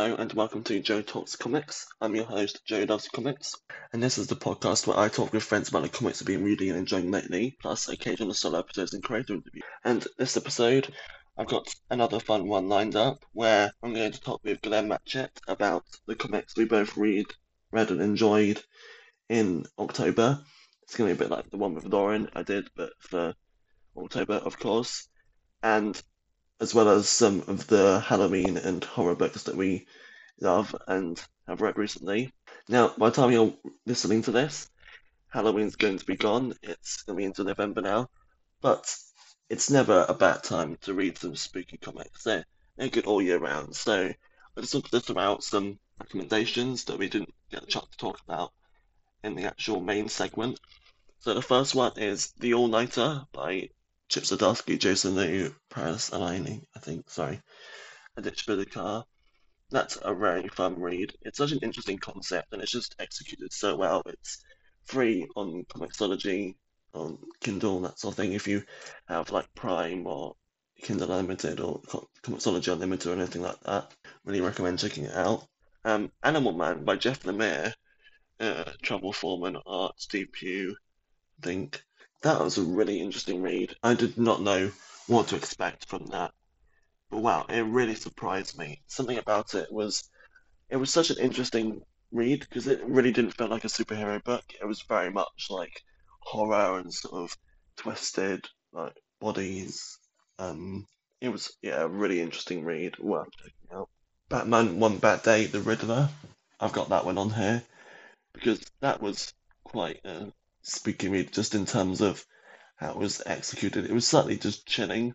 [0.00, 1.86] Hello and welcome to Joe Talks Comics.
[2.00, 3.54] I'm your host, Joe Loves Comics,
[3.92, 6.42] and this is the podcast where I talk with friends about the comics I've been
[6.42, 9.62] reading and enjoying lately, plus occasional solo episodes and creator interviews.
[9.84, 10.90] And this episode,
[11.36, 15.38] I've got another fun one lined up where I'm going to talk with Glenn Matchett
[15.46, 17.26] about the comics we both read,
[17.70, 18.62] read and enjoyed
[19.28, 20.40] in October.
[20.84, 23.34] It's going to be a bit like the one with Lauren I did, but for
[23.98, 25.06] October, of course.
[25.62, 26.02] And
[26.60, 29.86] as well as some of the Halloween and horror books that we
[30.40, 32.32] love and have read recently.
[32.68, 33.54] Now, by the time you're
[33.86, 34.68] listening to this,
[35.28, 36.54] Halloween's going to be gone.
[36.62, 38.10] It's going to be into November now,
[38.60, 38.94] but
[39.48, 42.24] it's never a bad time to read some spooky comics.
[42.24, 42.44] They're,
[42.76, 43.74] they're good all year round.
[43.74, 44.12] So
[44.56, 47.96] I just wanted to throw out some recommendations that we didn't get a chance to
[47.96, 48.52] talk about
[49.24, 50.60] in the actual main segment.
[51.20, 53.70] So the first one is The All Nighter by
[54.10, 57.40] Chip Zdarsky, Jason Loo, Paris Alaini, I think, sorry,
[58.16, 58.44] and Ditch.
[59.70, 61.12] That's a very fun read.
[61.22, 64.02] It's such an interesting concept and it's just executed so well.
[64.06, 64.42] It's
[64.82, 66.56] free on Comixology,
[66.92, 68.32] on Kindle, and that sort of thing.
[68.32, 68.64] If you
[69.06, 70.34] have like Prime or
[70.82, 71.80] Kindle Unlimited or
[72.24, 75.46] Comixology Unlimited or anything like that, really recommend checking it out.
[75.84, 77.72] Um, Animal Man by Jeff Lemire,
[78.40, 80.74] uh, Travel Foreman art, Steve Pugh,
[81.40, 81.84] I think.
[82.22, 83.74] That was a really interesting read.
[83.82, 84.72] I did not know
[85.06, 86.32] what to expect from that.
[87.10, 88.82] But wow, it really surprised me.
[88.86, 90.08] Something about it was
[90.68, 91.82] it was such an interesting
[92.12, 94.44] read because it really didn't feel like a superhero book.
[94.60, 95.82] It was very much like
[96.20, 97.36] horror and sort of
[97.76, 99.98] twisted like bodies.
[100.38, 100.86] Um,
[101.20, 102.98] it was yeah, a really interesting read.
[102.98, 103.88] Worth checking out.
[104.28, 106.10] Batman One Bad Day, The Riddler.
[106.60, 107.62] I've got that one on here
[108.32, 109.32] because that was
[109.64, 110.32] quite a
[111.02, 112.24] read just in terms of
[112.76, 113.84] how it was executed.
[113.84, 115.14] It was slightly just chilling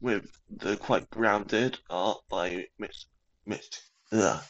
[0.00, 3.06] with the quite grounded art by Mitch
[3.46, 3.80] Mitch
[4.12, 4.42] ugh,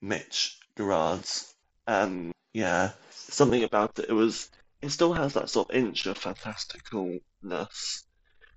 [0.00, 1.54] Mitch Gerads.
[1.86, 4.50] Um yeah, something about it, it was
[4.82, 8.04] it still has that sort of inch of fantasticalness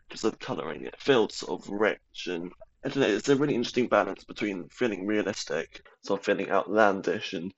[0.07, 0.85] because of colouring.
[0.85, 2.51] It feels sort of rich and
[2.83, 7.33] I don't know, it's a really interesting balance between feeling realistic, sort of feeling outlandish
[7.33, 7.53] and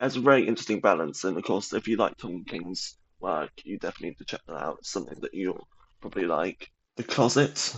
[0.00, 1.24] has a very interesting balance.
[1.24, 4.56] And of course, if you like Tom King's work, you definitely need to check that
[4.56, 4.78] out.
[4.80, 5.66] It's something that you'll
[6.00, 6.70] probably like.
[6.96, 7.74] The Closet,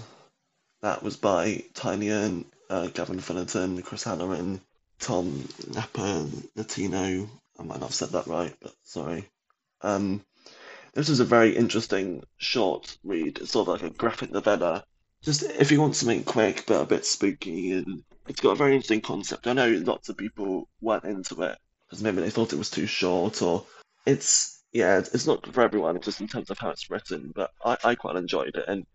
[0.82, 4.60] that was by Tynion, uh, Gavin Fullerton, Chris Halloran,
[5.00, 7.28] Tom Napper, Latino.
[7.58, 9.28] I might not have said that right, but sorry.
[9.82, 10.24] Um,
[10.94, 13.38] this is a very interesting short read.
[13.38, 14.84] It's sort of like a graphic novella.
[15.22, 18.74] Just if you want something quick but a bit spooky, and it's got a very
[18.74, 19.46] interesting concept.
[19.46, 22.86] I know lots of people weren't into it, because maybe they thought it was too
[22.86, 23.64] short or
[24.06, 27.76] it's yeah it's not for everyone just in terms of how it's written but I,
[27.84, 28.86] I quite enjoyed it and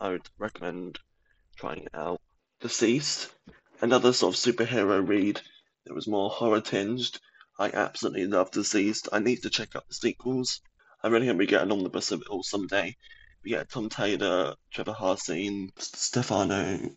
[0.00, 0.98] I would recommend
[1.56, 2.22] trying it out.
[2.62, 3.28] DCeased,
[3.82, 5.38] another sort of superhero read
[5.84, 7.20] that was more horror tinged.
[7.58, 9.08] I absolutely love DCeased.
[9.12, 10.62] I need to check out the sequels.
[11.02, 12.96] I really hope we get an omnibus of it all someday.
[13.44, 16.96] We get Tom Taylor, Trevor Hardin, Stefano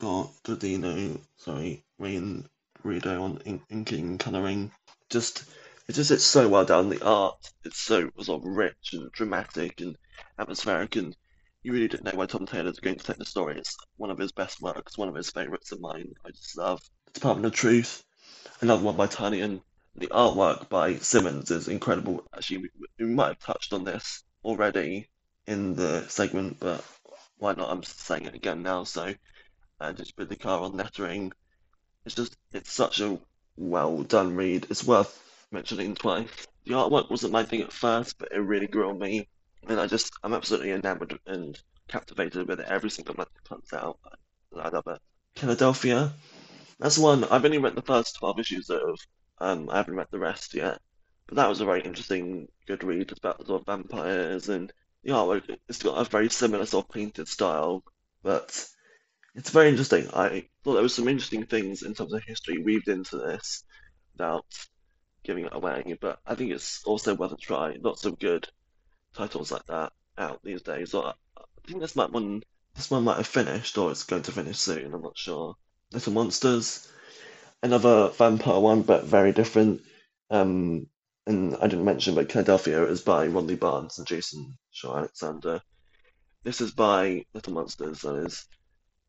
[0.00, 2.48] Gordino, sorry, Rain
[2.84, 4.70] Rito on in- inking and colouring.
[5.10, 5.44] Just
[5.88, 6.88] it just it's so well done.
[6.90, 9.96] The art it's so sort of rich and dramatic and
[10.38, 11.16] atmospheric, and
[11.62, 13.58] you really didn't know where Tom Taylor's going to take the story.
[13.58, 16.12] It's one of his best works, one of his favourites of mine.
[16.24, 16.80] I just love
[17.14, 18.04] Department of Truth.
[18.60, 19.06] Another one by
[19.36, 19.60] and
[19.96, 22.24] The artwork by Simmonds is incredible.
[22.34, 25.08] Actually, we, we might have touched on this already
[25.46, 26.84] in the segment, but
[27.38, 27.70] why not?
[27.70, 28.84] I'm saying it again now.
[28.84, 29.14] So,
[29.80, 31.32] uh, just put the car on lettering
[32.08, 33.18] it's just it's such a
[33.58, 34.66] well done read.
[34.70, 36.30] It's worth mentioning twice.
[36.64, 39.28] The artwork wasn't my thing at first, but it really grew on me,
[39.68, 43.72] and I just I'm absolutely enamored and captivated with it every single month it comes
[43.74, 43.98] out.
[44.56, 45.00] I love it.
[45.36, 46.12] Killadelphia.
[46.78, 48.98] That's one I've only read the first twelve issues of.
[49.38, 50.80] Um, I haven't read the rest yet,
[51.26, 53.12] but that was a very interesting, good read.
[53.12, 54.72] About sort of vampires and
[55.04, 55.58] the artwork.
[55.68, 57.84] It's got a very similar sort of painted style,
[58.22, 58.66] but
[59.38, 60.08] it's very interesting.
[60.12, 63.62] I thought there was some interesting things in terms of history weaved into this
[64.12, 64.44] without
[65.22, 67.76] giving it away, but I think it's also worth a try.
[67.80, 68.48] Lots of good
[69.14, 70.92] titles like that out these days.
[70.92, 71.12] I
[71.68, 72.42] think this might one
[72.74, 75.54] this one might have finished or it's going to finish soon, I'm not sure.
[75.92, 76.90] Little Monsters.
[77.62, 79.82] Another vampire one, but very different.
[80.30, 80.88] Um,
[81.28, 85.60] and I didn't mention, but Killadelphia is by Rodney Barnes and Jason Shawn Alexander.
[86.42, 88.46] This is by Little Monsters, that is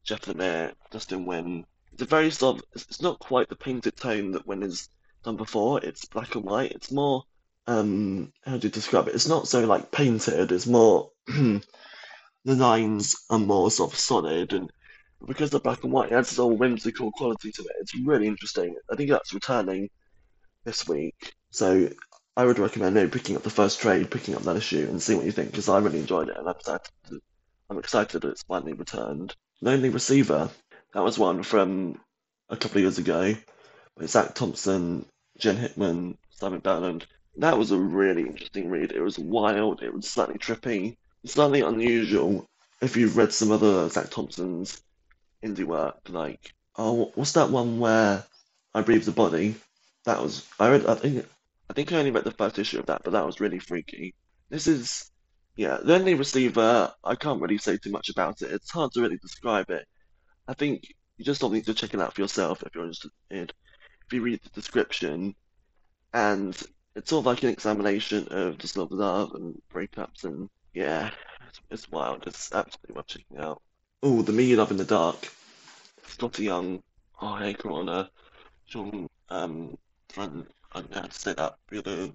[0.10, 1.66] Jeff Lemire, Dustin Nguyen.
[1.94, 4.90] It's a very sort of, it's not quite the painted tone that Nguyen has
[5.24, 5.86] done before.
[5.86, 6.72] It's black and white.
[6.72, 7.26] It's more,
[7.68, 9.14] um, how do you describe it?
[9.14, 10.52] It's not so like painted.
[10.52, 11.62] It's more, the
[12.44, 14.72] lines are more sort of solid and
[15.28, 17.76] because the black and white, it adds this whole whimsical quality to it.
[17.80, 18.76] It's really interesting.
[18.92, 19.90] I think that's returning
[20.64, 21.36] this week.
[21.52, 21.88] So
[22.36, 25.20] I would recommend maybe picking up the first trade, picking up that issue, and seeing
[25.20, 26.90] what you think, because I really enjoyed it, and I'm excited.
[27.70, 29.36] I'm excited that it's finally returned.
[29.62, 30.50] Lonely Receiver.
[30.94, 32.00] That was one from
[32.50, 33.36] a couple of years ago.
[33.98, 35.06] With Zac Thompson,
[35.38, 37.06] Jen Hickman, Simon Bowland.
[37.38, 38.92] That was a really interesting read.
[38.92, 39.84] It was wild.
[39.84, 42.46] It was slightly trippy, slightly unusual.
[42.82, 44.82] If you've read some other Zac Thompson's
[45.44, 48.24] indie work, like oh, what's that one where
[48.74, 49.56] I Breathed a Body?
[50.06, 50.86] That was I read.
[50.86, 51.26] I think
[51.70, 54.16] I think I only read the first issue of that, but that was really freaky.
[54.50, 55.12] This is
[55.60, 56.90] yeah, the only receiver.
[57.04, 58.50] I can't really say too much about it.
[58.50, 59.86] It's hard to really describe it.
[60.48, 63.12] I think you just don't need to check it out for yourself if you're interested.
[63.30, 65.36] If you read the description,
[66.14, 66.56] and
[66.96, 71.12] it's sort of like an examination of just love, love and breakups, and yeah,
[71.50, 72.26] it's, it's wild.
[72.26, 73.62] It's absolutely worth checking out.
[74.02, 75.28] Oh, The Me You Love in the Dark.
[76.08, 76.82] Skottie Young.
[77.22, 78.10] Oh, hey, Corona.
[78.66, 79.78] Sean, um,
[80.08, 82.14] friend, I'm gonna have to say that really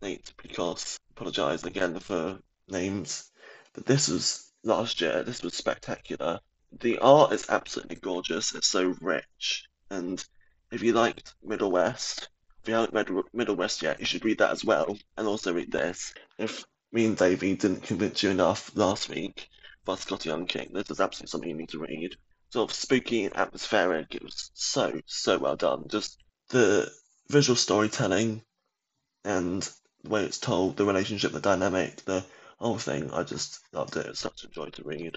[0.00, 2.38] Nate because apologise again for
[2.68, 3.30] names.
[3.72, 5.22] But this was last year.
[5.22, 6.40] This was spectacular.
[6.80, 8.54] The art is absolutely gorgeous.
[8.54, 10.24] It's so rich, and
[10.72, 12.28] if you liked Middle West,
[12.62, 15.52] if you haven't read Middle West yet, you should read that as well, and also
[15.52, 16.14] read this.
[16.38, 19.48] If me and Davey didn't convince you enough last week
[19.84, 22.16] by Skottie Young King, this is absolutely something you need to read.
[22.50, 24.14] Sort of spooky and atmospheric.
[24.14, 25.84] It was so so well done.
[25.88, 26.18] Just
[26.48, 26.90] the
[27.28, 28.42] visual storytelling
[29.24, 29.62] and
[30.02, 32.24] the way it's told, the relationship, the dynamic, the
[32.64, 33.10] whole thing.
[33.12, 34.06] I just loved it.
[34.06, 35.16] It's such a joy to read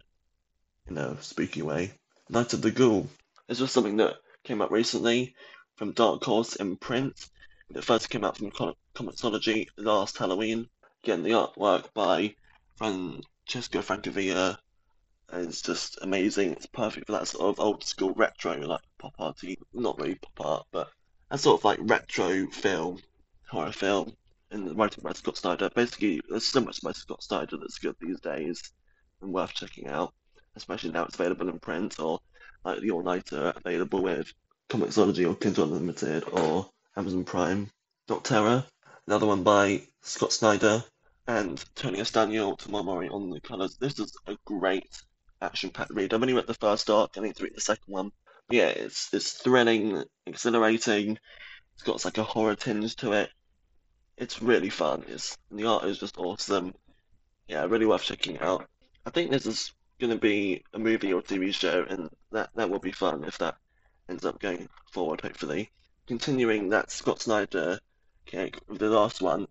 [0.89, 1.94] in a spooky way.
[2.29, 3.07] Night of the Ghoul.
[3.47, 5.33] This was something that came up recently
[5.77, 7.29] from Dark Horse in print.
[7.73, 8.51] It first came out from
[8.94, 10.67] Comixology last Halloween.
[11.05, 12.35] Again, the artwork by
[12.75, 14.57] Francesco Francavilla
[15.31, 16.51] is just amazing.
[16.51, 20.45] It's perfect for that sort of old school retro, like pop arty, not really pop
[20.45, 20.89] art, but
[21.31, 22.99] a sort of like retro film,
[23.49, 24.17] horror film,
[24.51, 25.69] and writing by Scott Snyder.
[25.73, 28.61] Basically, there's so much by Scott Snyder that's good these days
[29.21, 30.13] and worth checking out,
[30.55, 32.19] especially now it's available in print or
[32.63, 34.31] like the All Nighter available with
[34.69, 37.69] Comixology or Kindle Unlimited or Amazon Prime.
[38.09, 38.65] Nocterra,
[39.05, 40.83] another one by Scott Snyder
[41.27, 43.77] and Tony Estaniel, Tomeu Morey on the colours.
[43.77, 44.89] This is a great
[45.41, 46.13] action-packed read.
[46.13, 47.17] I've only read the first arc.
[47.17, 48.11] I need to read the second one.
[48.47, 51.19] But yeah, it's it's thrilling, exhilarating.
[51.75, 53.29] It's got like a horror tinge to it.
[54.18, 55.04] It's really fun.
[55.08, 56.74] It's the art is just awesome.
[57.48, 58.68] Yeah, really worth checking out.
[59.06, 62.69] I think this is going to be a movie or TV show, and that that
[62.69, 63.58] will be fun if that
[64.10, 65.22] ends up going forward.
[65.22, 65.69] Hopefully,
[66.08, 67.80] continuing that Scott Snyder
[68.25, 69.48] cake with the last one,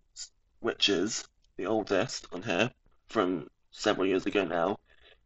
[0.58, 1.26] which is
[1.56, 2.72] the oldest on here
[3.06, 4.78] from several years ago now.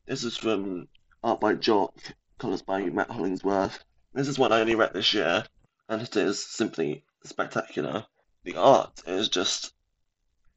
[0.07, 0.89] This is from
[1.25, 1.95] art by Jock,
[2.39, 3.83] colours by Matt Hollingsworth.
[4.13, 5.45] This is one I only read this year,
[5.89, 8.05] and it is simply spectacular.
[8.45, 9.73] The art is just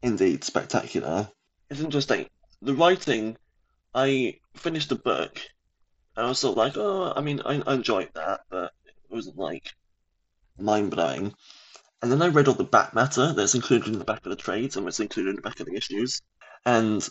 [0.01, 1.29] indeed spectacular.
[1.69, 2.29] It's interesting.
[2.61, 3.37] The writing,
[3.93, 5.41] I finished the book,
[6.15, 8.93] and I was sort of like, oh, I mean, I, I enjoyed that, but it
[9.09, 9.73] wasn't like
[10.57, 11.33] mind blowing.
[12.01, 14.35] And then I read all the back matter that's included in the back of the
[14.35, 16.21] trades and what's included in the back of the issues.
[16.65, 17.07] And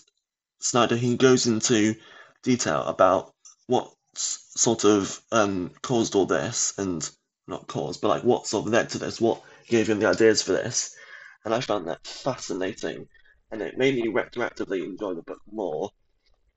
[0.60, 1.96] Snyder, he goes into
[2.42, 3.34] detail about
[3.66, 7.08] what sort of um, caused all this, and
[7.46, 10.42] not caused, but like what sort of led to this, what gave him the ideas
[10.42, 10.96] for this.
[11.44, 13.08] And I found that fascinating,
[13.50, 15.90] and it made me retroactively enjoy the book more,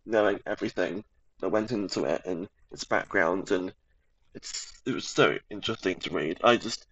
[0.05, 1.03] knowing everything
[1.39, 3.73] that went into it and its background, and
[4.33, 6.39] it's it was so interesting to read.
[6.43, 6.85] I just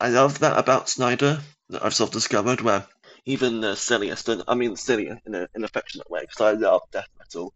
[0.00, 2.86] I love that about Snyder that I've sort of discovered, where
[3.24, 6.82] even the silliest, and I mean silly in, a, an affectionate way, because I love
[6.92, 7.54] death metal,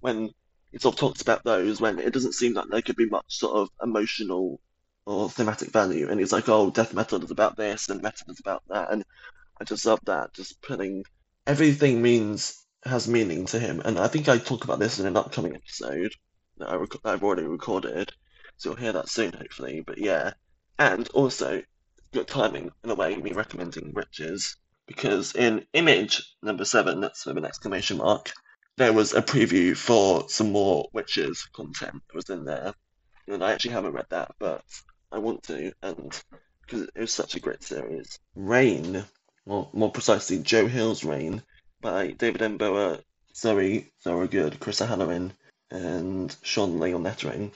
[0.00, 0.30] when
[0.72, 3.26] he sort of talks about those, when it doesn't seem like there could be much
[3.28, 4.60] sort of emotional
[5.06, 8.40] or thematic value, and he's like, oh, death metal is about this, and metal is
[8.40, 9.04] about that, and
[9.60, 11.04] I just love that, just putting
[11.46, 15.16] everything means has meaning to him, and I think I talk about this in an
[15.16, 16.12] upcoming episode
[16.58, 18.12] that, I rec- that I've already recorded,
[18.56, 19.82] so you'll hear that soon, hopefully.
[19.86, 20.32] But yeah,
[20.78, 21.62] and also
[22.12, 24.56] good timing in a way, me recommending Wytches.
[24.86, 28.32] Because in image number seven, that's with an exclamation mark,
[28.76, 32.74] there was a preview for some more Wytches content that was in there.
[33.28, 34.64] And I actually haven't read that, but
[35.12, 36.22] I want to, and
[36.62, 38.18] because it was such a great series.
[38.34, 39.04] Rain,
[39.46, 41.42] or more precisely, Joe Hill's Rain,
[41.80, 42.58] by David M.
[42.58, 43.02] Embauer,
[43.34, 45.32] Zoe Thorogood, Chris O'Halloran,
[45.70, 47.52] and Shawn Lee on lettering.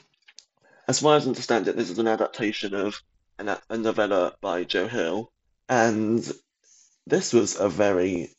[0.88, 3.00] As far as I understand it, this is an adaptation of
[3.38, 5.30] an, a novella by Joe Hill,
[5.68, 6.30] and
[7.06, 8.30] this was a very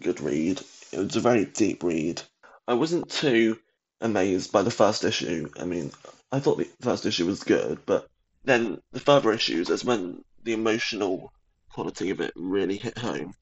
[0.00, 0.60] good read.
[0.92, 2.22] It was a very deep read.
[2.66, 3.58] I wasn't too
[4.00, 5.50] amazed by the first issue.
[5.58, 5.92] I mean,
[6.30, 8.08] I thought the first issue was good, but
[8.44, 11.32] then the further issues is when the emotional
[11.70, 13.34] quality of it really hit home,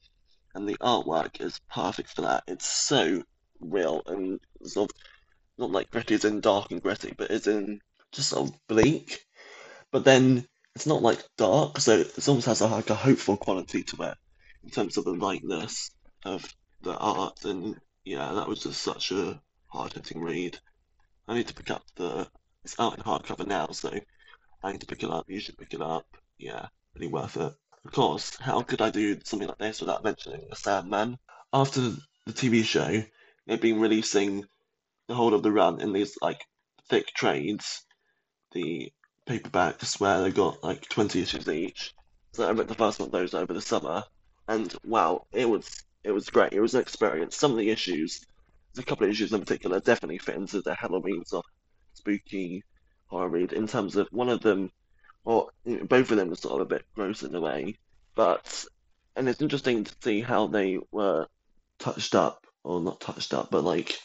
[0.53, 2.43] and the artwork is perfect for that.
[2.47, 3.23] It's so
[3.59, 4.97] real and sort of
[5.57, 7.81] not like gritty as in dark and gritty, but it's in
[8.11, 9.25] just sort of bleak.
[9.91, 13.83] But then it's not like dark, so it almost has a, like a hopeful quality
[13.83, 14.17] to it
[14.63, 15.91] in terms of the lightness
[16.23, 16.45] of
[16.81, 17.45] the art.
[17.45, 20.57] And yeah, that was just such a hard hitting read.
[21.27, 22.27] I need to pick up the.
[22.63, 23.91] It's out in hardcover now, so
[24.63, 25.29] I need to pick it up.
[25.29, 26.05] You should pick it up.
[26.37, 27.53] Yeah, really worth it.
[27.83, 31.17] Of course, how could I do something like this without mentioning the Sandman?
[31.51, 33.03] After the TV show,
[33.47, 34.45] they've been releasing
[35.07, 36.45] the whole of the run in these like
[36.89, 37.83] thick trades,
[38.51, 38.91] the
[39.27, 41.93] paperbacks where they got like 20 issues each.
[42.33, 44.03] So I read the first one of those over the summer,
[44.47, 46.53] and wow, it was it was great.
[46.53, 47.35] It was an experience.
[47.35, 48.25] Some of the issues,
[48.73, 51.51] there's a couple of issues in particular, definitely fit into the Halloween sort of
[51.93, 52.63] spooky
[53.11, 53.53] horror read.
[53.53, 54.71] In terms of one of them,
[55.23, 57.77] or both of them were sort of a bit gross in a way,
[58.15, 58.65] but
[59.15, 61.27] and it's interesting to see how they were
[61.77, 63.99] touched up, or not touched up, but like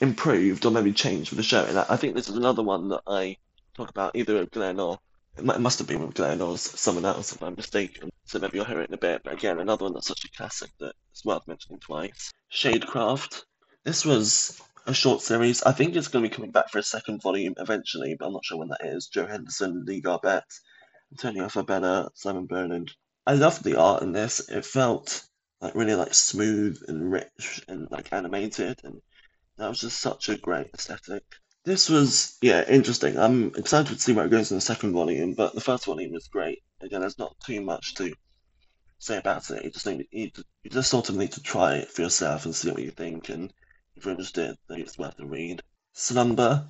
[0.00, 1.64] improved or maybe changed for the show.
[1.64, 3.36] And I, I think this is another one that I
[3.76, 4.98] talk about either with Glenn or
[5.36, 8.10] it, might, it must have been with Glenn or someone else if I'm mistaken.
[8.24, 9.22] So maybe you'll hear it in a bit.
[9.24, 12.30] But again, another one that's such a classic that it's worth mentioning twice.
[12.52, 13.42] Shadecraft.
[13.84, 15.62] This was a short series.
[15.62, 18.32] I think it's going to be coming back for a second volume eventually, but I'm
[18.32, 19.08] not sure when that is.
[19.08, 20.44] Joe Henderson, Lee Garbett,
[21.12, 22.90] Antonio Fabela, Simon Bernard.
[23.26, 24.48] I loved the art in this.
[24.48, 25.24] It felt
[25.60, 29.00] like really like smooth and rich and like animated and
[29.60, 31.22] that was just such a great aesthetic.
[31.64, 33.18] This was, yeah, interesting.
[33.18, 36.12] I'm excited to see where it goes in the second volume, but the first volume
[36.12, 36.62] was great.
[36.80, 38.14] Again, there's not too much to
[38.98, 39.62] say about it.
[39.62, 40.30] You just need, you,
[40.62, 43.28] you just sort of need to try it for yourself and see what you think.
[43.28, 43.52] And
[44.00, 45.62] if you're interested, then it's worth a read.
[45.92, 46.66] Slumber.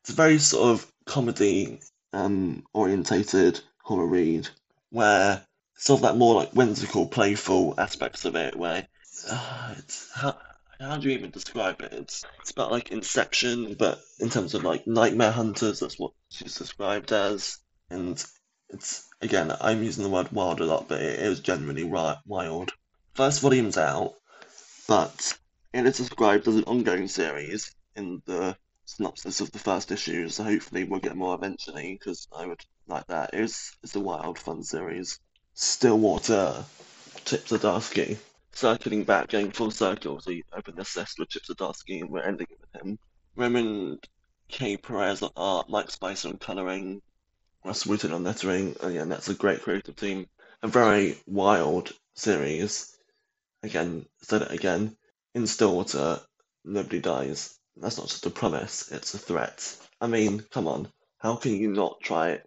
[0.00, 1.80] It's a very sort of comedy
[2.12, 4.48] um, orientated horror read
[4.90, 5.44] where
[5.76, 8.86] sort of that more like whimsical, playful aspects of it, where
[9.28, 10.36] uh, it's how
[10.78, 11.92] how do you even describe it?
[11.92, 16.54] It's it's about like Inception, but in terms of like nightmare hunters, that's what she's
[16.54, 17.58] described as.
[17.90, 18.24] And
[18.68, 22.70] it's again, I'm using the word wild a lot, but it is genuinely wild.
[23.14, 24.14] First volume's out,
[24.86, 25.36] but
[25.72, 30.44] it is described as an ongoing series in the synopsis of the first issue, so
[30.44, 33.30] hopefully we'll get more eventually, because I would like that.
[33.32, 35.18] It's, it's a wild, fun series.
[35.54, 36.64] Stillwater,
[37.24, 38.18] Chip Zdarsky
[38.52, 40.20] circling back, going full circle.
[40.20, 42.98] So you open this list with Chip Zdarsky and we're ending it with him.
[43.36, 44.06] Raymond
[44.48, 44.76] K.
[44.76, 47.02] Perez on art, Mike Spicer on colouring,
[47.64, 48.76] Rus Wooton on lettering.
[48.82, 50.26] And yeah, that's a great creative team.
[50.62, 52.96] A very wild series.
[53.62, 54.96] Again, said it again.
[55.34, 56.20] In Stillwater,
[56.62, 57.58] nobody dies.
[57.76, 59.78] That's not just a promise, it's a threat.
[59.98, 60.92] I mean, come on.
[61.18, 62.46] How can you not try it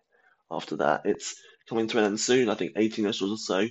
[0.52, 1.02] after that?
[1.06, 1.36] It's
[1.68, 3.68] coming to an end soon, I think 18 issues or so.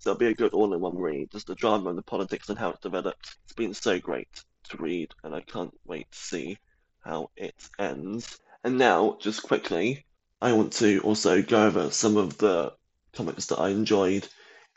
[0.00, 1.30] So it'll be a good all-in-one read.
[1.32, 3.36] Just the drama and the politics and how it developed.
[3.44, 4.28] It's been so great
[4.68, 6.58] to read, and I can't wait to see
[7.00, 8.38] how it ends.
[8.62, 10.04] And now, just quickly,
[10.42, 12.74] I want to also go over some of the
[13.14, 14.28] comics that I enjoyed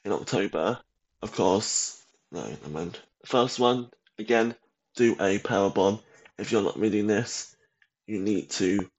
[0.06, 0.80] in October.
[1.22, 3.00] Of course, no, never mind.
[3.26, 4.56] First one, again,
[4.96, 6.00] do a power bomb.
[6.38, 7.56] If you're not reading this,
[8.08, 8.90] you need to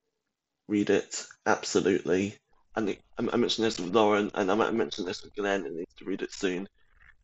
[0.68, 2.38] read it absolutely.
[2.76, 5.94] And I mentioned this with Lauren, and I might mention this with Glenn, and needs
[5.96, 6.68] to read it soon.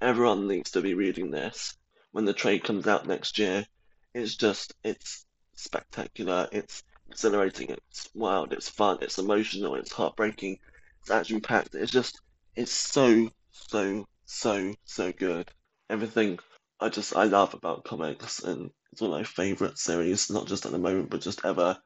[0.00, 1.76] Everyone needs to be reading this
[2.10, 3.64] when the trade comes out next year.
[4.12, 5.24] It's just, it's
[5.54, 10.58] spectacular, it's exhilarating, it's wild, it's fun, it's emotional, it's heartbreaking,
[11.00, 11.74] it's action packed.
[11.74, 12.20] It's just,
[12.54, 15.50] it's so, so, so, so good.
[15.88, 16.38] Everything
[16.80, 20.64] I just, I love about comics, and it's one of my favourite series, not just
[20.64, 21.78] at the moment, but just ever.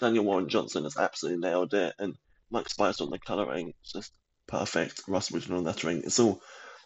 [0.00, 2.16] Daniel Warren Johnson has absolutely nailed it, and
[2.50, 4.12] Mike Spicer on the colouring, just
[4.46, 5.02] perfect.
[5.06, 6.40] Russ original lettering, it's all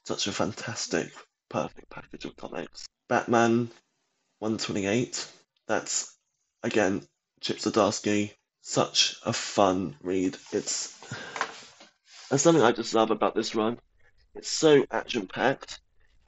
[0.05, 1.13] such a fantastic,
[1.49, 2.87] perfect package of comics.
[3.09, 3.71] Batman
[4.41, 5.29] 128,
[5.69, 6.17] that's
[6.65, 7.07] again
[7.41, 10.37] Chip Zdarsky, such a fun read.
[10.53, 10.99] It's
[12.31, 13.79] there's something I just love about this run.
[14.35, 15.79] It's so action packed.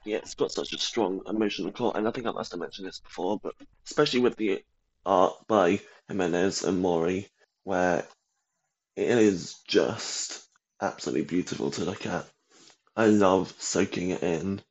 [0.05, 2.87] Yeah, it's got such a strong emotional core, and I think I must have mentioned
[2.87, 4.63] this before, but especially with the
[5.03, 7.27] art by Jimenez and Morey,
[7.63, 8.05] where
[8.95, 10.47] it is just
[10.79, 12.27] absolutely beautiful to look at.
[12.95, 14.61] I love soaking it in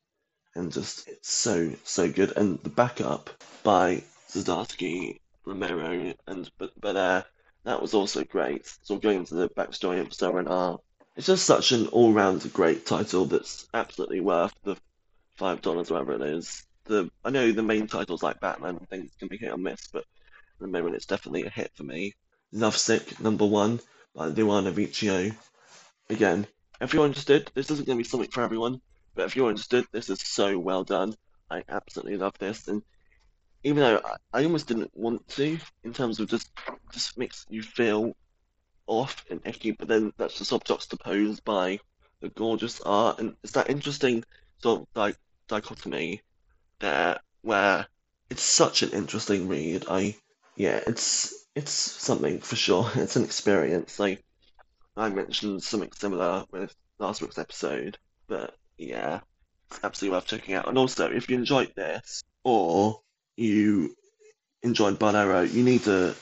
[0.55, 2.33] and just it's so so good.
[2.37, 3.31] And the backup
[3.63, 6.51] by Zdarsky, Romero, and
[6.81, 7.25] Belair,
[7.65, 8.67] that was also great.
[8.83, 10.79] So going into the backstory of Soren R.
[11.17, 14.77] It's just such an all-round great title that's absolutely worth the
[15.37, 16.65] five dollars, whatever it is.
[16.85, 19.89] the I know the main titles like Batman and things can be hit or miss,
[19.93, 22.13] but at the moment it's definitely a hit for me.
[22.53, 23.81] Lovesick number one
[24.15, 25.35] by Luana Vecchio.
[26.09, 26.47] Again,
[26.81, 28.81] if you're interested, this isn't going to be something for everyone,
[29.15, 31.15] but if you're interested, this is so well done.
[31.51, 32.83] I absolutely love this, and
[33.65, 36.51] even though I, I almost didn't want to, in terms of just
[36.93, 38.15] just makes you feel
[38.87, 41.81] off and icky, but then that's just sort juxtaposed by
[42.21, 44.25] the gorgeous art, and it's that interesting
[44.63, 45.17] sort of like
[45.49, 46.23] dichotomy
[46.81, 47.87] there where
[48.31, 49.85] it's such an interesting read.
[49.89, 50.17] I
[50.57, 52.91] yeah, it's it's something for sure.
[52.97, 53.99] It's an experience.
[53.99, 54.25] Like
[54.97, 57.99] I mentioned something similar with last week's episode,
[58.29, 59.21] but yeah,
[59.71, 60.69] it's absolutely worth checking out.
[60.69, 63.01] And also, if you enjoyed this or
[63.37, 63.95] you
[64.63, 66.15] enjoyed Barn you need to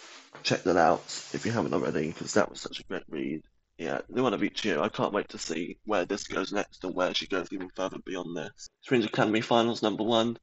[0.43, 3.43] check that out if you haven't already, because that was such a great read.
[3.83, 4.81] Yeah, the one of each year.
[4.81, 7.99] I can't wait to see where this goes next and where she goes even further
[8.07, 8.69] beyond this.
[8.81, 10.39] Strange Academy Finals number one.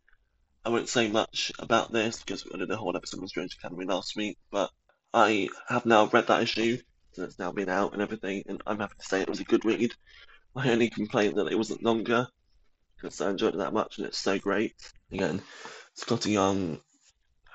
[0.66, 3.86] I won't say much about this because we did a whole episode of Strange Academy
[3.86, 4.72] last week, but
[5.14, 6.80] I have now read that issue,
[7.16, 9.46] and it's now been out and everything, and I'm happy to say it was a
[9.46, 9.94] good read.
[10.54, 12.28] My only complaint that it wasn't longer,
[12.98, 14.76] because I enjoyed it that much and it's so great.
[15.14, 15.42] Again,
[15.98, 16.82] Skottie Young,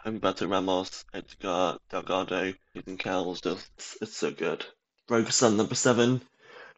[0.07, 3.69] Humberto Ramos, Edgar Delgado, Ethan Kells, just,
[4.01, 4.65] it's so good.
[5.09, 6.23] Rogue Sun number seven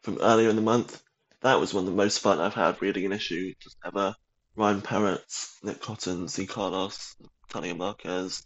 [0.01, 1.01] from earlier in the month.
[1.41, 4.15] That was one of the most fun I've had reading an issue just ever.
[4.57, 7.15] Ryan Parrott, Nick Cotton, Z Carlos,
[7.47, 8.45] Tania Marquez,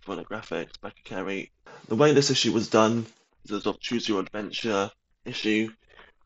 [0.00, 1.52] Fiona Graphics, Becca Carey.
[1.88, 3.04] The way this issue was done
[3.44, 4.90] is a sort of choose your adventure
[5.26, 5.70] issue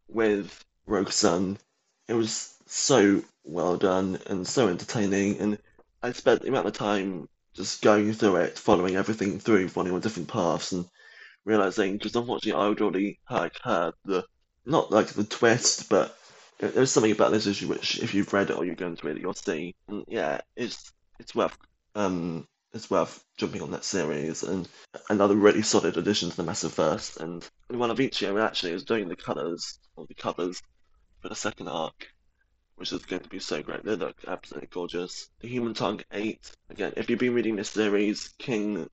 [0.07, 1.59] with Rogue Sun.
[2.07, 5.59] It was so well done and so entertaining and
[6.01, 10.01] I spent the amount of time just going through it, following everything through, following on
[10.01, 10.89] different paths, and
[11.45, 14.25] realizing because unfortunately I would already like heard the
[14.67, 16.17] not like the twist, but
[16.59, 19.17] there's something about this issue which, if you've read it or you're going to read
[19.17, 19.75] it, you'll see.
[19.89, 21.57] And yeah, it's it's worth
[21.95, 24.69] um it's worth jumping on that series and
[25.09, 27.19] another really solid addition to the Massive-Verse.
[27.19, 30.61] And one of each year actually is doing the colours or the covers
[31.21, 32.09] for the second arc
[32.77, 33.85] which is going to be so great.
[33.85, 35.29] They look absolutely gorgeous.
[35.41, 36.51] The Human Target 8.
[36.71, 38.89] Again, if you've been reading this series, King,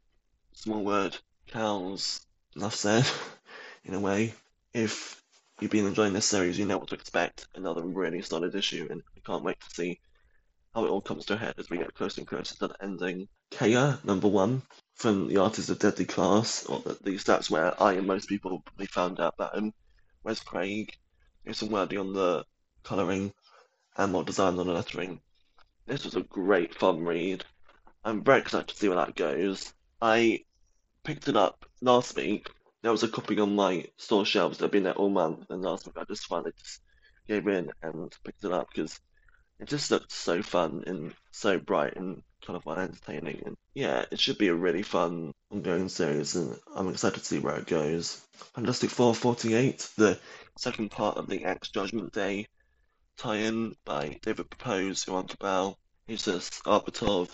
[0.53, 2.21] Small Word, Cowles,
[2.55, 3.05] enough said,
[3.85, 4.33] in a way.
[4.73, 5.21] If
[5.59, 7.47] you've been enjoying this series, you know what to expect.
[7.55, 9.99] Another really solid issue, and I can't wait to see
[10.73, 12.83] how it all comes to a head as we get closer and closer to the
[12.83, 13.27] ending.
[13.51, 14.61] Kaya, number one,
[14.95, 18.61] from the Artist of Deadly Class, or at least that's where I and most people
[18.61, 19.73] probably found out about him.
[20.23, 20.95] Wes Craig?
[21.51, 22.45] Some wording on the
[22.83, 23.33] colouring
[23.97, 25.19] and more design on the lettering.
[25.87, 27.43] This was a great fun read.
[28.05, 29.73] I'm very excited to see where that goes.
[30.01, 30.45] I
[31.03, 32.49] picked it up last week.
[32.81, 35.61] There was a copy on my store shelves that had been there all month, and
[35.61, 36.81] last week I just finally just
[37.27, 38.99] gave in and picked it up because
[39.59, 43.43] it just looked so fun and so bright and kind of entertaining.
[43.45, 47.39] And yeah, it should be a really fun ongoing series, and I'm excited to see
[47.39, 48.21] where it goes.
[48.55, 50.19] Fantastic Four 48, the
[50.57, 52.47] second part of the X Judgment Day
[53.17, 57.29] tie-in by David Pepose, Iwan Cabal, Jesus Aburtov,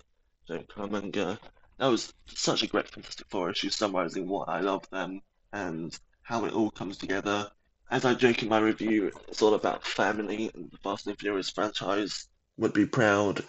[0.48, 1.40] Joe Caramagna.
[1.80, 5.22] That was such a great Fantastic Four issue summarizing what I love them
[5.54, 7.52] and how it all comes together.
[7.92, 11.52] As I joke in my review, it's all about family and the Fast and Furious
[11.52, 13.44] franchise would be proud.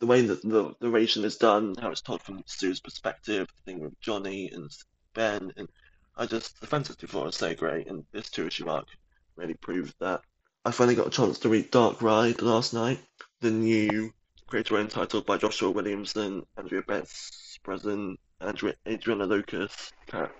[0.00, 3.80] The way that the narration is done, how it's told from Sue's perspective, the thing
[3.80, 4.68] with Johnny and
[5.14, 5.68] Ben, and
[6.16, 8.88] I just, the Fantastic Four is so great, and this two issue arc
[9.36, 10.22] really proved that.
[10.64, 12.98] I finally got a chance to read Dark Ride last night,
[13.40, 14.12] the new
[14.52, 20.32] creator owned title by Joshua Williamson, Andrea Betts, Present, Andrea, Adriano Lucas, Kat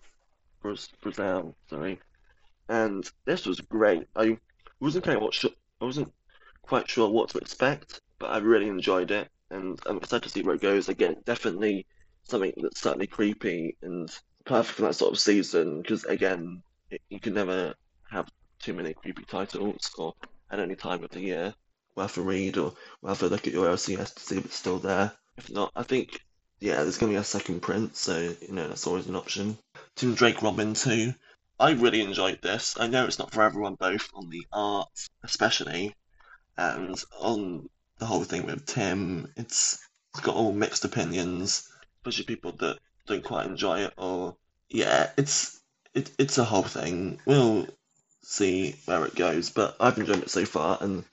[0.61, 2.01] Brazil, sorry.
[2.69, 4.07] And this was great.
[4.17, 4.39] I
[4.81, 5.45] wasn't quite what
[5.81, 6.13] I wasn't
[6.63, 10.43] quite sure what to expect, but I really enjoyed it, and I'm excited to see
[10.43, 10.89] where it goes.
[10.89, 11.87] Again, definitely
[12.25, 14.09] something that's slightly creepy and
[14.45, 17.75] perfect for that sort of season, because again, it, you can never
[18.11, 18.29] have
[18.61, 20.15] too many creepy titles or
[20.51, 21.55] at any time of the year
[21.97, 24.79] worth a read or worth a look at your LCS to see if it's still
[24.79, 25.13] there.
[25.37, 26.21] If not, I think
[26.63, 29.59] yeah, there's gonna be a second print, so you know that's always an option.
[29.97, 31.13] Tim Drake Robin too.
[31.59, 32.77] I really enjoyed this.
[32.79, 35.97] I know it's not for everyone, both on the art, especially,
[36.57, 39.33] and on the whole thing with Tim.
[39.37, 43.95] It's, it's got all mixed opinions, especially people that don't quite enjoy it.
[43.97, 44.37] Or
[44.71, 45.61] yeah, it's
[45.95, 47.21] it, it's a whole thing.
[47.27, 47.67] We'll
[48.23, 49.51] see where it goes.
[49.51, 51.05] But I've enjoyed it so far, and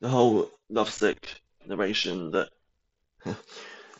[0.00, 2.48] the whole lovesick narration that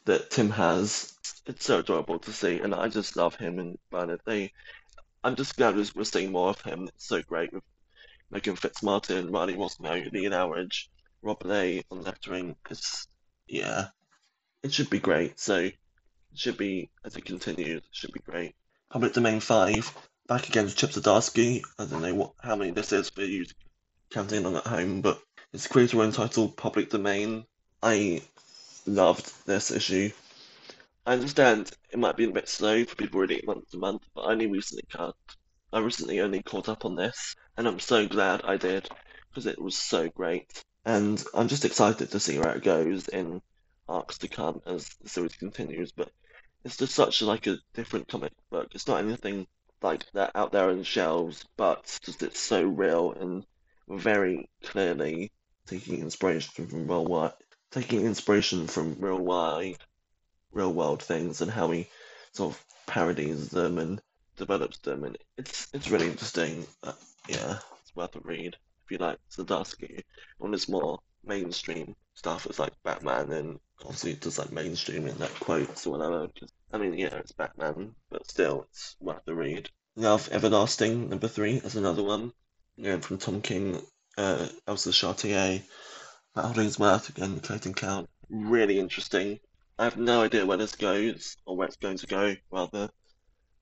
[0.06, 1.12] that Tim has,
[1.46, 4.20] it's so adorable to see, and I just love him and Bernard.
[4.24, 4.52] They,
[5.22, 6.88] I'm just glad we're seeing more of him.
[6.88, 7.64] It's so great with
[8.32, 10.90] Meghan Fitzmartin, Riley Rossmo, Lee Loughridge,
[11.22, 12.56] Rob Leigh on lettering.
[12.70, 13.08] It's
[13.46, 13.88] yeah,
[14.62, 15.38] it should be great.
[15.38, 15.74] So it
[16.34, 18.54] should be as it continues, it should be great.
[18.90, 19.92] Public Domain Five
[20.28, 21.62] back again with Chip Zdarsky.
[21.78, 23.54] I don't know what how many this is for you to
[24.10, 25.20] counting on at home, but
[25.52, 27.44] it's a creator-owned title, Public Domain.
[27.82, 28.22] I
[28.86, 30.10] loved this issue.
[31.04, 34.02] I understand it might be a bit slow for people reading it month to month,
[34.14, 35.14] but I only recently cut.
[35.72, 38.88] I recently only caught up on this, and I'm so glad I did
[39.28, 40.62] because it was so great.
[40.84, 43.42] And I'm just excited to see where it goes in
[43.88, 45.92] arcs to come as the series continues.
[45.92, 46.10] But
[46.64, 48.68] it's just such like a different comic book.
[48.74, 49.46] It's not anything
[49.82, 53.44] like that out there on the shelves, but just it's so real and
[53.88, 55.30] very clearly
[55.66, 57.32] taking inspiration from real wide,
[57.76, 59.76] taking inspiration from real wide
[60.50, 61.86] real world things and how he
[62.32, 64.00] sort of parodies them and
[64.36, 66.66] develops them, and it's it's really interesting.
[67.28, 70.02] Yeah, it's worth a read if you like Zdarsky.
[70.38, 75.18] When it's more mainstream stuff, it's like Batman, and obviously it does like mainstream in
[75.18, 76.28] like quotes or whatever.
[76.38, 79.68] Cause, I mean, yeah, it's Batman, but still, it's worth a read.
[79.96, 82.32] Love Everlasting, number three, is another one.
[82.78, 83.82] Again, from Tom King,
[84.16, 85.62] uh, Elsa Charretier,
[86.36, 88.10] Matt Hollingsworth, again, Clayton Count.
[88.28, 89.40] Really interesting.
[89.78, 92.90] I have no idea where this goes, or where it's going to go, rather.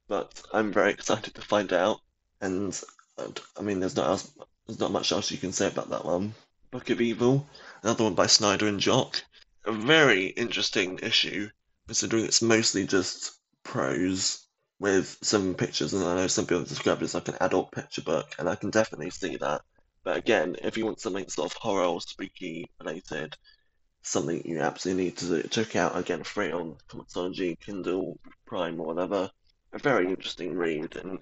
[0.09, 2.01] But I'm very excited to find out.
[2.41, 2.79] And
[3.57, 4.31] I mean, there's not else,
[4.67, 6.35] there's not much else you can say about that one.
[6.73, 7.47] Book of Evil,
[7.85, 9.23] another one by Snyder and Jock.
[9.67, 11.49] A very interesting issue,
[11.87, 14.45] considering it's mostly just prose
[14.81, 18.03] with some pictures, and I know some people describe it as like an adult picture
[18.03, 19.63] book, and I can definitely see that.
[20.05, 23.37] But again, if you want something sort of horror or spooky related,
[24.03, 29.31] something you absolutely need to check out again free on Comixology, Kindle, Prime, or whatever.
[29.73, 31.19] A very interesting read, and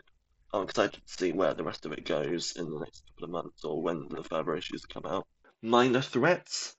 [0.53, 3.31] I'm excited to see where the rest of it goes in the next couple of
[3.31, 5.29] months or when the further issues come out.
[5.63, 6.75] Minor Threats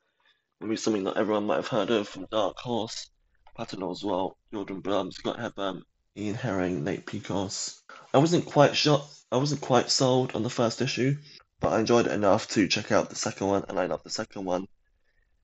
[0.60, 3.10] will be something that everyone might have heard of from Dark Horse,
[3.56, 5.84] Patton Oswalt, Jordan Blum, Scott Hepburn,
[6.18, 7.82] Ian Herring, Nate Piekos.
[8.14, 9.08] I wasn't quite shot.
[9.32, 11.18] I wasn't quite sold on the first issue,
[11.64, 14.12] but I enjoyed it enough to check out the second one, and I love the
[14.12, 14.68] second one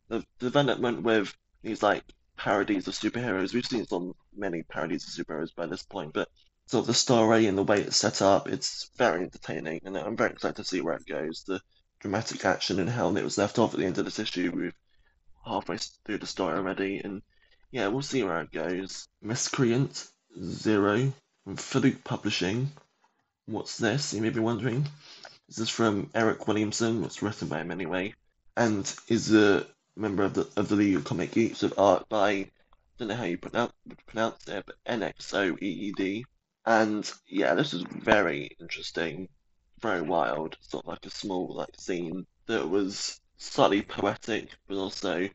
[0.10, 2.04] the development with these like
[2.36, 3.54] parodies of superheroes.
[3.54, 6.28] We've seen some many parodies of superheroes by this point, but
[6.66, 10.18] sort of the story and the way it's set up, it's very entertaining, and I'm
[10.18, 11.44] very excited to see where it goes.
[11.48, 11.62] The
[12.00, 14.52] dramatic action and how it was left off at the end of this issue.
[14.54, 14.74] We've
[15.46, 17.22] halfway through the story already, and
[17.72, 19.08] yeah, we'll see where it goes.
[19.22, 20.08] Miscreant
[20.42, 21.14] Zero
[21.56, 22.72] Philip Publishing.
[23.46, 24.14] What's this?
[24.14, 24.88] You may be wondering.
[25.50, 27.04] This is from Eric Williamson.
[27.04, 28.14] It's written by him anyway,
[28.56, 32.30] and is a member of the of the League of Comic Geeks with art by
[32.30, 32.52] I
[33.00, 33.74] don't know how you pronounce
[34.06, 36.26] pronounce it, but NXOEED.
[36.68, 39.28] And yeah, this is very interesting,
[39.82, 45.30] very wild, sort of like a small like scene that was slightly poetic, but also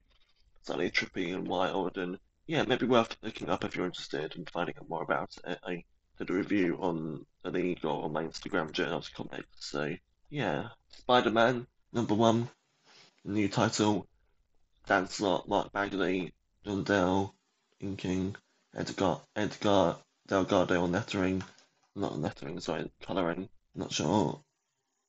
[0.63, 1.99] slightly trippy and wild.
[1.99, 5.59] And yeah, maybe worth looking up if you're interested and finding out more about it.
[5.65, 5.83] I
[6.19, 9.47] did a review on League or on my Instagram Joe Loves Comics.
[9.59, 9.95] So
[10.31, 12.49] yeah, Spider Man number one,
[13.25, 14.07] new title
[14.87, 16.33] Dan Slott, Mark Bagley,
[16.65, 17.35] John Dell,
[17.81, 18.37] inking,
[18.77, 19.97] Edgar Edgar
[20.27, 21.43] Delgado on lettering,
[21.95, 23.49] not on lettering, sorry, colouring.
[23.75, 24.41] Not sure.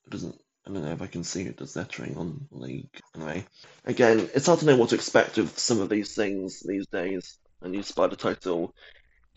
[0.06, 0.40] It doesn't.
[0.66, 3.02] I don't know if I can see it does lettering on League.
[3.16, 3.46] Anyway,
[3.86, 7.38] again, it's hard to know what to expect of some of these things these days.
[7.62, 8.74] A new Spider title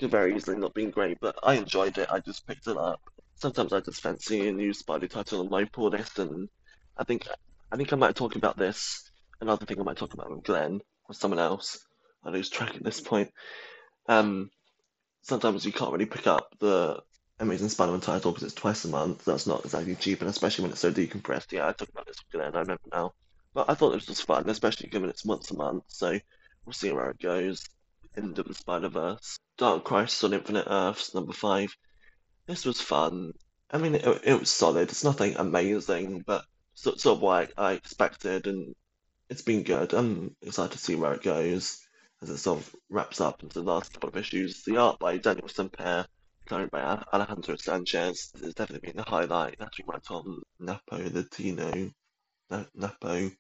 [0.07, 2.09] very easily not be great, but I enjoyed it.
[2.11, 3.01] I just picked it up.
[3.35, 6.49] Sometimes I just fancy a new Spider title on my pull list, and
[6.97, 7.27] I think
[7.73, 9.09] I think I might talk about this
[9.41, 11.85] another thing I might talk about with Glenn or someone else.
[12.25, 13.31] I lose track at this point.
[14.09, 14.51] Um,
[15.23, 17.01] sometimes you can't really pick up the
[17.41, 19.25] Amazing Spider-Man title because it's twice a month.
[19.25, 21.53] That's not exactly cheap, and especially when it's so decompressed.
[21.53, 22.57] Yeah, I talked about this with Glenn.
[22.57, 23.13] I remember now.
[23.55, 25.85] But I thought it was just fun, especially given it's once a month.
[25.89, 26.19] So
[26.65, 27.65] we'll see where it goes.
[28.17, 29.39] End of the Spider Verse.
[29.59, 31.77] Dark Crisis on Infinite Earths, number five.
[32.47, 33.33] This was fun.
[33.71, 34.89] I mean, it, it was solid.
[34.89, 36.45] It's nothing amazing, but
[36.75, 38.75] sort, sort of what I, I expected, and
[39.29, 39.93] it's been good.
[39.93, 41.81] I'm excited to see where it goes
[42.23, 44.63] as it sort of wraps up into the last couple of issues.
[44.63, 46.07] The art by Daniel Sampere,
[46.47, 49.57] colored by Alejandro Sanchez, has definitely been the highlight.
[49.61, 51.93] Actually, went on Napolitano,
[52.75, 53.31] Napo,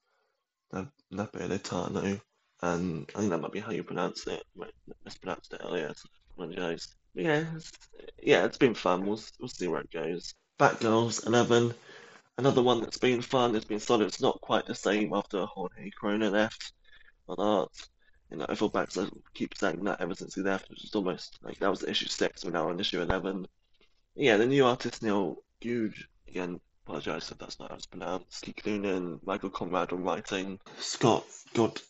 [1.12, 2.20] Napolitano,
[2.62, 4.42] and I think that might be how you pronounce it.
[4.61, 4.66] I
[5.05, 6.88] mispronounced it earlier, so apologize.
[7.14, 7.73] yeah, it's,
[8.23, 9.07] yeah, it's been fun.
[9.07, 10.35] We'll, we'll see where it goes.
[10.59, 11.75] Batgirls 11
[12.38, 15.90] Another one that's been fun, it's been solid, it's not quite the same after Jorge
[15.90, 16.73] Corona left
[17.29, 17.73] on art.
[18.31, 18.87] You know, I feel I
[19.35, 22.44] keep saying that ever since he left, which is almost like that was issue six,
[22.44, 23.49] we're now on issue 11.
[24.14, 28.44] Yeah, the new artist, Neil Googe, again, apologise if that's not how it's pronounced.
[28.44, 31.81] Keith Noonan, Michael Conrad on writing, Scott God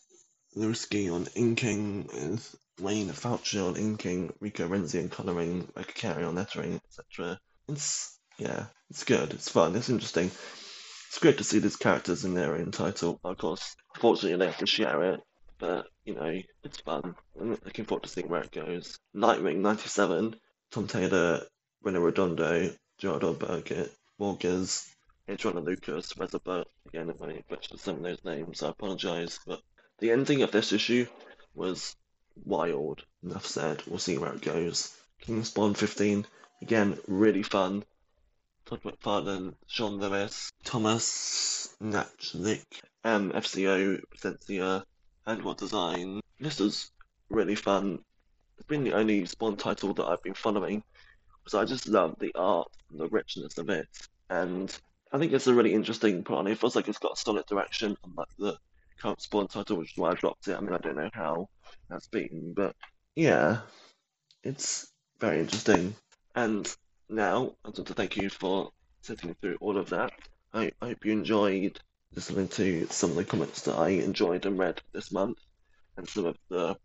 [0.55, 2.39] Lewski on inking,
[2.79, 7.39] Wayne Faucher on inking, Rico Renzi on colouring, Carey on lettering, etc.
[7.67, 9.33] It's yeah, it's good.
[9.33, 9.75] It's fun.
[9.75, 10.31] It's interesting.
[11.07, 13.19] It's great to see these characters in their own title.
[13.23, 15.19] Of course, fortunately they have to share it,
[15.59, 17.15] but you know, it's fun.
[17.39, 18.97] I'm looking forward to seeing where it goes.
[19.15, 20.35] Nightwing '97,
[20.71, 21.41] Tom Taylor,
[21.83, 24.87] Rene Redondo, Gerardo Burgett, Morges,
[25.29, 26.65] Adriano Lucas, Weatherbert.
[26.87, 29.39] Again, if I butchered some of those names, I apologise.
[29.45, 29.61] But
[29.99, 31.05] the ending of this issue
[31.55, 31.95] was
[32.45, 33.03] wild.
[33.23, 33.83] Enough said.
[33.85, 34.95] We'll see where it goes.
[35.21, 36.25] Kingspawn 15,
[36.61, 37.83] again, really fun.
[38.65, 42.65] Todd McFarlane, Sean Lewis, Thomas Nachlik,
[43.03, 44.83] um, FCO, Plascencia,
[45.25, 46.21] and What Design.
[46.39, 46.91] This is
[47.29, 47.99] really fun.
[48.57, 50.83] It's been the only Spawn title that I've been following
[51.43, 53.87] because I just love the art and the richness of it.
[54.29, 54.75] And
[55.11, 56.47] I think it's a really interesting plot.
[56.47, 58.57] It feels like it's got a solid direction, unlike the
[59.01, 60.55] current Spawn title, which is why I dropped it.
[60.55, 61.49] I mean, I don't know how
[61.89, 62.75] that's been, but
[63.15, 63.59] yeah,
[64.43, 65.95] it's very interesting.
[66.35, 66.73] And
[67.09, 70.11] now, I want to thank you for sitting through all of that.
[70.53, 71.79] I, I hope you enjoyed
[72.15, 75.39] listening to some of the comments that I enjoyed and read this month,
[75.97, 76.75] and some of the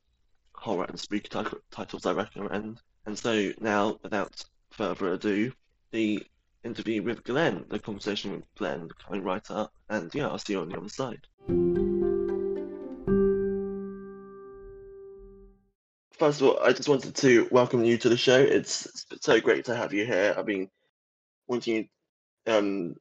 [0.52, 1.28] horror and spooky
[1.70, 2.80] titles I recommend.
[3.06, 5.52] And so now, without further ado,
[5.90, 6.24] the
[6.64, 10.60] interview with Glenn, the conversation with Glenn coming right up, and yeah, I'll see you
[10.60, 11.93] on the other side.
[16.18, 18.38] First of all, I just wanted to welcome you to the show.
[18.38, 20.34] It's, so great to have you here.
[20.36, 20.68] I've been
[21.48, 21.88] wanting
[22.46, 22.94] um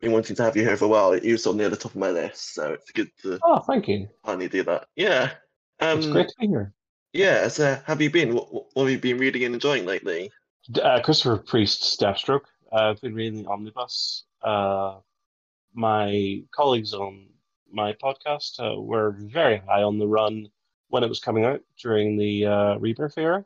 [0.00, 1.16] been wanting to have you here for a while.
[1.16, 3.88] You're sort of near the top of my list, so it's good to Oh, thank
[3.88, 4.08] you.
[4.24, 4.86] finally do that.
[4.96, 5.32] Yeah.
[5.80, 6.72] Um, It's great to be here.
[7.12, 7.48] Yeah.
[7.48, 8.34] So, have you been?
[8.34, 10.30] What, what have you been reading and enjoying lately?
[10.82, 12.44] Uh, Christopher Priest's Deathstroke.
[12.72, 14.24] Uh, I've been reading the Omnibus.
[14.42, 14.98] Uh,
[15.74, 17.26] my colleagues on
[17.72, 20.48] my podcast uh, were very high on the run
[20.88, 23.44] when it was coming out during the uh, Rebirth era.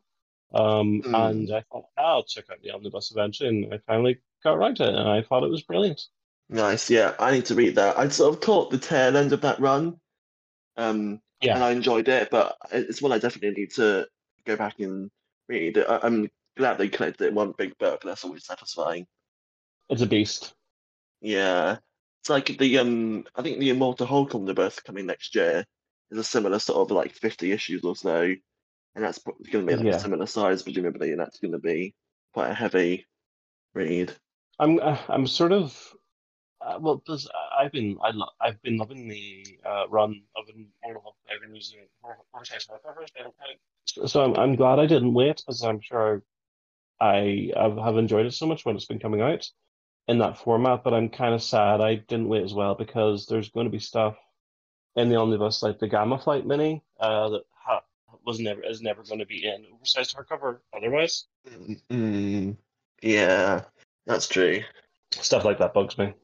[0.54, 1.14] Um, Hmm.
[1.14, 4.84] and I thought, I'll check out the Omnibus eventually, and I finally got around to
[4.84, 6.02] it, and I thought it was brilliant.
[6.48, 6.90] Nice.
[6.90, 7.98] Yeah, I need to read that.
[7.98, 9.98] I sort of caught the tail end of that run,
[10.76, 11.54] um, Yeah.
[11.54, 14.06] and I enjoyed it, but it's one I definitely need to
[14.44, 15.10] go back and
[15.48, 15.78] read.
[15.78, 18.02] I, I'm glad they collected it in one big book.
[18.02, 19.06] That's always satisfying.
[19.88, 20.54] It's a beast.
[21.22, 21.78] Yeah,
[22.20, 25.64] it's like the um, I think the Immortal Hulk omnibus coming next year
[26.12, 28.22] is a similar sort of like 50 issues or so,
[28.94, 29.96] and that's going to be like Yeah.
[29.96, 31.94] a similar size presumably, and that's going to be
[32.34, 33.06] quite a heavy
[33.74, 34.12] read.
[34.58, 35.94] I'm uh, I'm sort of
[36.60, 40.68] uh, well, there's, I've been I lo I've been loving the uh, run of an
[40.84, 41.80] I've been using
[44.06, 46.22] so I'm I'm glad I didn't wait because I'm sure
[47.00, 49.50] I I've, have enjoyed it so much when it's been coming out
[50.08, 50.84] in that format.
[50.84, 53.80] But I'm kind of sad I didn't wait as well because there's going to be
[53.80, 54.16] stuff
[54.96, 57.82] in the omnibus like the Gamma Flight Mini uh, that ha
[58.24, 61.26] was never is never going to be in oversized hardcover otherwise.
[61.90, 62.56] Mm,
[63.02, 63.62] yeah,
[64.06, 64.62] that's true.
[65.12, 66.14] Stuff like that bugs me.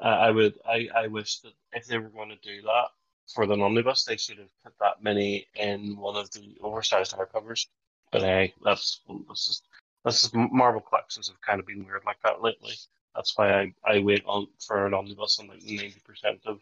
[0.00, 2.86] Uh, I would, I, I wish that if they were going to do that
[3.32, 7.66] for the omnibus, they should have put that many in one of the oversized hardcovers.
[8.10, 9.68] But hey, that's that's just
[10.04, 12.74] that's just Marvel collections have kind of been weird like that lately.
[13.14, 16.60] That's why I, I wait on for an omnibus on like ninety percent of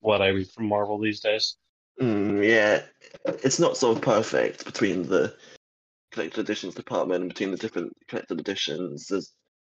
[0.00, 1.56] what I read from Marvel these days.
[2.00, 2.82] Mm, yeah,
[3.44, 5.34] it's not of perfect between the
[6.12, 9.08] collected editions department and between the different collected editions.
[9.08, 9.32] There's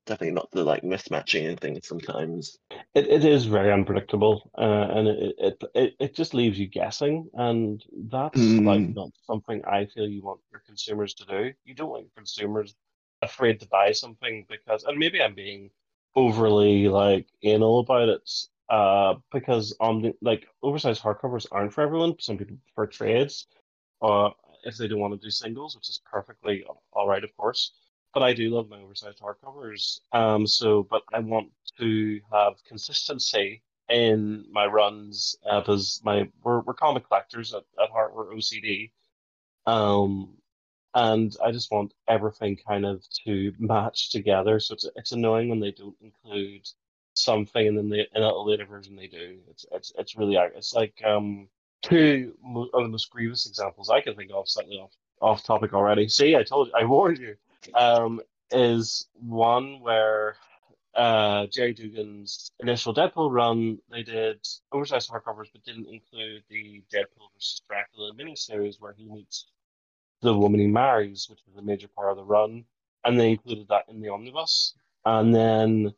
[0.05, 2.57] definitely not the like mismatching and things sometimes.
[2.93, 7.29] It it is very unpredictable, uh, and it, it it it just leaves you guessing,
[7.33, 8.95] and that's like Mm.
[8.95, 11.53] not something I feel you want your consumers to do.
[11.65, 12.75] You don't want your consumers
[13.21, 15.69] afraid to buy something because, and maybe I'm being
[16.15, 18.29] overly like anal about it,
[18.71, 22.15] uh, because on the like oversized hardcovers aren't for everyone.
[22.19, 23.45] Some people prefer trades,
[24.01, 24.29] uh,
[24.63, 27.73] if they don't want to do singles, which is perfectly all right, of course.
[28.13, 29.99] But I do love my oversized hardcovers.
[30.13, 36.61] Um, so, but I want to have consistency in my runs uh, because my we're
[36.61, 38.15] we're comic collectors at, at heart.
[38.15, 38.91] We're OCD.
[39.65, 40.37] Um,
[40.93, 44.61] and I just want everything kind of to match together.
[44.61, 46.67] So it's it's annoying when they don't include
[47.13, 49.37] something and then they in a later version they do.
[49.49, 51.47] It's it's it's really it's like um
[51.81, 52.33] two
[52.73, 56.07] of the most grievous examples I can think of, slightly off off topic already.
[56.07, 57.35] See, I told you, I warned you.
[57.75, 58.21] Um,
[58.51, 60.35] is one where
[60.95, 67.31] uh Gerry Duggan's initial Deadpool run, they did oversized hardcovers, but didn't include the Deadpool
[67.33, 69.47] versus Dracula miniseries where he meets
[70.21, 72.65] the woman he marries, which was a major part of the run,
[73.05, 74.75] and they included that in the omnibus.
[75.05, 75.93] And then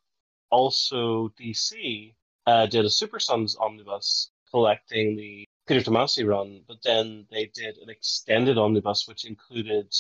[0.54, 2.14] also DC
[2.46, 7.78] uh, did a Super Sons omnibus collecting the Peter Tomasi run, but then they did
[7.78, 9.92] an extended omnibus which included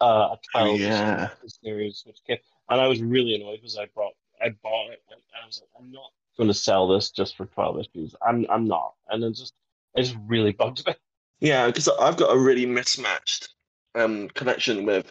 [0.00, 1.28] uh, a Oh, 12 yeah.
[1.64, 5.20] series, which came, and I was really annoyed because I brought, I bought it, and
[5.42, 8.14] I was like, I'm not going to sell this just for 12 issues.
[8.26, 9.54] I'm, I'm not, and it just,
[9.96, 10.94] it just really bugged me.
[11.40, 13.50] Yeah, because I've got a really mismatched
[13.94, 15.10] um connection with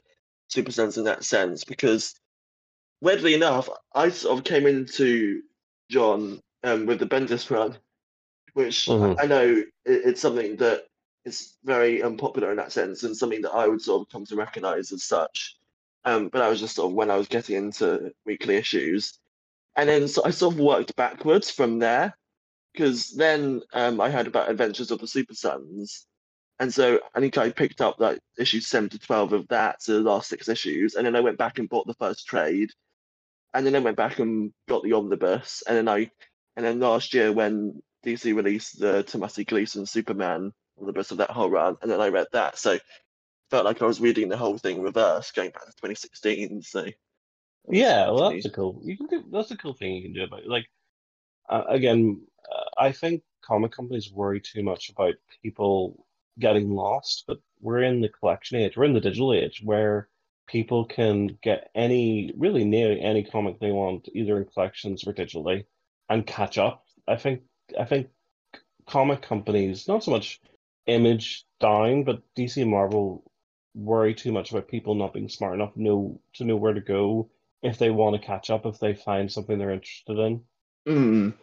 [0.50, 1.64] Super Sons in that sense.
[1.64, 2.14] Because
[3.02, 5.42] weirdly enough, I sort of came into
[5.90, 7.78] Jon um with the Bendis run,
[8.54, 9.16] which Mhm.
[9.20, 10.88] I know it's something that
[11.26, 14.36] is very unpopular in that sense, and something that I would sort of come to
[14.36, 15.58] recognize as such.
[16.06, 19.20] Um, but I was just sort of when I was getting into weekly issues,
[19.76, 22.18] and then so I sort of worked backwards from there,
[22.74, 26.08] because then um, I heard about Adventures of the Super Sons,
[26.60, 29.94] and so I think I picked up like issue seven to twelve of that, so
[29.94, 32.72] the last six issues, and then I went back and bought the first trade,
[33.58, 36.12] and then I went back and got the omnibus, and then I,
[36.56, 41.50] and then last year when DC released the Tomasi Gleason Superman omnibus of that whole
[41.50, 42.78] run, and then I read that, so
[43.50, 46.62] felt like I was reading the whole thing reverse, going back to 2016.
[46.62, 46.86] So
[47.68, 48.80] Yeah, well, that's a cool.
[48.84, 49.24] You can do.
[49.32, 50.48] That's a cool thing you can do about it.
[50.48, 50.68] Like,
[51.50, 52.22] uh, again,
[52.54, 56.06] uh, I think comic companies worry too much about people
[56.38, 58.78] getting lost, but we're in the collection age.
[58.78, 60.10] We're in the digital age where
[60.48, 65.66] people can get any, really nearly any comic they want, either in collections or digitally,
[66.10, 66.86] and catch up.
[67.08, 67.42] I think.
[67.78, 68.08] I think
[68.88, 70.40] comic companies, not so much
[70.86, 73.30] image down, but DC and Marvel
[73.76, 77.30] worry too much about people not being smart enough know to know where to go
[77.62, 80.42] if they want to catch up, if they find something they're interested in.
[80.88, 81.34] Mm.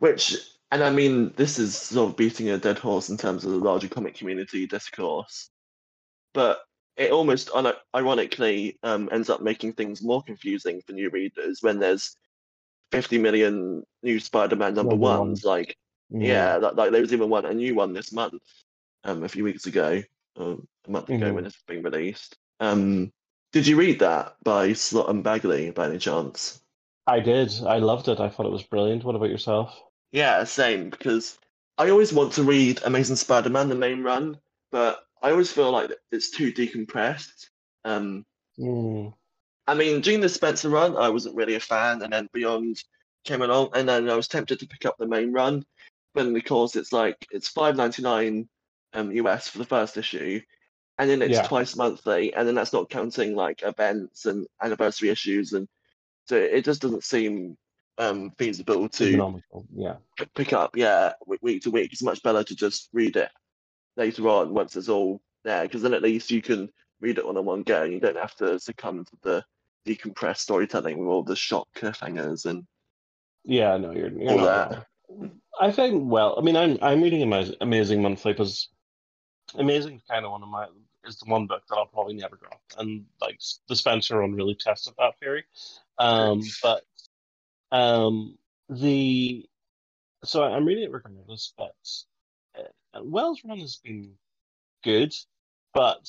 [0.00, 0.36] Which,
[0.70, 3.58] and I mean, this is sort of beating a dead horse in terms of the
[3.58, 5.50] larger comic community discourse,
[6.34, 6.58] but
[6.98, 7.50] it almost
[7.94, 12.16] ironically um, ends up making things more confusing for new readers when there's
[12.92, 15.18] 50 million new Spider-Man number Number one.
[15.20, 15.44] ones.
[15.44, 15.76] Like,
[16.12, 16.26] Mhm.
[16.26, 18.42] yeah, like, like there was even one, a new one this month,
[19.04, 20.02] um, a few weeks ago,
[20.36, 20.56] a
[20.88, 21.46] month ago when Mhm.
[21.46, 22.36] it's been released.
[22.60, 23.12] Um,
[23.52, 26.60] did you read that by Slott and Bagley by any chance?
[27.06, 27.52] I did.
[27.64, 28.20] I loved it.
[28.20, 29.04] I thought it was brilliant.
[29.04, 29.80] What about yourself?
[30.10, 31.38] Yeah, same, because
[31.78, 34.38] I always want to read Amazing Spider-Man, the main run,
[34.72, 37.48] but I always feel like it's too decompressed.
[37.84, 38.24] Um,
[38.58, 39.14] Mm.
[39.68, 42.82] I mean, during the Spencer run, I wasn't really a fan, and then Beyond
[43.24, 45.64] came along, and then I was tempted to pick up the main run,
[46.14, 48.48] but course it's like it's five ninety nine
[48.94, 50.40] um US for the first issue,
[50.98, 51.46] and then it's Yeah.
[51.46, 55.68] twice monthly, and then that's not counting like events and anniversary issues, and
[56.26, 57.56] so it just doesn't seem
[57.98, 59.98] um feasible to Yeah.
[60.34, 61.92] pick up, yeah, week to week.
[61.92, 63.30] It's much better to just read it
[63.98, 67.36] later on once it's all there, because then at least you can read it on
[67.36, 69.44] a one go, and you don't have to succumb to the
[69.86, 72.66] decompressed storytelling with all the shock cliffhangers and
[73.44, 74.86] Yeah, no, you're you're all that.
[75.60, 78.68] I think well, I mean, I'm I'm reading Amaz- Amazing Monthly because
[79.54, 80.66] Amazing is kind of one of my
[81.04, 84.54] is the one book that I'll probably never drop, and like the Spencer one really
[84.54, 85.44] tested that theory.
[85.98, 86.84] Um, but
[87.72, 88.36] um,
[88.68, 89.46] the
[90.24, 91.74] so I'm reading it regardless, but
[92.94, 94.18] uh, Wells' run has been
[94.84, 95.14] good,
[95.74, 96.08] but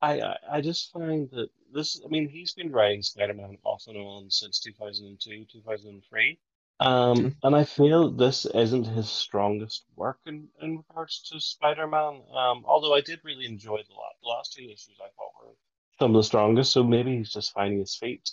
[0.00, 2.00] I, I I just find that this.
[2.04, 6.38] I mean, he's been writing Spider-Man off and on since 2002, 2003.
[6.80, 7.36] Um, Mhm.
[7.42, 12.22] and I feel this isn't his strongest work in, in regards to Spider-Man.
[12.30, 15.56] Um, although I did really enjoy the, la the last two issues, I thought were
[15.98, 16.72] some of the strongest.
[16.72, 18.30] So maybe he's just finding his feet.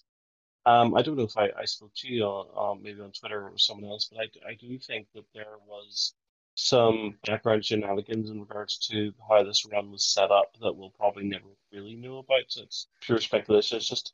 [0.65, 3.49] Um, I don't know if I, I spoke to you on um, maybe on Twitter
[3.49, 6.13] or someone else, but I, I do think that there was
[6.56, 11.26] some background shenanigans in regards to how this run was set up that we'll probably
[11.26, 12.44] never really know about.
[12.48, 13.78] So it's pure speculation.
[13.78, 14.13] It's just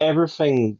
[0.00, 0.78] everything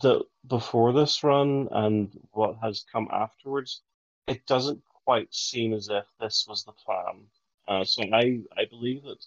[0.00, 3.82] that before this run and what has come afterwards,
[4.26, 7.22] it doesn't quite seem as if this was the plan.
[7.68, 9.24] Uh, so I, I believe that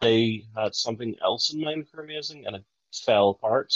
[0.00, 3.74] they had something else in mind for Amazing and it fell apart.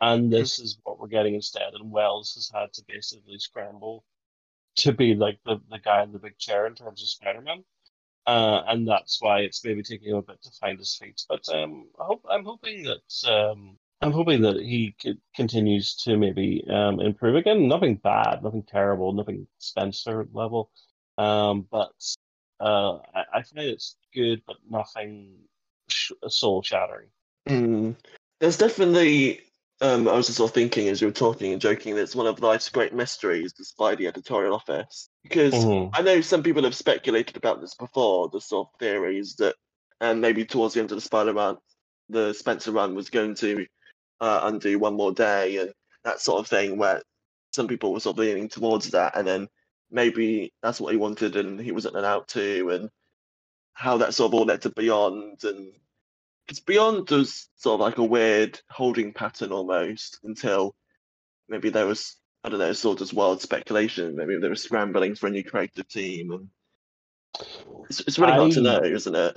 [0.00, 1.74] And this is what we're getting instead.
[1.74, 4.04] And Wells has had to basically scramble
[4.78, 7.64] to be like the, the guy in the big chair in terms of Spider-Man.
[8.26, 11.22] Uh, and that's why it's maybe taking him a bit to find his feet.
[11.28, 14.94] But um, I hope I'm hoping that um, I'm hoping that he
[15.34, 17.68] continues to maybe um, improve again.
[17.68, 20.70] Nothing bad, nothing terrible, nothing Spencer level.
[21.16, 21.94] Um, but
[22.60, 25.30] uh, I, I find it's good, but nothing
[25.88, 27.08] sh soul shattering.
[27.48, 27.96] Mm.
[28.40, 29.40] There's definitely.
[29.80, 32.16] Um, I was just sort of thinking as you were talking and joking that it's
[32.16, 35.08] one of life's great mysteries, despite the editorial office.
[35.22, 35.90] Because Mhm.
[35.94, 39.54] I know some people have speculated about this before, the sort of theories that
[40.00, 41.56] and maybe towards the end of the Spider-Man,
[42.08, 43.66] the Spencer run was going to
[44.20, 45.72] uh, undo one more day and
[46.04, 47.02] that sort of thing, where
[47.52, 49.48] some people were sort of leaning towards that, and then
[49.90, 52.90] maybe that's what he wanted and he wasn't allowed to, and
[53.74, 55.72] how that sort of all led to Beyond and
[56.48, 60.74] because Beyond was sort of like a weird holding pattern almost until
[61.46, 64.16] maybe there was I don't know sort of wild speculation.
[64.16, 66.48] Maybe they were scrambling for a new creative team, and
[67.90, 69.36] it's, it's really hard to know, isn't it?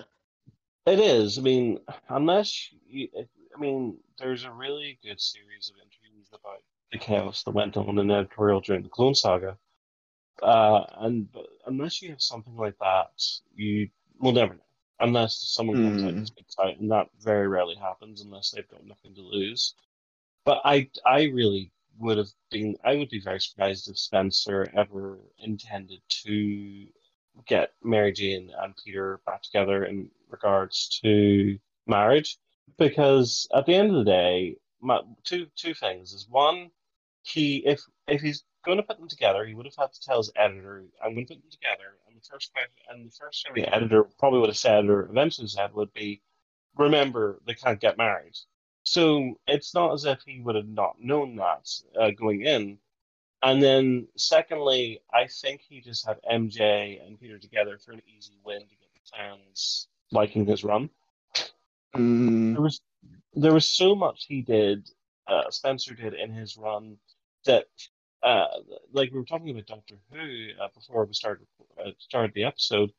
[0.86, 1.38] It is.
[1.38, 6.98] I mean, unless you, I mean, there's a really good series of interviews about the
[6.98, 9.58] chaos that went on in editorial during the Clone Saga.
[10.42, 11.28] Uh, and
[11.66, 13.12] unless you have something like that,
[13.54, 13.90] you
[14.20, 14.71] will never know.
[15.02, 16.06] Unless someone comes mm.
[16.06, 19.74] out and speaks out, and that very rarely happens unless they've got nothing to lose.
[20.46, 25.20] But I, I really would have been, I would be very surprised if Spencer ever
[25.40, 26.88] intended to
[27.48, 32.38] get Mary Jane and Peter back together in regards to marriage,
[32.78, 36.72] because at the end of the day, my, two two things is one,
[37.24, 40.18] he if if he's going to put them together, he would have had to tell
[40.18, 43.46] his editor, "I'm going to put them together." And the first question, and the first
[43.46, 46.22] thing the editor probably would have said, or eventually said, would be,
[46.78, 48.38] "Remember, they can't get married."
[48.84, 51.70] So it's not as if he would have not known that
[52.00, 52.78] uh, going in.
[53.44, 58.38] And then, secondly, I think he just had MJ and Peter together for an easy
[58.44, 60.90] win to get the fans liking his run.
[61.96, 62.54] Mm.
[62.54, 62.82] There was
[63.34, 64.90] there was so much he did,
[65.28, 66.98] uh, Spencer did in his run
[67.46, 67.66] that,
[68.24, 68.48] uh,
[68.92, 71.48] like we were talking about Doctor Who uh, before we started
[71.80, 72.92] uh, started the episode,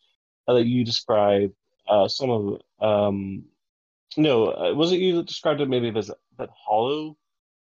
[0.48, 1.54] uh, that you described
[1.88, 3.44] uh, some of um,
[4.16, 7.16] no, uh, was it you that described it maybe as a bit hollow?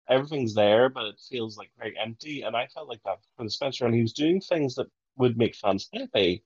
[0.08, 2.42] Everything's there, but it feels like very empty.
[2.42, 5.38] And I felt like that for the Spencer, and he was doing things that would
[5.38, 6.42] make fans happy,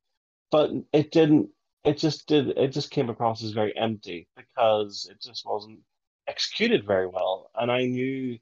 [0.50, 1.48] but it didn't.
[1.84, 2.48] It just did.
[2.58, 5.80] It just came across as very empty because it just wasn't
[6.26, 7.50] executed very well.
[7.54, 8.38] And I knew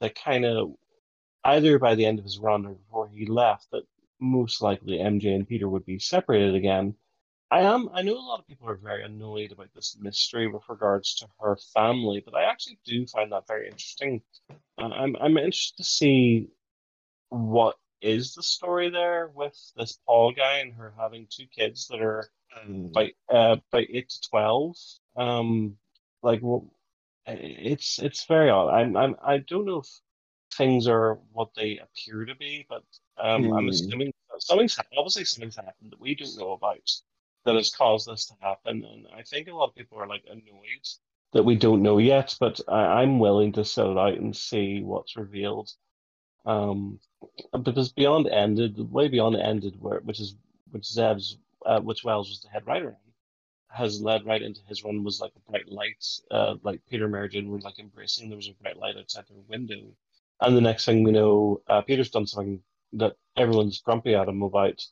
[0.00, 0.72] that kind of
[1.44, 3.84] either by the end of his run or before he left that
[4.20, 6.94] most likely MJ and Peter would be separated again.
[7.50, 7.90] I am.
[7.92, 11.26] I know a lot of people are very annoyed about this mystery with regards to
[11.38, 14.22] her family, but I actually do find that very interesting.
[14.78, 16.48] Uh, I'm I'm interested to see
[17.28, 22.00] what is the story there with this Paul guy and her having two kids that
[22.00, 22.26] are
[22.66, 22.90] mm.
[22.90, 24.76] by uh by eight to twelve.
[25.14, 25.76] Um,
[26.22, 26.72] like well,
[27.26, 28.70] it's it's very odd.
[28.70, 30.00] I'm I'm I don't know if
[30.56, 32.84] things are what they appear to be, but
[33.18, 33.56] um, mm.
[33.56, 33.70] I'm hmm.
[33.70, 36.90] assuming something's obviously something's happened that we don't know about
[37.44, 38.84] that has caused this to happen.
[38.84, 40.86] And I think a lot of people are like annoyed
[41.32, 44.82] that we don't know yet, but I, am willing to set it out and see
[44.82, 45.70] what's revealed.
[46.44, 47.00] Um,
[47.62, 50.36] because Beyond ended, way Beyond ended, where which is
[50.70, 52.96] which Zeb's, uh, which Wells was the head writer on,
[53.68, 57.46] has led right into his run was like a bright light, uh, like Peter Mergen
[57.46, 58.28] were like embracing.
[58.28, 59.94] There was a bright light outside their window,
[60.42, 62.60] and the next thing we know, uh, Peter's done something
[62.94, 64.84] that everyone's grumpy at him about,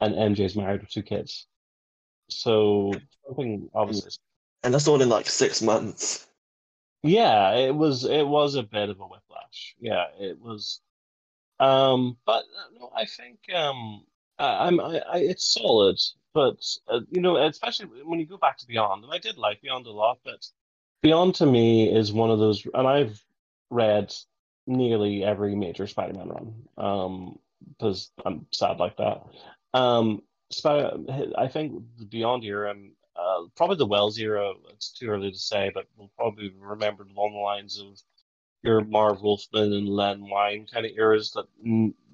[0.00, 1.46] and MJ's married with two kids.
[2.28, 2.92] So
[3.26, 4.12] something obviously.
[4.62, 6.26] And that's all in like six months.
[7.02, 9.74] Yeah, it was it was a bit of a whiplash.
[9.80, 10.80] Yeah, it was.
[11.58, 14.04] Um, but uh, no, I think um,
[14.38, 15.98] I, I'm I, I it's solid,
[16.32, 19.62] but uh, you know, especially when you go back to Beyond, and I did like
[19.62, 20.46] Beyond a lot, but
[21.02, 23.20] Beyond to me is one of those, and I've
[23.70, 24.14] read
[24.66, 27.38] nearly every major Spider-Man run, um,
[27.68, 29.22] because I'm sad like that.
[29.74, 31.04] Um, so
[31.36, 34.52] I think Beyond era, and uh, probably the Wells era.
[34.70, 38.00] It's too early to say, but we'll probably be remembered along the lines of
[38.62, 41.46] your Marv Wolfman and Len Wein kind of eras that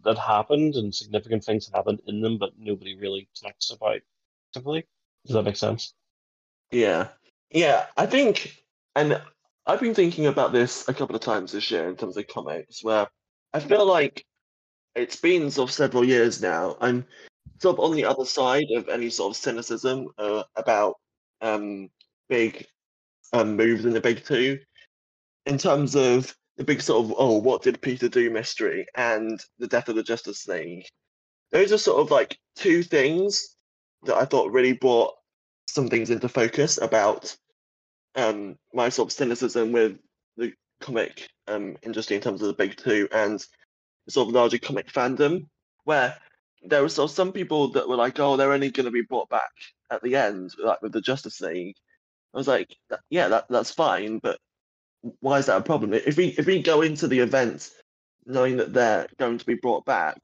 [0.04, 4.00] that happened and significant things happened in them, but nobody really talks about.
[4.54, 4.86] Simply,
[5.26, 5.92] does that make sense?
[6.70, 7.08] Yeah,
[7.50, 7.86] yeah.
[7.96, 8.62] I think,
[8.94, 9.20] and
[9.68, 12.82] I've been thinking about this a couple of times this year in terms of comics,
[12.82, 13.06] where
[13.52, 14.24] I feel like
[14.94, 16.78] it's been sort of several years now.
[16.80, 17.04] I'm
[17.60, 20.94] sort of on the other side of any sort of cynicism uh, about
[21.42, 21.90] um,
[22.30, 22.64] big
[23.34, 24.58] um, moves in the big two,
[25.44, 29.68] in terms of the big sort of oh, what did Peter do mystery and the
[29.68, 30.86] death of the Justice League.
[31.52, 33.54] Those are sort of like two things
[34.04, 35.12] that I thought really brought
[35.68, 37.36] some things into focus about
[38.14, 39.98] um, my sort of cynicism with
[40.36, 43.44] the comic um, industry in terms of the big two and
[44.06, 45.46] the sort of larger comic fandom,
[45.84, 46.16] where
[46.62, 49.28] there were still some people that were like, "Oh, they're only going to be brought
[49.28, 49.52] back
[49.90, 51.76] at the end, like with the Justice League."
[52.34, 52.76] I was like,
[53.10, 54.38] "Yeah, that that's fine, but
[55.20, 55.94] why is that a problem?
[55.94, 57.70] If we if we go into the event
[58.26, 60.20] knowing that they're going to be brought back,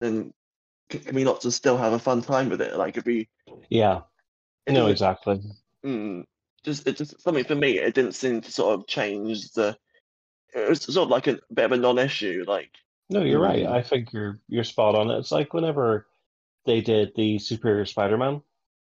[0.00, 0.32] then
[0.90, 2.76] can we not just still have a fun time with it?
[2.76, 3.28] Like if we,
[3.68, 4.02] yeah,
[4.68, 5.40] no, exactly.
[5.84, 6.24] Mm,
[6.68, 7.78] just it just something for me.
[7.78, 9.76] It didn't seem to sort of change the.
[10.54, 12.44] It was sort of like a bit of a non-issue.
[12.46, 12.70] Like
[13.10, 13.64] no, you're right.
[13.64, 13.72] Mm.
[13.72, 15.10] I think you're you're spot on.
[15.10, 16.06] It's like whenever
[16.66, 18.42] they did the Superior Spider-Man,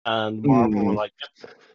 [0.05, 0.97] and Marvel were Mm.
[0.97, 1.13] like,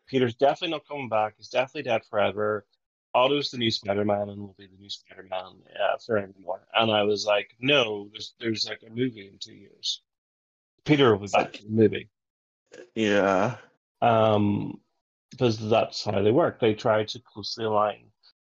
[0.07, 1.35] "Peter's definitely not coming back.
[1.39, 2.67] He's definitely dead forever.
[3.15, 7.25] Otto's the new Spider-Man and will be the new Spider-Man uh, forevermore." And I was
[7.27, 10.03] like, "No, there's there's like a movie in two years.
[10.85, 12.09] Peter was back in the movie."
[12.95, 13.57] Yeah.
[14.03, 14.81] um,
[15.37, 16.61] because that's how they work.
[16.61, 18.07] They try to closely align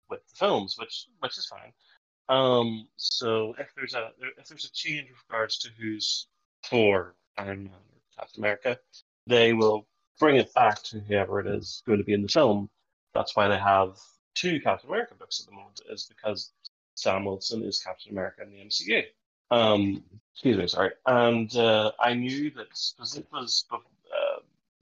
[0.09, 1.72] with the films, which which is fine.
[2.29, 6.29] Um, so if there's a if there's a change with regards to who's
[6.62, 8.79] for Iron Man or Captain America,
[9.26, 9.87] they will
[10.18, 12.68] bring it back to whoever it is going to be in the film.
[13.14, 13.97] That's why they have
[14.35, 16.53] two Captain America books at the moment, is because
[16.95, 19.03] Sam Wilson is Captain America in the MCU.
[19.51, 20.05] Um,
[20.35, 20.91] excuse me, sorry.
[21.07, 23.64] And uh, I knew that because it was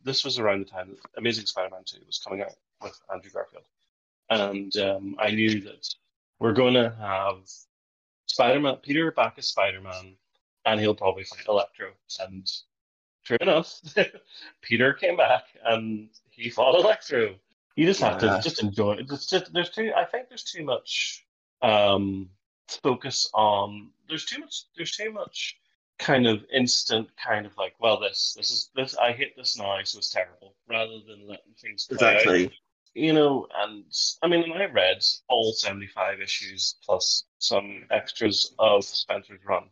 [0.06, 3.64] this was around the time that Amazing Spider-Man 2 was coming out with Andrew Garfield.
[4.30, 5.86] And um, I knew that
[6.38, 7.38] we're going to have
[8.26, 10.16] Spider-Man, Peter back as Spider-Man,
[10.64, 11.90] and he'll probably fight Electro.
[12.20, 12.48] And
[13.24, 13.80] true enough,
[14.62, 17.34] Peter came back and he fought Electro.
[17.76, 18.36] You just have Yeah.
[18.36, 19.06] to just enjoy it.
[19.10, 19.92] It's just there's too.
[19.96, 21.24] I think there's too much
[21.62, 22.30] um,
[22.82, 23.90] focus on.
[24.08, 24.64] There's too much.
[24.76, 25.58] There's too much
[25.98, 28.96] kind of instant kind of like, well, this this is this.
[28.96, 30.54] I hate this now, so it's terrible.
[30.68, 32.52] Rather than letting things play out Exactly.
[32.94, 33.84] you know, and
[34.22, 39.64] I mean, and I read all 75 issues plus some extras of Spencer's run.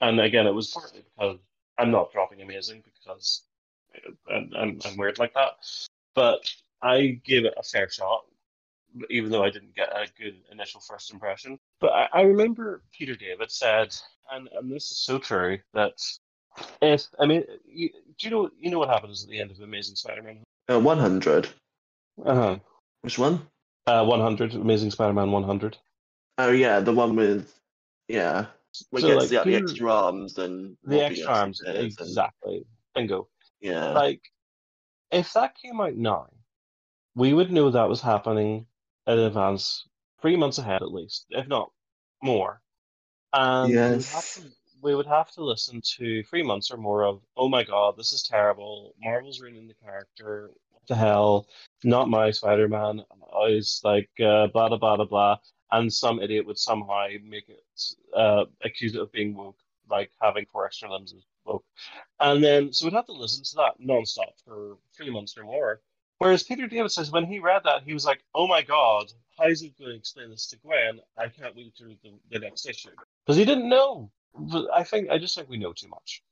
[0.00, 1.38] And again, it was partly because
[1.78, 3.42] I'm not dropping Amazing because
[4.30, 5.52] I'm, I'm, I'm weird like that.
[6.14, 6.40] But
[6.82, 8.24] I gave it a fair shot,
[9.10, 11.58] even though I didn't get a good initial first impression.
[11.80, 13.96] But I, I remember Peter David said,
[14.30, 15.92] and, and this is so true, that
[16.82, 19.60] if, I mean, you, do you know, you know what happens at the end of
[19.60, 20.42] Amazing Spider-Man?
[20.68, 21.48] Uh, 100.
[22.24, 22.58] Uh-huh.
[23.02, 23.46] Which one?
[23.86, 25.76] Uh, 100, Amazing Spider-Man 100.
[26.38, 27.52] Oh, yeah, the one with.
[28.08, 28.46] Yeah.
[28.90, 30.76] We So, get like, like, the extra arms and.
[30.84, 32.66] The extra arms, appears and- exactly.
[32.94, 33.28] Bingo.
[33.60, 33.90] Yeah.
[33.90, 34.20] Like,
[35.10, 36.28] if that came out now,
[37.14, 38.66] we would know that was happening
[39.06, 39.86] in advance,
[40.20, 41.70] three months ahead at least, if not
[42.22, 42.60] more.
[43.34, 44.34] And we, would have Yes.
[44.36, 44.42] to,
[44.80, 48.12] we would have to listen to three months or more of, oh my god, this
[48.12, 48.94] is terrible.
[49.02, 50.50] Marvel's ruining the character.
[50.70, 51.48] What the hell?
[51.82, 53.04] Not my Spider Man.
[53.48, 55.36] Is like uh, blah blah blah blah blah.
[55.72, 57.64] And some idiot would somehow make it
[58.16, 59.58] uh, accuse it of being woke,
[59.90, 61.64] like having four extra limbs is woke.
[62.20, 65.80] And then, so we'd have to listen to that nonstop for three months or more.
[66.18, 69.46] Whereas Peter David says when he read that, he was like, "Oh my god, how
[69.46, 71.00] is he going to explain this to Gwen?
[71.18, 72.90] I can't wait to read the, the next issue
[73.24, 74.10] because he didn't know."
[74.72, 76.22] I think I just think we know too much,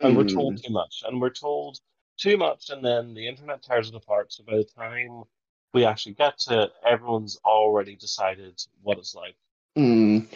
[0.00, 0.34] and we're Mm.
[0.34, 1.80] told too much, and we're told
[2.16, 4.32] too much, and then the internet tears it apart.
[4.32, 5.24] So by the time
[5.74, 9.36] we actually get to it, everyone's already decided what it's like.
[9.76, 10.26] Mm.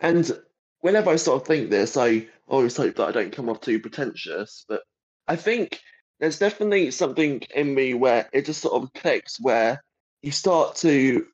[0.00, 0.40] And
[0.80, 3.78] whenever I sort of think this, I always hope that I don't come off too
[3.78, 4.82] pretentious, but
[5.28, 5.80] I think
[6.18, 9.82] there's definitely something in me where it just sort of clicks where
[10.22, 11.26] you start to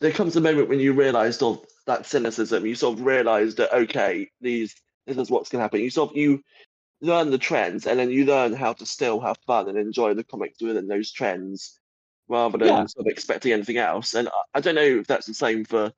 [0.00, 3.74] there comes a moment when you realise of that cynicism, you sort of realise that
[3.74, 4.76] okay, these
[5.06, 5.80] this is what's gonna happen.
[5.80, 6.42] You sort of you
[7.00, 10.24] learn the trends and then you learn how to still have fun and enjoy the
[10.24, 11.80] comics within those trends
[12.28, 12.86] rather than Yeah.
[12.86, 14.14] sort of expecting anything else.
[14.14, 15.92] And I- I don't know if that's the same for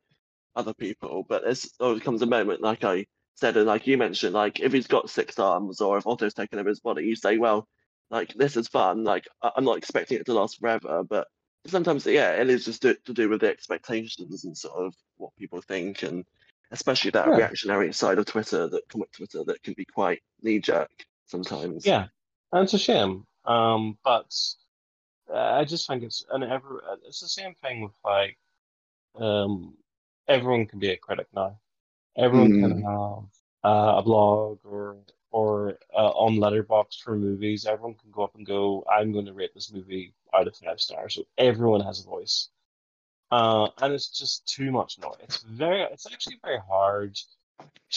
[0.54, 4.34] other people, but there's always comes a moment, like I said, and like you mentioned,
[4.34, 7.36] like if he's got six arms or if Otto's taken over his body, you say,
[7.38, 7.66] well,
[8.10, 9.02] like this is fun.
[9.02, 11.26] Like I- I'm not expecting it to last forever, but
[11.66, 15.34] sometimes, yeah, it is just to, to do with the expectations and sort of what
[15.36, 16.24] people think, and
[16.70, 17.36] especially that Yeah.
[17.36, 20.90] reactionary side of Twitter, that comic Twitter, that can be quite knee jerk
[21.26, 21.86] sometimes.
[21.86, 22.06] Yeah,
[22.52, 23.26] and it's a shame.
[23.44, 24.34] Um, but
[25.32, 28.36] uh, I just think it's and every it's the same thing with like
[29.16, 29.76] um,
[30.28, 31.58] everyone can be a critic now.
[32.16, 33.24] Everyone can have
[33.64, 34.98] uh, a blog or
[35.30, 37.66] or uh, on Letterboxd for movies.
[37.66, 40.80] Everyone can go up and go, I'm going to rate this movie out of five
[40.80, 41.14] stars.
[41.14, 42.48] So everyone has a voice.
[43.30, 45.14] Uh, and it's just too much noise.
[45.22, 47.16] It's very, it's actually very hard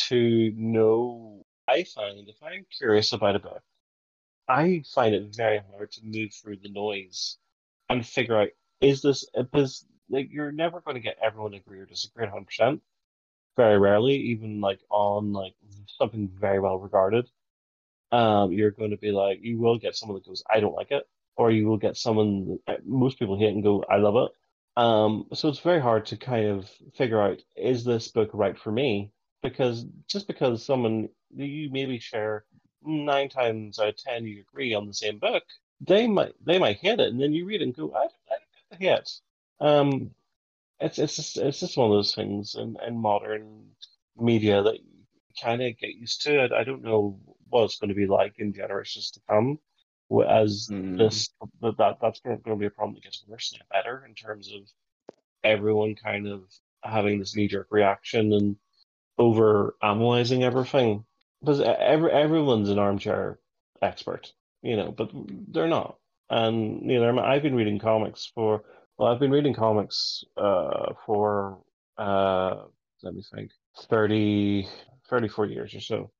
[0.08, 1.46] to know.
[1.68, 3.64] I find if I'm curious about a book,
[4.48, 7.38] I find it very hard to move through the noise
[7.90, 8.50] and figure out
[8.82, 12.46] is this because like you're never going to get everyone to agree or disagree 100
[12.46, 12.82] percent.
[13.56, 15.54] Very rarely, even like on like
[16.00, 17.30] something very well regarded,
[18.12, 20.92] um, you're going to be like you will get someone that goes I don't like
[20.92, 24.32] it, or you will get someone that most people hate and go I love it.
[24.76, 28.72] Um, so it's very hard to kind of figure out is this book right for
[28.72, 29.12] me?
[29.44, 32.46] Because just because someone you maybe share
[32.84, 35.44] nine times out of ten you agree on the same book,
[35.80, 38.06] they might they might hate it, and then you read it and go, I, I
[38.06, 39.22] don't get the hate.
[39.60, 40.12] Um,
[40.84, 43.72] it's it's just it's just one of those things in, in modern
[44.18, 45.06] media that you
[45.42, 46.52] kind of get used to it.
[46.54, 47.20] I don't know
[47.50, 49.60] what it's going to be like in generations to come,
[50.28, 50.96] as Mm.
[50.98, 51.30] this
[51.62, 54.52] that that that's going to be a problem that gets worse and better in terms
[54.54, 54.62] of
[55.44, 56.44] everyone kind of
[56.84, 58.58] having this knee jerk reaction and
[59.20, 61.06] over analyzing everything
[61.42, 63.40] because every everyone's an armchair
[63.82, 65.12] expert, you know, but
[65.50, 65.98] they're not.
[66.30, 68.64] And you know, I've been reading comics for
[69.04, 71.60] well, I've been reading comics uh, for
[71.98, 72.62] uh,
[73.02, 73.52] let me think,
[73.90, 74.66] 30,
[75.10, 76.12] 34 years or so.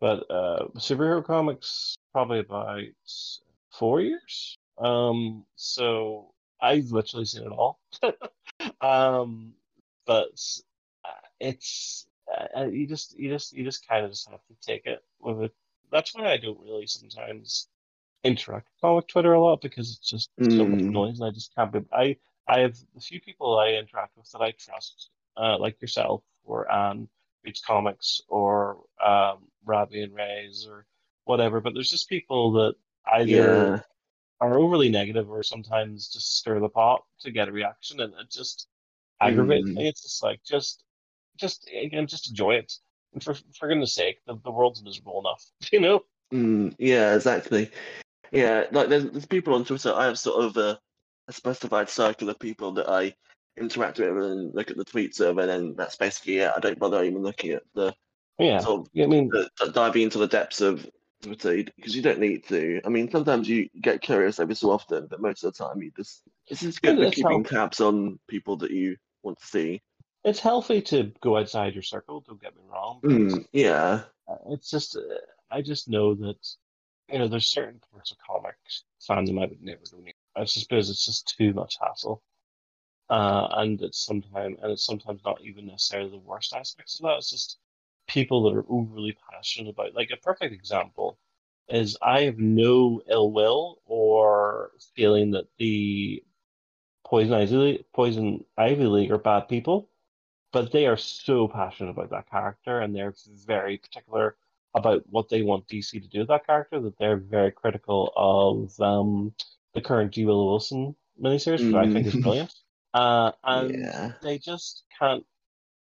[0.00, 2.84] But uh, superhero comics probably about
[3.76, 4.56] four years.
[4.78, 6.32] Um, so
[6.62, 7.80] I've literally seen it all.
[8.80, 9.54] um,
[10.06, 10.28] but
[11.04, 12.06] uh, it's
[12.56, 15.42] uh, you just you just you just kind of just have to take it with
[15.42, 15.54] it.
[15.90, 17.66] That's why I don't really sometimes
[18.24, 20.92] interact with comic Twitter a lot because it's just so much Mm.
[20.92, 21.80] noise, and I just can't be.
[21.92, 22.16] I
[22.46, 26.70] I have a few people I interact with that I trust, uh, like yourself or
[26.72, 27.08] Anne
[27.44, 30.86] reads comics or um, Robbie and Ray's or
[31.24, 31.60] whatever.
[31.60, 32.74] But there's just people that
[33.12, 33.26] either
[33.66, 33.80] Yeah.
[34.40, 38.30] are overly negative or sometimes just stir the pot to get a reaction, and it
[38.30, 38.68] just
[39.20, 39.74] aggravates Mm.
[39.74, 39.88] me.
[39.88, 40.84] It's just like just
[41.36, 42.72] just again just enjoy it.
[43.12, 46.04] And for for goodness sake, the, the world's miserable enough, you know.
[46.32, 46.74] Mm.
[46.78, 47.70] Yeah, exactly.
[48.32, 49.92] Yeah, like there's, there's people on Twitter.
[49.94, 50.78] I have sort of a,
[51.28, 53.14] a specified circle of people that I
[53.56, 56.52] interact with and look at the tweets of, and then that's basically it.
[56.56, 57.94] I don't bother even looking at the
[58.38, 60.88] Yeah, sort of I mean, the, the diving into the depths of
[61.22, 62.80] Twitter because you don't need to.
[62.84, 65.90] I mean, sometimes you get curious every so often, but most of the time you
[65.96, 69.82] just it's just good that's keeping how- tabs on people that you want to see.
[70.24, 72.20] it's healthy to go outside your circle.
[72.20, 73.00] Don't get me wrong.
[73.02, 74.02] but Mm, yeah.
[74.28, 75.00] uh, it's just uh,
[75.50, 76.36] I just know that
[77.10, 80.12] you know there's certain parts of comics fandom I would never near.
[80.36, 82.22] I suppose it's just too much hassle,
[83.10, 87.18] uh, and it's sometimes and it's sometimes not even necessarily the worst aspects of that.
[87.18, 87.58] It's just
[88.08, 89.94] people that are overly passionate about.
[89.94, 91.18] Like a perfect example
[91.68, 96.22] is I have no ill will or feeling that the
[97.06, 99.88] Poison Ivy Poison Ivy League are bad people
[100.52, 103.14] but they are so passionate about that character and they're
[103.46, 104.36] very particular
[104.74, 108.78] about what they want DC to do with that character that they're very critical of
[108.80, 109.34] um,
[109.74, 110.24] the current G.
[110.24, 112.22] Willow Wilson miniseries, which I think is Mm.
[112.22, 112.54] brilliant.
[112.94, 114.12] Uh, and Yeah.
[114.22, 115.26] they just can't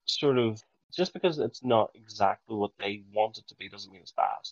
[0.05, 0.61] sort of
[0.91, 4.47] just because it's not exactly what they want it to be doesn't mean it's bad.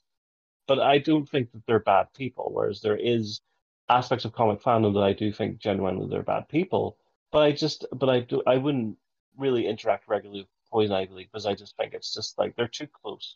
[0.67, 3.41] But I don't think that they're bad people, whereas there is
[3.89, 6.97] aspects of comic fandom that I do think genuinely they're bad people.
[7.31, 8.97] But I just but I do I wouldn't
[9.38, 12.67] really interact regularly with Poison Ivy League because I just think it's just like they're
[12.67, 13.36] too close.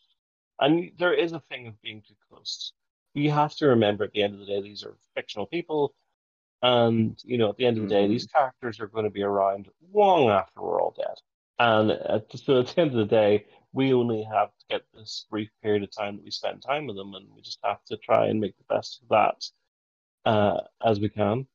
[0.60, 2.72] And there is a thing of being too close.
[3.14, 5.94] You have to remember at the end of the day, these are fictional people.
[6.62, 8.10] And, you know, at the end of the day, Mhm.
[8.10, 11.14] these characters are going to be around long after we're all dead.
[11.58, 15.26] And at, so at the end of the day, we only have to get this
[15.30, 17.96] brief period of time that we spend time with them, and we just have to
[17.96, 19.44] try and make the best of that
[20.30, 21.46] uh, as we can.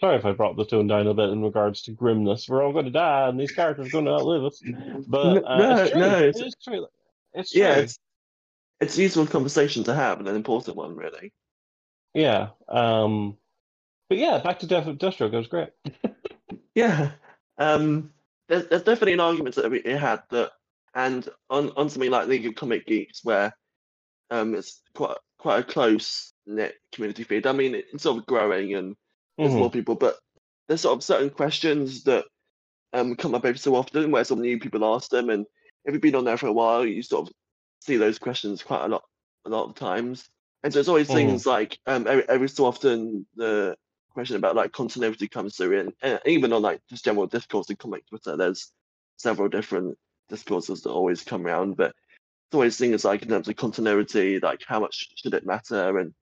[0.00, 2.48] Sorry if I brought the tone down a bit in regards to grimness.
[2.48, 4.62] We're all going to die, and these characters are going to outlive us.
[5.06, 6.00] But uh, no, it's true.
[6.00, 6.86] no, It it's, true.
[7.34, 7.60] It's true.
[7.60, 7.98] yeah, it's
[8.80, 11.32] it's a useful conversation to have and an important one, really.
[12.14, 12.48] Yeah.
[12.68, 13.36] Um,
[14.08, 15.32] but yeah, back to Death Deathstroke.
[15.32, 15.70] It was great.
[16.74, 17.10] Yeah.
[17.58, 18.12] Um,
[18.48, 20.52] there's, there's definitely an argument that we had that,
[20.94, 23.54] and on, on something like League of Comic Geeks, where
[24.30, 27.46] um, it's quite quite a close knit community feed.
[27.46, 28.96] I mean, it's sort of growing and
[29.36, 29.58] there's Mhm.
[29.58, 30.16] more people, but
[30.68, 32.24] there's sort of certain questions that
[32.92, 35.46] um, come up every so often where some new people ask them, and
[35.84, 37.34] if you've been on there for a while, you sort of
[37.80, 39.04] see those questions quite a lot,
[39.44, 40.28] a lot of times.
[40.62, 41.14] And so it's always Mhm.
[41.14, 43.76] things like um, every, every so often the
[44.10, 47.76] question about like continuity comes through, and, and even on like just general discourse in
[47.76, 48.72] comic Twitter, there's
[49.16, 49.96] several different
[50.28, 54.60] discourses that always come around, but it's always things like in terms of continuity, like
[54.66, 56.12] how much should it matter, and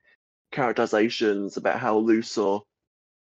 [0.52, 2.62] characterizations about how loose or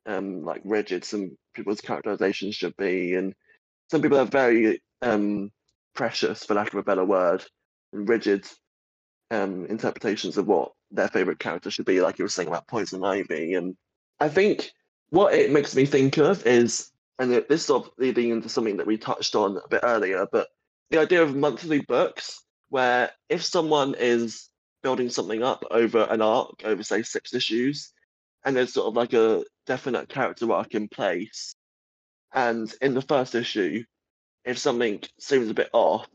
[0.06, 3.34] um, like rigid some people's characterizations should be, and
[3.90, 5.50] some people are very um,
[5.94, 7.44] precious, for lack of a better word,
[7.92, 8.46] rigid
[9.30, 13.04] um, interpretations of what their favorite character should be, like you were saying about Poison
[13.04, 13.54] Ivy.
[13.54, 13.76] And
[14.20, 14.72] I think
[15.10, 18.86] what it makes me think of is, and this sort of leading into something that
[18.86, 20.48] we touched on a bit earlier, but
[20.90, 24.48] the idea of monthly books, where if someone is
[24.82, 27.92] building something up over an arc, over say six issues,
[28.44, 31.56] and there's sort of like a definite character arc in place,
[32.32, 33.82] and in the first issue,
[34.44, 36.06] if something seems a bit off,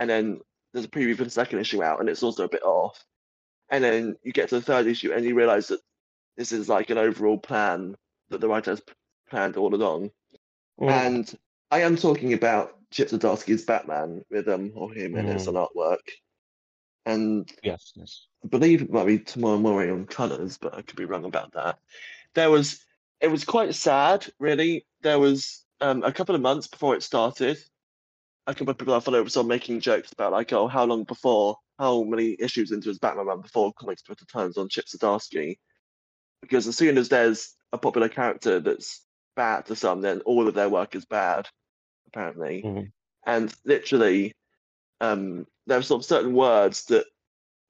[0.00, 0.40] and then
[0.72, 3.04] there's a preview for the second issue out, and it's also a bit off,
[3.70, 5.80] and then you get to the third issue and you realize that
[6.36, 7.96] this is like an overall plan
[8.30, 8.82] that the writer has
[9.28, 10.10] planned all along.
[10.80, 10.90] Mhm.
[10.90, 11.38] And
[11.70, 15.98] I am talking about Chip Zdarsky's Batman with um Jorge Jimenez on artwork.
[17.04, 18.26] and Yes, yes.
[18.44, 21.52] I believe it might be Tomeu Morey on colours, but I could be wrong about
[21.52, 21.78] that.
[22.34, 22.84] There was
[23.20, 24.86] it was quite sad, really.
[25.00, 27.58] There was um, a couple of months before it started.
[28.48, 31.58] A couple of people I follow of making jokes about like, oh, how long before,
[31.78, 35.58] how many issues into his Batman run before comics Twitter turns on Chip Zdarsky?
[36.40, 39.04] Because as soon as there's a popular character that's
[39.36, 41.46] bad to some, then all of their work is bad,
[42.06, 42.62] apparently.
[42.62, 42.90] Mhm.
[43.26, 44.34] And literally,
[45.02, 47.06] um, there were sort of certain words that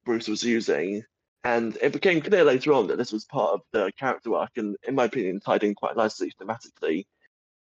[0.05, 1.03] Bruce was using,
[1.43, 4.77] and it became clear later on that this was part of the character arc, and
[4.83, 7.05] in my opinion, tied in quite nicely thematically.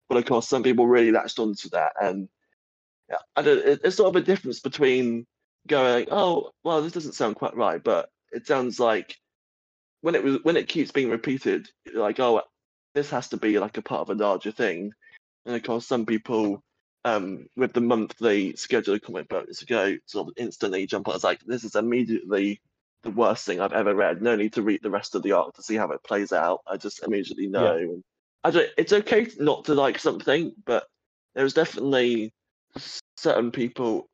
[0.08, 2.28] But of course, some people really latched onto that, and
[3.36, 3.58] I don't.
[3.58, 5.26] It, it's sort of a difference between
[5.66, 9.16] going, "Oh, well, this doesn't sound quite right," but it sounds like
[10.00, 12.42] when it was when it keeps being repeated, like, "Oh,
[12.94, 14.92] this has to be like a part of a larger thing."
[15.46, 16.62] And of course, some people
[17.04, 21.14] um, with the monthly schedule of comic books go sort of instantly jump on.
[21.14, 22.60] It's like this is immediately
[23.02, 24.22] the worst thing I've ever read.
[24.22, 26.60] No need to read the rest of the arc to see how it plays out.
[26.66, 28.02] I just immediately know.
[28.42, 28.68] I don't.
[28.76, 30.84] It's okay not to like something, but
[31.34, 32.32] there's definitely
[33.16, 34.08] certain people,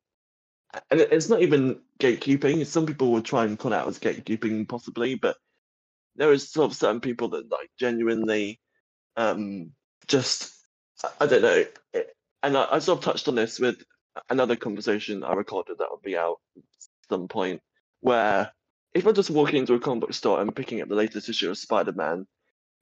[0.89, 2.65] and it's not even gatekeeping.
[2.65, 5.37] Some people would try and call out as gatekeeping, possibly, but
[6.15, 8.59] there is sort of certain people that like genuinely,
[9.17, 9.71] um,
[10.07, 10.53] just
[11.19, 11.65] I- don't know.
[12.43, 13.83] And I, I sort of touched on this with
[14.29, 16.63] another conversation I recorded that will be out at
[17.09, 17.61] some point,
[18.01, 18.51] where
[18.93, 21.49] if I'm just walking into a comic book store and picking up the latest issue
[21.49, 22.27] of Spider Man,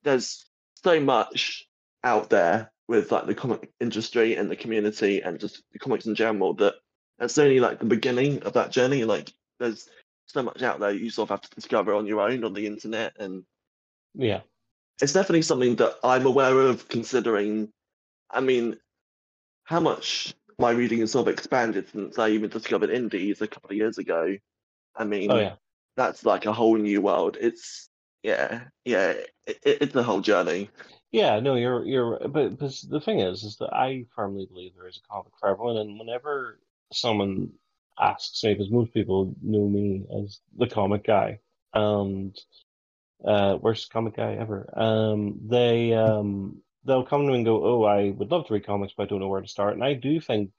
[0.04, 0.46] there's
[0.84, 1.68] so much
[2.04, 6.16] out there with like the comic industry and the community and just the comics in
[6.16, 6.74] general that
[7.20, 9.04] that's only like the beginning of that journey.
[9.04, 9.88] Like there's
[10.26, 12.66] so much out there you sort of have to discover on your own on the
[12.66, 13.44] internet and
[14.16, 14.42] Yeah.
[15.02, 17.72] it's definitely something that I'm aware of considering
[18.32, 18.78] I mean
[19.66, 23.70] how much my reading has sort of expanded since I even discovered indies a couple
[23.70, 24.36] of years ago.
[24.96, 25.56] I mean Oh yeah.
[25.96, 27.38] that's like a whole new world.
[27.40, 27.88] It's
[28.24, 30.72] yeah, yeah, it, it, it's a whole journey.
[31.12, 34.88] Yeah, no, you're you're but, but the thing is is that I firmly believe there
[34.88, 36.60] is a comic for everyone and whenever
[36.94, 37.54] someone
[38.00, 41.40] asks me, because most people know me as the comic guy,
[41.74, 42.38] and
[43.26, 44.70] uh worst comic guy ever.
[44.80, 48.66] Um they um they'll come to me and go, Oh, I would love to read
[48.66, 49.74] comics, but I don't know where to start.
[49.76, 50.52] And I do think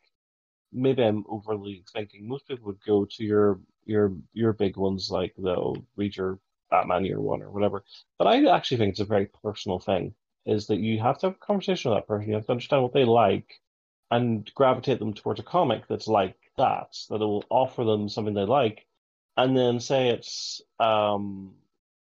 [0.72, 2.28] maybe I'm overly thinking.
[2.28, 6.38] Most people would go to your your your big ones like they'll read your
[6.70, 7.84] Batman Year One or whatever.
[8.18, 10.14] But I actually think it's a very personal thing,
[10.50, 12.28] is that you have to have a conversation with that person.
[12.28, 13.60] You have to understand what they like
[14.10, 18.44] and gravitate them towards a comic that's like that, that will offer them something they
[18.44, 18.84] like,
[19.36, 21.54] and then say it's um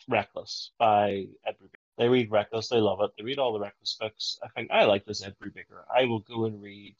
[0.08, 1.78] Reckless by Ed Brubaker.
[1.96, 3.12] They read Reckless, they love it.
[3.16, 4.38] They read all the Reckless books.
[4.42, 5.84] I think I like this Ed Brubaker.
[5.96, 6.96] I will go and read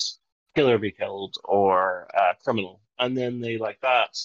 [0.55, 4.17] Killer Be Killed or uh, Criminal, and then they like that,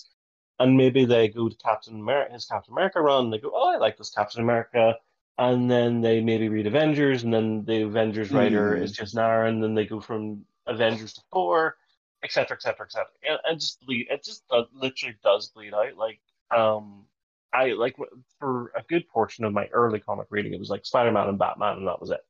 [0.59, 3.31] and maybe they go to Captain America, his Captain America run.
[3.31, 4.95] They go, oh, I like this Captain America,
[5.39, 8.83] and then they maybe read Avengers, and then the Avengers writer Hmm.
[8.83, 11.77] is Jason Aaron, and then they go from Avengers to Thor,
[12.23, 14.07] etc., etc., etc., and, and just bleed.
[14.09, 15.95] It just does, literally does bleed out.
[15.95, 16.19] Like,
[16.55, 17.05] um,
[17.53, 17.95] I like
[18.39, 21.39] for a good portion of my early comic reading, it was like Spider Man and
[21.39, 22.21] Batman, and that was it.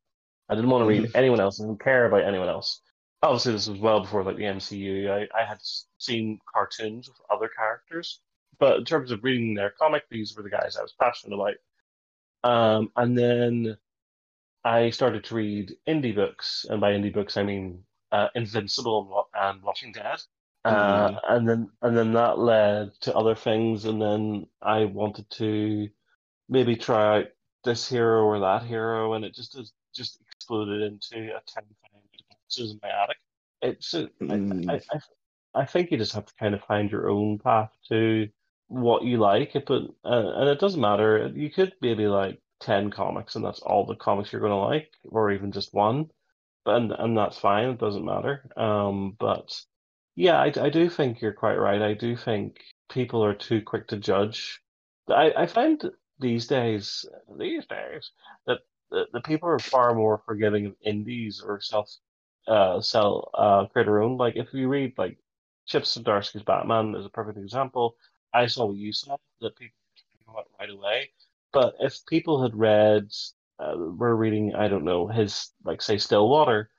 [0.48, 1.14] I didn't want to read Mhm.
[1.16, 1.60] anyone else.
[1.60, 2.80] I didn't care about anyone else.
[3.22, 5.10] Obviously, this was well before like the MCU.
[5.10, 5.58] I, I had
[5.98, 8.20] seen cartoons with other characters,
[8.58, 11.54] but in terms of reading their comic, these were the guys I was passionate about.
[12.42, 13.76] Um, and then
[14.64, 19.08] I started to read indie books, and by indie books I mean uh, Invincible and,
[19.08, 20.20] Wa- and Walking Dead.
[20.64, 21.20] Uh, Mm.
[21.28, 25.88] and then and then that led to other things, and then I wanted to
[26.50, 27.26] maybe try out
[27.64, 29.56] this hero or that hero, and it just
[29.94, 31.64] just exploded into a ten
[32.28, 33.16] boxes in my attic.
[33.62, 34.70] It's uh, I, Mm.
[34.70, 35.00] I I
[35.62, 38.28] I think you just have to kind of find your own path to
[38.70, 41.30] what you like, but uh, and it doesn't matter.
[41.34, 44.92] You could maybe like ten comics, and that's all the comics you're going to like,
[45.04, 46.08] or even just one,
[46.66, 47.70] and, and that's fine.
[47.70, 48.48] It doesn't matter.
[48.56, 49.60] Um, but
[50.14, 51.82] yeah, I, I do think you're quite right.
[51.82, 54.60] I do think people are too quick to judge.
[55.08, 55.82] I, I find
[56.20, 57.04] these days,
[57.38, 58.12] these days,
[58.46, 58.58] that
[58.92, 61.90] the, the people are far more forgiving of indies or self,
[62.46, 64.18] uh, sell, uh, creator owned.
[64.18, 65.18] Like if you read like
[65.66, 67.96] Chip Zdarsky's Batman is a perfect example.
[68.32, 69.76] I saw what you saw that people
[70.26, 71.10] were talking about right away.
[71.52, 73.10] But if people had read,
[73.58, 76.70] uh, were reading, I don't know, his like say Stillwater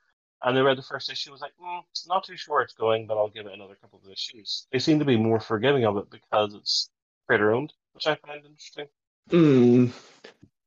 [0.44, 3.16] and they read the first issue, was like, mm, not too sure it's going, but
[3.16, 4.66] I'll give it another couple of issues.
[4.72, 6.90] They seem to be more forgiving of it because it's
[7.26, 8.86] creator owned, which I find interesting.
[9.30, 9.92] Mm.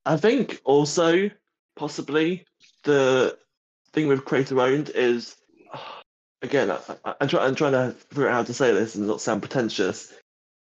[0.06, 1.30] I think also
[1.76, 2.46] possibly
[2.84, 3.38] the
[3.92, 5.36] thing with creator owned is
[6.42, 6.72] again
[7.20, 10.14] I, try, I'm trying to figure out how to say this and not sound pretentious.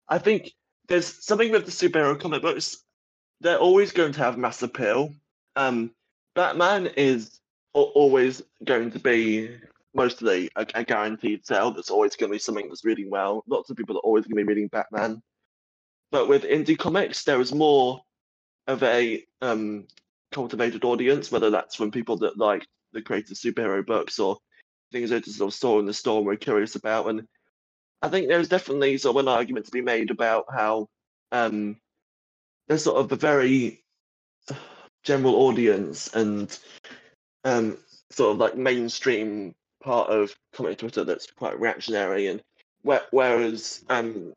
[0.08, 0.52] I think
[0.88, 2.78] there's something with the superhero comic books.
[3.40, 5.14] They're always going to have mass appeal.
[5.56, 5.92] Um,
[6.34, 7.40] Batman is
[7.72, 9.56] always going to be
[9.94, 11.70] mostly a, a guaranteed sell.
[11.70, 13.44] That's always going to be something that's reading well.
[13.46, 15.22] Lots of people are always going to be reading Batman.
[16.10, 18.00] But with indie comics, there is more
[18.66, 19.86] of a um,
[20.30, 24.38] cultivated audience, whether that's from people that like the creative superhero books or
[24.92, 27.08] things they just sort of saw in the store and were curious about.
[27.08, 27.26] And
[28.02, 30.88] I think there's definitely sort of an argument to be made about how
[31.30, 31.76] um,
[32.66, 33.84] there's sort of a very
[35.04, 36.58] general audience and
[37.44, 37.78] um,
[38.10, 42.42] sort of like mainstream part of comic Twitter that's quite reactionary, and
[42.82, 44.32] whereas um,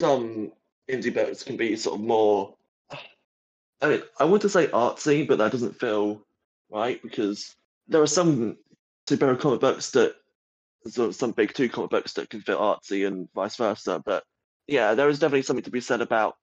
[0.00, 0.52] some
[0.90, 2.54] indie books can be sort of more.
[3.80, 6.22] I mean, I want to say artsy, but that doesn't feel
[6.70, 7.54] right because
[7.86, 8.56] there are some
[9.08, 10.16] superhero comic books that
[10.86, 14.02] some big two comic books that can feel artsy and vice versa.
[14.04, 14.24] But
[14.66, 16.36] yeah, there is definitely something to be said about.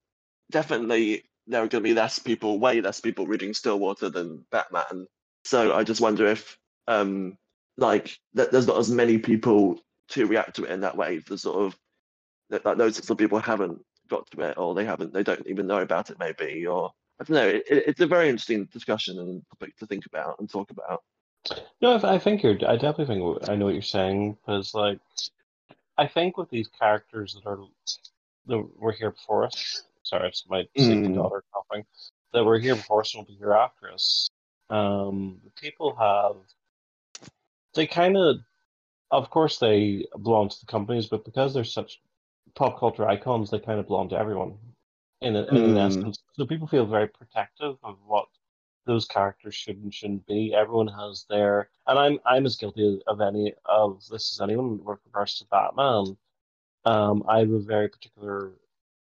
[0.51, 5.07] Definitely, there are going to be less people, way less people reading Stillwater than Batman.
[5.43, 7.37] So I just wonder if um,
[7.77, 9.79] like there's not as many people
[10.09, 11.19] to react to it in that way.
[11.19, 11.77] The sort of
[12.49, 15.47] that, that those sorts of people haven't got to it, or they haven't, they don't
[15.47, 17.47] even know about it, maybe, or I don't know.
[17.47, 21.01] It, it's a very interesting discussion and topic to think about and talk about.
[21.81, 22.57] No, I think you're.
[22.67, 24.99] I definitely think I know what you're saying because, like,
[25.97, 27.59] I think with these characters that are
[28.47, 29.83] that were here before us.
[30.03, 31.15] Sorry, it's my mm.
[31.15, 31.85] daughter coughing.
[32.33, 34.29] That were here before us and will be here after us.
[34.69, 36.37] Um, people have
[37.73, 38.37] they kind of,
[39.11, 42.01] of course, they belong to the companies, but because they're such
[42.55, 44.57] pop culture icons, they kind of belong to everyone
[45.21, 45.69] in, a, in mm.
[45.71, 46.19] an essence.
[46.33, 48.27] So people feel very protective of what
[48.85, 50.53] those characters should and shouldn't be.
[50.53, 54.99] Everyone has their, and I'm I'm as guilty of any of this as anyone with
[55.05, 56.17] regards to Batman.
[56.85, 58.53] Um, I have a very particular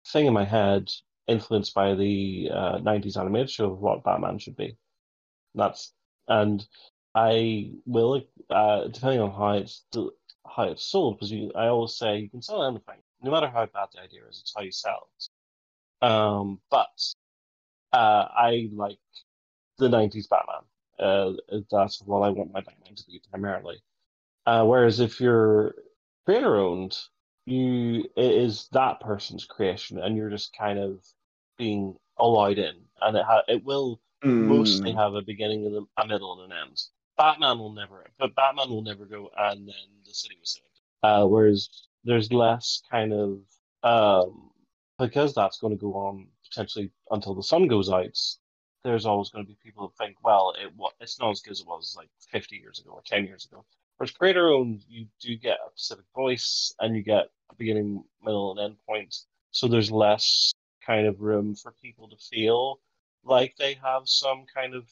[0.07, 0.91] thing in my head,
[1.28, 4.78] influenced by the uh, '90s animated show of what Batman should be.
[5.55, 5.93] That's
[6.28, 6.66] and
[7.16, 9.86] I will, uh, depending on how it's
[10.45, 13.66] how it's sold, because you, I always say you can sell anything, no matter how
[13.66, 14.41] bad the idea is.
[14.41, 16.07] It's how you sell it.
[16.07, 16.99] Um, but
[17.93, 18.99] uh, I like
[19.78, 20.63] the '90s Batman.
[20.97, 21.34] Uh,
[21.71, 23.82] that's what I want my Batman to be primarily.
[24.45, 25.76] Uh, whereas if you're
[26.26, 26.97] creator owned,
[27.45, 31.03] you it is that person's creation, and you're just kind of
[31.57, 34.45] being allowed in, and it ha- it will mm.
[34.45, 36.82] mostly have a beginning, and a middle, and an end.
[37.17, 40.65] Batman will never, but Batman will never go, and then the city was saved.
[41.03, 41.69] Uh, whereas
[42.03, 43.39] there's less kind of
[43.84, 44.51] um,
[44.97, 48.17] because that's going to go on potentially until the sun goes out.
[48.86, 50.72] There's always going to be people who think, well, it
[51.02, 53.66] it's not as good as it was like 50 years ago or 10 years ago.
[53.98, 58.52] Whereas creator owned, you do get a specific voice and you get a beginning, middle,
[58.52, 59.16] and end point.
[59.50, 60.54] So there's less
[60.86, 62.80] kind of room for people to feel
[63.24, 64.88] like they have some kind of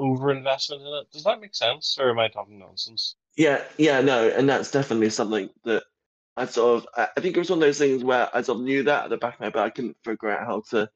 [0.00, 1.12] overinvestment in it.
[1.12, 3.16] Does that make sense, or am I talking nonsense?
[3.36, 5.82] Yeah, yeah, no, and that's definitely something that
[6.36, 6.88] I sort of.
[7.16, 9.10] I think it was one of those things where I sort of knew that at
[9.10, 10.88] the back of my head, but I couldn't figure out how to.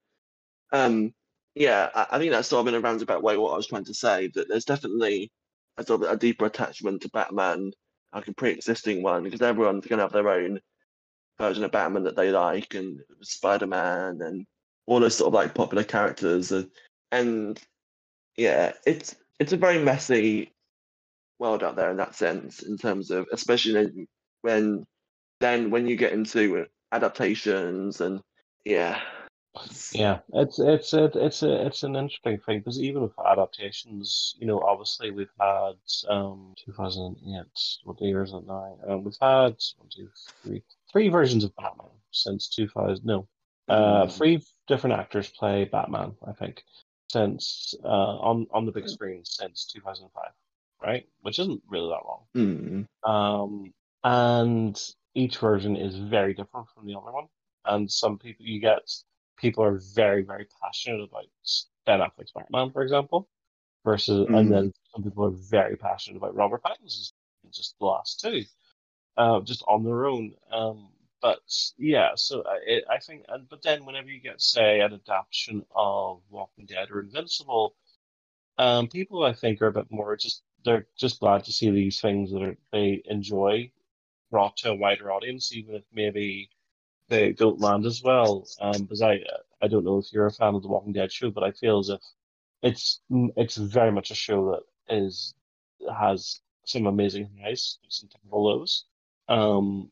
[0.73, 1.13] Um,
[1.55, 3.85] yeah, I, I think that's sort of in a roundabout way what I was trying
[3.87, 4.29] to say.
[4.35, 5.31] That there's definitely
[5.79, 7.73] a sort of a deeper attachment to Batman,
[8.15, 10.61] like a pre-existing one, because everyone's gonna have their own
[11.39, 14.47] version of Batman that they like, and Spider Man, and
[14.87, 16.71] all those sort of like popular characters, and,
[17.11, 17.61] and
[18.37, 20.53] yeah, it's it's a very messy
[21.39, 24.07] world out there in that sense, in terms of especially
[24.43, 24.85] when
[25.41, 28.21] then when you get into adaptations and
[28.65, 29.01] yeah.
[29.93, 34.47] Yeah, it's it's it, it's a it's an interesting thing because even with adaptations, you
[34.47, 35.75] know, obviously we've had
[36.09, 37.45] um 2008,
[37.85, 38.79] what year is it now?
[38.89, 40.09] Um, we've had one, two,
[40.43, 43.05] three, three versions of Batman since 2000.
[43.05, 43.29] No,
[43.69, 44.13] uh, mm.
[44.13, 46.65] three different actors play Batman, I think
[47.13, 50.25] since uh, on on the big screen since 2005,
[50.83, 51.07] right?
[51.21, 52.87] Which isn't really that long.
[53.05, 53.09] Mm.
[53.09, 54.81] Um, and
[55.15, 57.27] each version is very different from the other one.
[57.65, 58.91] And some people you get
[59.43, 61.27] people are very very passionate about
[61.85, 63.29] Ben Affleck's Batman, for example,
[63.85, 64.39] versus mm.
[64.39, 67.13] and then some people are very passionate about Robert Pattinson's
[67.51, 68.45] just the last two,
[69.17, 70.33] uh, just on their own.
[70.51, 70.89] Um,
[71.21, 71.41] but
[71.79, 76.21] yeah, so I, I think, and but then whenever you get, say, an adaptation of
[76.31, 77.75] Walking Dead or Invincible,
[78.59, 82.01] um, people I think are a bit more just they're just glad to see these
[82.01, 83.71] things that are, they enjoy
[84.31, 86.49] brought to a wider audience, even if maybe
[87.13, 88.47] they don't land as well.
[88.61, 89.21] Um, because I
[89.61, 91.79] I don't know if you're a fan of the Walking Dead show, but I feel
[91.79, 92.01] as if
[92.63, 93.01] it's
[93.37, 95.35] it's very much a show that is
[95.95, 98.85] has some amazing highs, some terrible lows.
[99.29, 99.91] Um,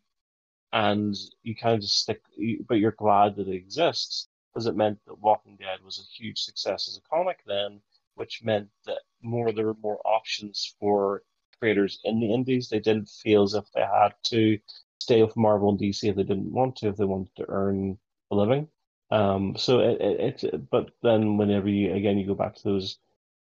[0.73, 2.23] and you kind of just stick,
[2.67, 6.41] but you're glad that it exists because it meant that Walking Dead was a huge
[6.41, 7.81] success as a comic then,
[8.15, 11.23] which meant that more there were more options for
[11.59, 12.69] creators in the indies.
[12.69, 14.59] They didn't feel as if they had to
[15.01, 17.99] stay with Marvel and DC if they didn't want to, if they wanted to earn
[18.31, 18.69] a living.
[19.11, 22.99] Um, so it, it, it, but then whenever you again you go back to those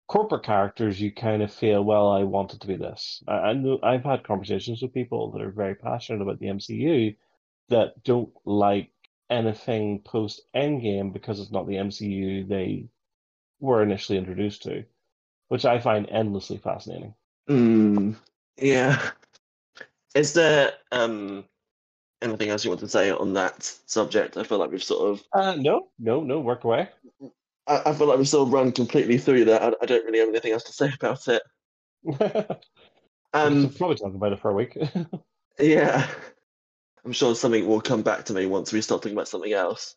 [0.08, 3.24] corporate characters, you kind of feel, well, I want it to be this.
[3.28, 7.16] I, I know I've had conversations with people that are very passionate about the MCU
[7.70, 8.91] that don't like
[9.30, 12.88] anything post Endgame because it's not the MCU they
[13.60, 14.84] were initially introduced to,
[15.50, 17.14] which I find endlessly fascinating.
[17.47, 18.16] Mm,
[18.58, 19.12] yeah.
[20.16, 21.45] Is there um
[22.22, 24.38] anything else you want to say on that subject?
[24.38, 26.89] I feel like we've sort of uh, no, no, no, work away.
[27.68, 29.62] I, I feel like we've sort of run completely through that.
[29.62, 31.41] I, I don't really have anything else to say about it.
[33.34, 34.78] um, probably talk about it for a week.
[35.60, 36.07] yeah,
[37.05, 39.95] I'm sure something will come back to me once we start talking about something else.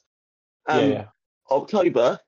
[0.66, 1.04] Um, yeah, yeah.
[1.50, 2.18] October,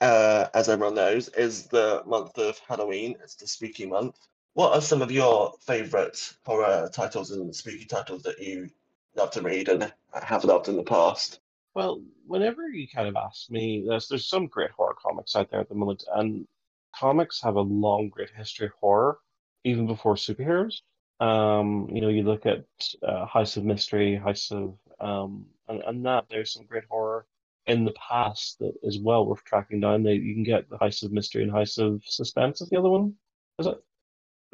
[0.00, 3.16] uh, as everyone knows, is the month of Halloween.
[3.22, 4.16] It's the spooky month.
[4.54, 8.68] What are some of your favourite horror titles and spooky titles that you
[9.16, 11.40] love to read and have loved in the past?
[11.74, 15.60] Well, whenever you kind of ask me, there's there's some great horror comics out there
[15.60, 16.46] at the moment, and
[16.94, 19.18] comics have a long, great history of horror,
[19.64, 20.82] even before superheroes.
[21.18, 22.66] Um, you know, you look at
[23.02, 27.26] uh, House of Mystery, House of, um, and, and that there's some great horror
[27.66, 30.02] in the past that is well worth tracking down.
[30.02, 32.90] That you can get the House of Mystery and House of Suspense is the other
[32.90, 33.14] one,
[33.58, 33.82] is it?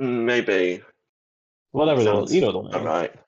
[0.01, 0.83] Mm, maybe.
[1.73, 2.75] Whatever Sounds, the you know the one.
[2.75, 3.15] All right.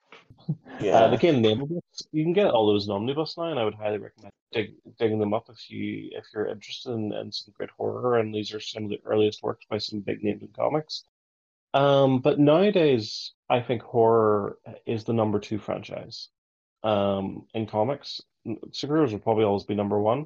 [0.81, 0.95] Yeah.
[0.95, 3.63] Uh, the Cain and books, you can get all those in omnibus now, and I
[3.63, 7.53] would highly recommend dig, digging them up if you if you're interested in, in some
[7.55, 8.17] great horror.
[8.17, 11.03] And these are some of the earliest works by some big names in comics.
[11.73, 16.29] Um, but nowadays, I think horror is the number two franchise
[16.83, 18.21] um, in comics.
[18.45, 20.25] Superheroes will probably always be number one,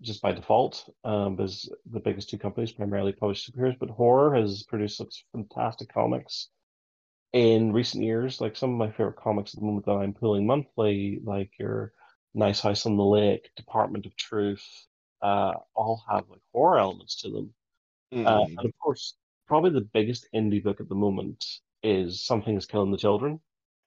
[0.00, 3.78] just by default, um, because the biggest two companies primarily publish superheroes.
[3.78, 6.48] But horror has produced such fantastic comics
[7.32, 10.46] in recent years, like some of my favorite comics at the moment that I'm pulling
[10.46, 11.92] monthly, like your
[12.34, 14.64] Nice House on the Lake, Department of Truth,
[15.22, 17.54] uh, all have like horror elements to them.
[18.12, 18.26] Mm.
[18.26, 18.58] Uh, mm-hmm.
[18.58, 19.14] and of course,
[19.46, 21.44] probably the biggest indie book at the moment
[21.82, 23.40] is Something is Killing the Children.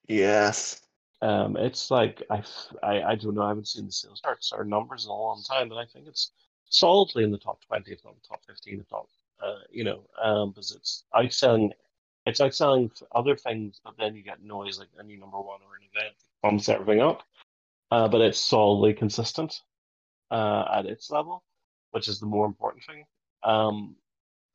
[0.07, 0.81] Yes.
[1.21, 2.43] Um, it's like I,
[2.83, 3.43] I, I don't know.
[3.43, 6.07] I haven't seen the sales charts or numbers in a long time, but I think
[6.07, 6.31] it's
[6.69, 9.07] solidly in the top twenty, if not the top fifteen, if not,
[9.43, 11.71] uh, you know, um, because it's outselling
[12.27, 15.59] it's like selling other things, but then you get noise like a new number one
[15.61, 16.13] or an event
[16.43, 17.23] bumps everything up.
[17.89, 19.61] Uh, but it's solidly consistent
[20.29, 21.43] uh, at its level,
[21.91, 23.05] which is the more important thing.
[23.43, 23.95] Um,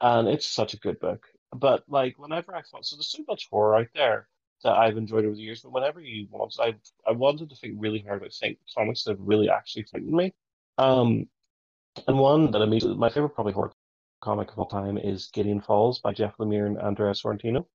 [0.03, 1.27] and it's such a good book.
[1.55, 4.29] But like whenever I thought, so there's so much horror out there
[4.63, 5.63] that I've enjoyed over the years.
[5.63, 6.75] But whenever you want, I
[7.07, 10.35] I wanted to think really hard about think comics that have really actually frightened me.
[10.79, 11.29] Um,
[12.07, 13.73] and one that I mean, my favorite probably horror
[14.23, 17.67] comic of all time is Gideon Falls by Jeff Lemire and Andrea Sorrentino.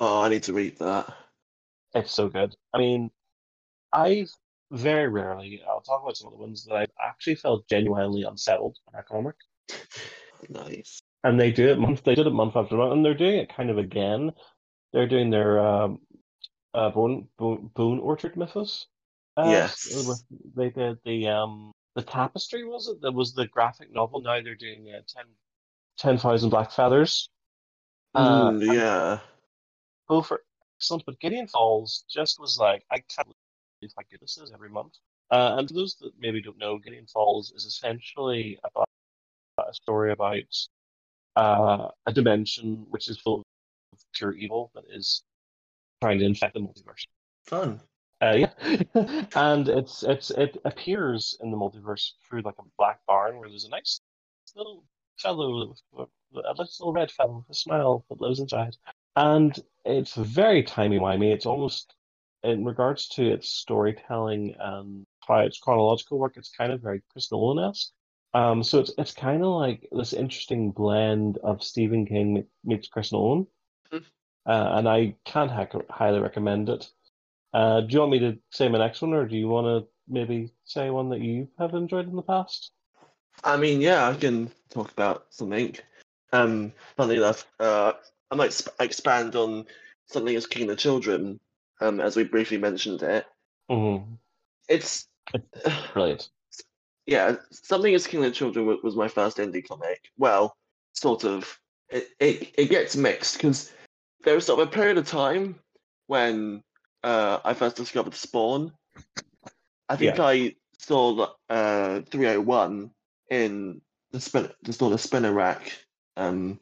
[0.00, 1.12] Oh, I need to read that.
[1.94, 2.54] It's so good.
[2.72, 3.10] I mean,
[3.92, 4.30] I've
[4.70, 8.76] very rarely, I'll talk about some of the ones that I've actually felt genuinely unsettled
[8.92, 9.36] by a comic.
[10.48, 11.00] nice.
[11.24, 13.54] And they do it month, they did it month after month, and they're doing it
[13.54, 14.32] kind of again.
[14.96, 16.00] They're doing their um,
[16.72, 18.86] uh, Bone, Bone, Bone Orchard Mythos.
[19.36, 20.24] Uh, yes.
[20.54, 24.22] They did the um the tapestry was it that was the graphic novel.
[24.22, 25.26] Now they're doing uh, 10
[25.98, 27.28] Ten Thousand Black Feathers.
[28.14, 29.18] Uh, mm, yeah.
[30.08, 30.40] Go for
[30.78, 33.28] excellent, but Gideon Falls just was like I can't
[33.78, 34.94] believe how good this is every month.
[35.30, 38.88] Uh, and for those that maybe don't know, Gideon Falls is essentially about
[39.58, 40.36] a story about
[41.36, 43.42] uh, a dimension which is full of
[44.14, 45.22] pure evil that is
[46.02, 47.06] trying to infect the multiverse.
[47.46, 47.80] Fun.
[48.22, 48.82] Uh, yeah,
[49.34, 53.66] and it's it's it appears in the multiverse through like a black barn where there's
[53.66, 54.00] a nice
[54.54, 54.84] little
[55.18, 58.76] fellow, a little red fellow with a smile that lives inside.
[59.16, 61.32] And it's very timey-wimey.
[61.32, 61.94] It's almost,
[62.42, 67.32] in regards to its storytelling and how its chronological work, it's kind of very Chris
[67.32, 67.90] Nolan-esque.
[68.34, 73.12] Um, so it's it's kind of like this interesting blend of Stephen King meets Chris
[73.12, 73.46] Nolan,
[73.92, 74.50] mm-hmm.
[74.50, 76.88] uh, and I can't ha- highly recommend it.
[77.52, 79.88] Uh, do you want me to say my next one, or do you want to
[80.08, 82.72] maybe say one that you have enjoyed in the past?
[83.44, 85.76] I mean, yeah, I can talk about something.
[86.32, 87.92] Um, funny enough, uh,
[88.30, 89.66] I might sp- expand on
[90.06, 91.38] something is Killing the Children,
[91.80, 93.26] um, as we briefly mentioned it.
[93.70, 94.14] Mm-hmm.
[94.68, 95.08] It's
[95.92, 96.28] brilliant.
[97.06, 100.10] Yeah, something is Killing the Children was, was my first indie comic.
[100.18, 100.56] Well,
[100.92, 101.58] sort of.
[101.88, 103.72] It it, it gets mixed because
[104.26, 105.54] there was sort of a period of time
[106.08, 106.62] when
[107.04, 108.72] uh, I first discovered Spawn.
[109.88, 110.24] I think Yeah.
[110.24, 112.90] I saw uh, 301
[113.30, 115.72] in the spin, the sort of spinner rack
[116.16, 116.58] um,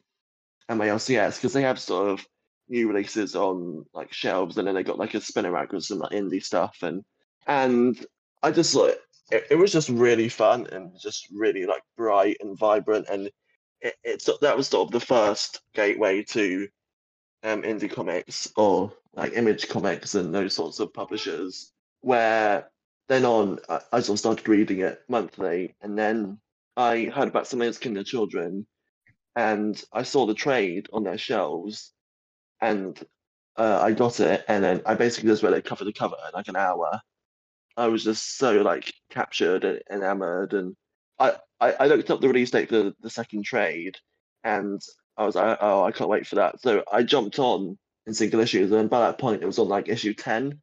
[0.69, 2.27] at my LCS because they have sort of
[2.69, 6.01] new releases on like shelves, and then they got like a spinner rack with some
[6.01, 7.03] like indie stuff, and
[7.47, 8.05] and
[8.43, 8.99] I just like
[9.31, 13.31] it, it was just really fun and just really like bright and vibrant, and
[13.81, 16.69] it, it's that was sort of the first gateway to
[17.45, 22.71] um, indie comics or like image comics and those sorts of publishers where
[23.09, 26.39] then on I, I sort of started reading it monthly and then
[26.77, 28.67] I heard about something is Killing the Children
[29.37, 31.93] and I saw the trade on their shelves
[32.61, 32.99] and
[33.57, 36.33] uh, I got it and then I basically just read it cover to cover in
[36.33, 37.01] like an hour.
[37.77, 40.75] I was just so like captured and enamored and
[41.19, 43.97] I, I, I looked up the release date for the, the second trade
[44.43, 44.81] and
[45.17, 46.61] I was like, oh, I can't wait for that.
[46.61, 49.89] So I jumped on in single issues, and by that point, it was on like
[49.89, 50.61] issue 10.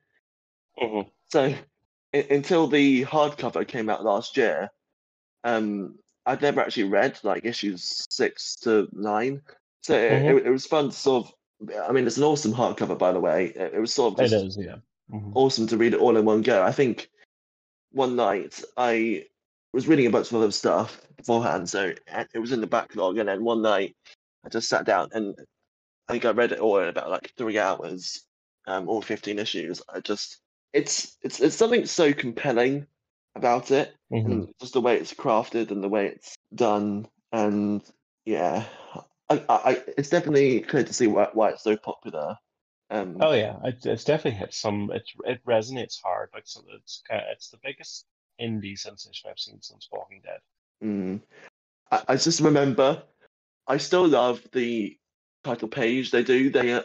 [0.81, 1.09] Mhm.
[1.29, 1.53] So
[2.13, 4.69] i- until the hardcover came out last year,
[5.43, 9.41] um, I'd never actually read like issues six to nine.
[9.81, 10.37] So it, Mhm.
[10.39, 11.33] it, it was fun to sort of.
[11.87, 13.47] I mean, it's an awesome hardcover, by the way.
[13.55, 14.77] It, it was sort of It is, yeah.
[15.11, 15.31] Mhm.
[15.35, 16.63] awesome to read it all in one go.
[16.63, 17.09] I think
[17.91, 19.27] one night I
[19.73, 21.93] was reading a bunch of other stuff beforehand, so
[22.33, 23.95] it was in the backlog, and then one night
[24.43, 25.35] I just sat down and
[26.07, 28.25] I think I read it all in about like three hours,
[28.67, 29.81] um, all fifteen issues.
[29.93, 30.39] I just
[30.73, 32.87] it's it's it's something so compelling
[33.35, 34.25] about it, Mhm.
[34.25, 37.81] and just the way it's crafted and the way it's done, and
[38.25, 38.65] yeah,
[39.29, 42.37] I, I, I it's definitely clear to see why, why it's so popular.
[42.89, 44.91] Um, Oh yeah, it, it's definitely hit some.
[44.91, 46.29] It it resonates hard.
[46.33, 48.05] Like so, it's kind of, it's the biggest
[48.41, 50.39] indie sensation I've seen since Walking Dead.
[50.83, 51.21] Mm.
[51.89, 53.03] I, I just remember,
[53.67, 54.97] I still love the
[55.43, 56.49] title page they do.
[56.49, 56.83] They uh,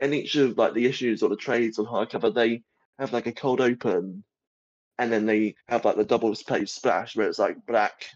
[0.00, 2.62] in each of like the issues or the trades on hardcover, they
[2.98, 4.24] have like a cold open,
[4.98, 8.06] and then they have like the double page splash where it's like black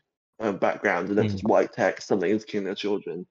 [0.41, 3.27] uh, background and then just white text, something is killing their children.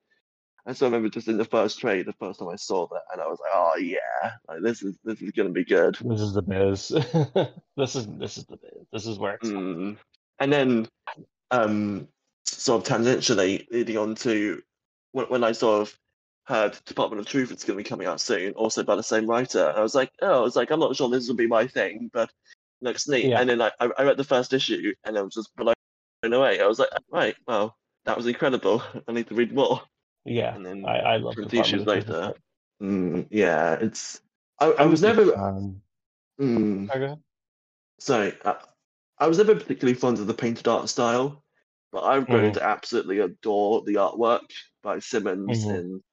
[0.65, 3.03] And so I remember just in the first trade, the first time I saw that,
[3.11, 5.95] and I was like, oh yeah, like this is this is gonna be good.
[6.01, 6.87] This is the biz.
[7.77, 8.87] this is this is the biz.
[8.91, 9.49] This is where it's.
[9.49, 9.97] Mm.
[10.39, 10.87] And then,
[11.51, 12.07] um,
[12.45, 14.61] sort of tangentially leading on to
[15.11, 15.99] when, when I sort of
[16.45, 19.27] heard Department of Truth is going to be coming out soon, also by the same
[19.27, 21.65] writer, I was like, oh, I was like, I'm not sure this will be my
[21.67, 22.29] thing, but
[22.81, 23.25] looks neat.
[23.25, 23.41] Yeah.
[23.41, 25.73] And then I, I I read the first issue and I was just blown
[26.23, 26.59] away.
[26.61, 27.75] I was like, right, well,
[28.05, 28.83] that was incredible.
[29.07, 29.81] I need to read more.
[30.25, 32.33] Yeah, And then I I love the issues of Truth as later,
[32.81, 34.21] mm, yeah, it's.
[34.59, 35.31] I, I was never.
[35.31, 35.81] fan-
[36.37, 36.89] Mm,
[37.99, 38.55] sorry, I,
[39.19, 41.44] I was never particularly fond of the painted art style,
[41.95, 42.53] but I've grown Mhm.
[42.53, 44.51] to absolutely adore the artwork
[44.83, 45.69] by Simmonds Mhm.
[45.69, 46.03] and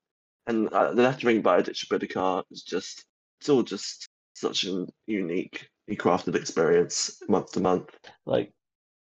[0.47, 3.05] and uh, the lettering by Aditya Bidikar is just
[3.41, 7.91] it's all just such a unique, crafted experience month to month.
[8.27, 8.53] Like,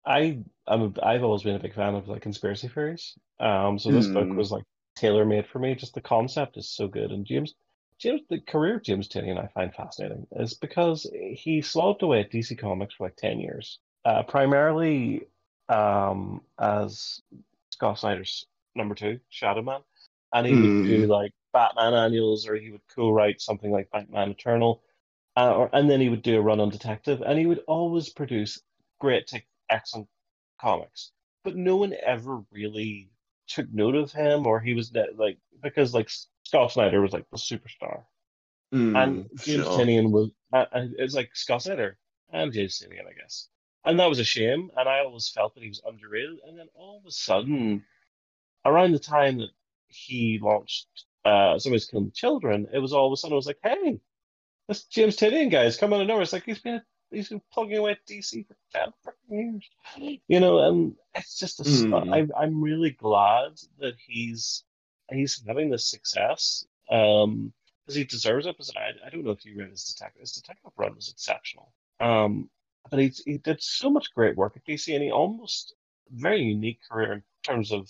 [0.05, 3.17] I I'm a, I've always been a big fan of like conspiracy theories.
[3.39, 4.38] Um, so this book Hmm.
[4.38, 4.63] was like
[4.95, 5.75] tailor made for me.
[5.75, 7.55] Just the concept is so good, and James
[7.99, 12.31] James the career of James Tynion I find fascinating is because he slogged away at
[12.31, 15.27] DC Comics for like ten years, uh, primarily
[15.69, 17.21] um as
[17.71, 19.81] Scott Snyder's number two, Shadow Man,
[20.33, 21.07] and he would do Hmm.
[21.07, 24.83] like Batman annuals, or he would co-write something like Batman Eternal,
[25.38, 28.09] uh, or and then he would do a run on Detective, and he would always
[28.09, 28.61] produce
[28.99, 30.09] great, to excellent
[30.59, 31.11] comics.
[31.43, 33.11] But no one ever really
[33.47, 36.09] took note of him, or he was that like because like
[36.45, 38.03] Scott Snyder was like the superstar,
[38.71, 39.69] Hmm, and James sure.
[39.69, 41.97] Tynion was uh, uh, it's like Scott Snyder
[42.31, 43.49] and James Tynion, I guess.
[43.84, 46.40] And that was a shame, and I always felt that he was underrated.
[46.48, 47.84] And then all of a sudden,
[48.66, 49.49] around the time that
[49.88, 50.88] he launched
[51.26, 53.99] uh, Somebody's Killing Children, it was all of a sudden, I was like, hey,
[54.68, 56.22] this James Tynion guy is coming out of.
[56.22, 56.82] It's like he's been
[57.12, 59.62] he's been plugging away at DC for 10 freaking
[59.98, 60.22] years.
[60.28, 61.94] You know, and it's just a, s- Hmm.
[62.14, 64.64] I, I'm really glad that he's
[65.10, 66.66] he's having this success.
[66.90, 67.53] Um,
[67.86, 68.56] because he deserves it.
[68.56, 71.72] Because I, I don't know if you read his detective his detective run was exceptional.
[71.99, 72.49] Um,
[72.90, 75.76] but he he did so much great work at DC, and he almost
[76.10, 77.90] very unique career in terms of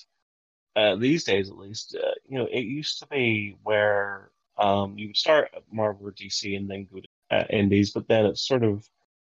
[0.76, 1.96] uh, these days at least.
[1.96, 6.12] Uh, you know, it used to be where um you would start at Marvel or
[6.12, 8.88] DC and then go to uh, Indies, but then it's sort of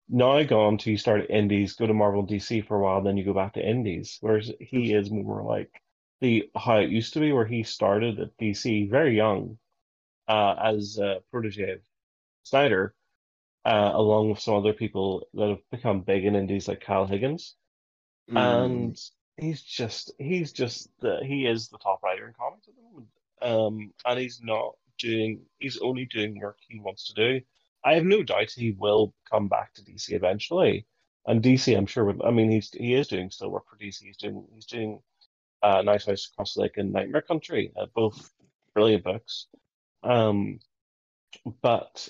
[0.08, 3.02] now gone to you start at Indies, go to Marvel and DC for a while,
[3.02, 4.18] then you go back to Indies.
[4.20, 5.70] Whereas he is more like
[6.20, 9.58] the how it used to be, where he started at DC very young,
[10.28, 11.80] uh, as a protege of
[12.44, 12.94] Snyder,
[13.64, 17.54] uh, along with some other people that have become big in Indies like Kyle Higgins.
[18.28, 18.36] Hmm.
[18.36, 19.00] And
[19.36, 23.08] he's just he's just the he is the top writer in comics at the moment.
[23.40, 27.44] Um, and he's not doing he's only doing work he wants to do.
[27.84, 30.86] I have no doubt he will come back to DC eventually.
[31.26, 34.02] And DC, I'm sure, would, I mean, he's he is doing still work for DC.
[34.02, 35.00] He's doing he's doing
[35.62, 38.30] uh, Nice House Across the Lake and Nightmare Country, uh, both
[38.74, 39.46] brilliant books.
[40.02, 40.58] Um,
[41.60, 42.08] but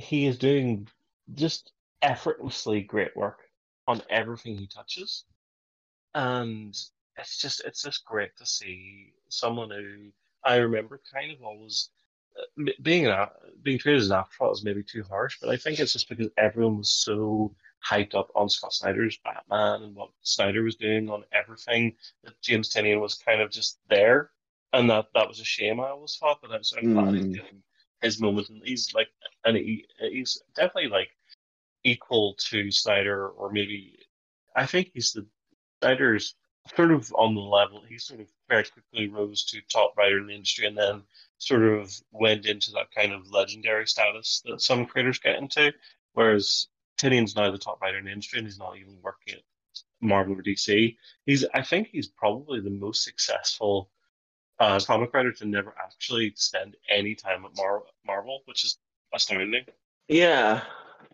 [0.00, 0.88] he is doing
[1.34, 1.72] just
[2.02, 3.38] effortlessly great work
[3.86, 5.24] on everything he touches,
[6.14, 6.74] and
[7.16, 10.10] it's just it's just great to see someone who
[10.44, 11.90] I remember kind of always
[12.38, 13.26] uh, being an
[13.62, 16.28] being treated as an afterthought is maybe too harsh, but I think it's just because
[16.36, 17.54] everyone was so
[17.86, 21.94] hyped up on Scott Snyder's Batman and what Snyder was doing on everything
[22.24, 24.30] that James Tynion was kind of just there,
[24.72, 25.80] and that that was a shame.
[25.80, 27.34] I always thought, but I'm, so glad he's Mm.
[27.34, 27.62] getting
[28.02, 29.08] his moment, and he's like,
[29.44, 31.10] and he he's definitely like
[31.84, 33.98] equal to Snyder, or maybe
[34.56, 35.26] I think he's the
[35.82, 36.34] Snyder's
[36.74, 37.82] sort of on the level.
[37.88, 41.02] He sort of very quickly rose to top writer in the industry, and then
[41.38, 45.72] sort of went into that kind of legendary status that some creators get into.
[46.12, 46.68] Whereas
[46.98, 49.42] Tynion's now the top writer in the industry, and he's not even working at
[50.00, 50.96] Marvel or DC.
[51.26, 53.90] He's, I think, he's probably the most successful
[54.60, 58.78] uh, comic writer to never actually spend any time at Mar- Marvel, which is
[59.12, 59.64] astounding.
[60.08, 60.62] Yeah,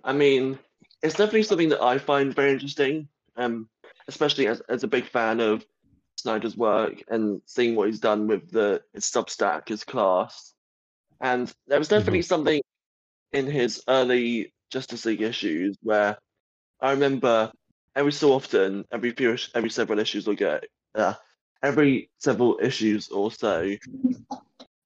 [0.05, 0.59] I mean,
[1.03, 3.69] it's definitely something that I find very interesting, um,
[4.09, 5.65] especially as, as a big fan of
[6.17, 10.55] Snyder's work and seeing what he's done with the his Substack, his class.
[11.21, 12.61] And there was definitely something
[13.33, 16.19] in his early Justice League issues where
[16.81, 17.53] I remember
[17.95, 20.65] every so often, every few, every several issues will get,
[20.95, 21.15] uh,
[21.63, 23.77] every several issues or so,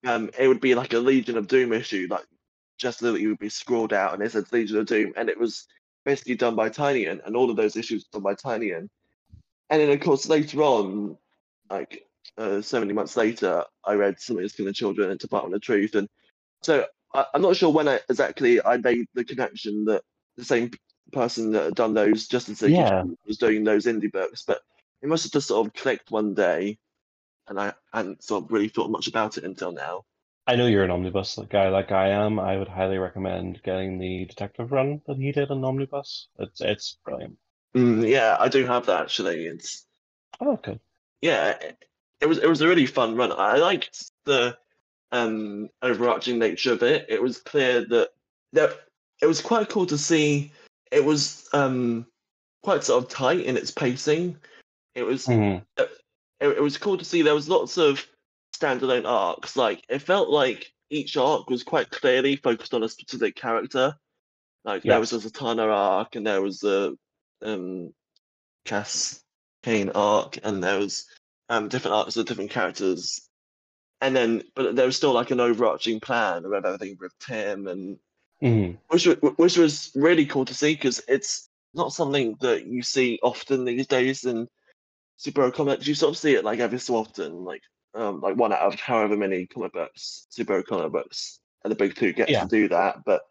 [0.07, 2.25] um, it would be like a Legion of Doom issue, like
[2.79, 5.67] just literally would be scrawled out and it said Legion of Doom, and it was
[6.05, 8.89] basically done by Tynion, and all of those issues done by Tynion.
[9.69, 11.17] And then, of course, later on,
[11.71, 12.07] like
[12.39, 15.95] uh, so many months later, I read Somebody's Killing the Children and Department of Truth,
[15.95, 16.09] and
[16.63, 20.03] so I, I'm not sure when I, exactly I made the connection that
[20.37, 20.71] the same
[21.13, 23.05] person that had done those Justice League Yeah.
[23.27, 24.63] was doing those indie books, but
[25.03, 26.79] it must have just sort of clicked one day,
[27.49, 30.05] and I hadn't sort of really thought much about it until now.
[30.47, 32.41] I know you're an omnibus guy like I am.
[32.41, 36.29] I would highly recommend getting the detective run that he did on Omnibus.
[36.39, 37.37] It's it's brilliant.
[37.77, 39.47] Mm, yeah, I do have that actually.
[39.47, 39.87] It's
[40.41, 40.81] Oh, okay.
[41.21, 41.85] yeah, it,
[42.21, 43.33] it was it was a really fun run.
[43.33, 44.57] I liked the
[45.13, 47.07] um overarching nature of it.
[47.09, 48.11] It was clear that
[48.55, 48.81] that
[49.23, 50.51] it was quite cool to see.
[50.91, 52.07] It was um
[52.63, 54.37] quite sort of tight in its pacing.
[54.95, 55.65] It was Mhm.
[55.77, 55.91] it,
[56.41, 58.07] it was cool to see there was lots of
[58.57, 59.57] standalone arcs.
[59.57, 63.97] Like it felt like each arc was quite clearly focused on a specific character.
[64.65, 66.95] Like there was a Zatanna arc, and there was a
[67.43, 67.95] um
[68.65, 69.23] Cass
[69.63, 71.07] Cain arc, and there was
[71.49, 73.29] um different arcs of different characters.
[74.03, 77.99] And then, but there was still like an overarching plan of everything with Tim, and
[78.43, 78.79] Mhm.
[78.89, 83.65] which which was really cool to see because it's not something that you see often
[83.65, 84.49] these days in
[85.21, 85.87] superhero comics.
[85.87, 87.63] You sort of see it like every so often, like
[87.95, 91.95] um like one out of however many comic books, superhero comic books, and the big
[91.95, 92.43] two get Yeah.
[92.45, 93.23] to do that, but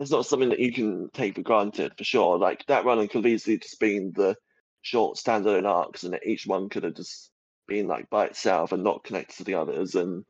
[0.00, 2.38] it's not something that you can take for granted for sure.
[2.38, 4.36] Like that run could have easily just been the
[4.82, 7.30] short standalone arcs, and each one could have just
[7.66, 9.94] been like by itself and not connected to the others.
[9.96, 10.24] And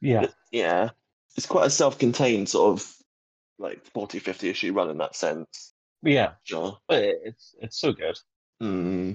[0.00, 0.22] Yeah.
[0.24, 0.90] it- yeah,
[1.36, 2.96] it's quite a self-contained sort of
[3.58, 5.72] like 40, 50 issue run in that sense.
[6.02, 6.34] Yeah.
[6.42, 6.78] Sure.
[6.88, 8.18] But it's it's so good.
[8.60, 9.12] Hmm.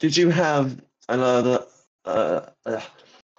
[0.00, 1.64] Did you have another?
[2.04, 2.80] Uh, uh,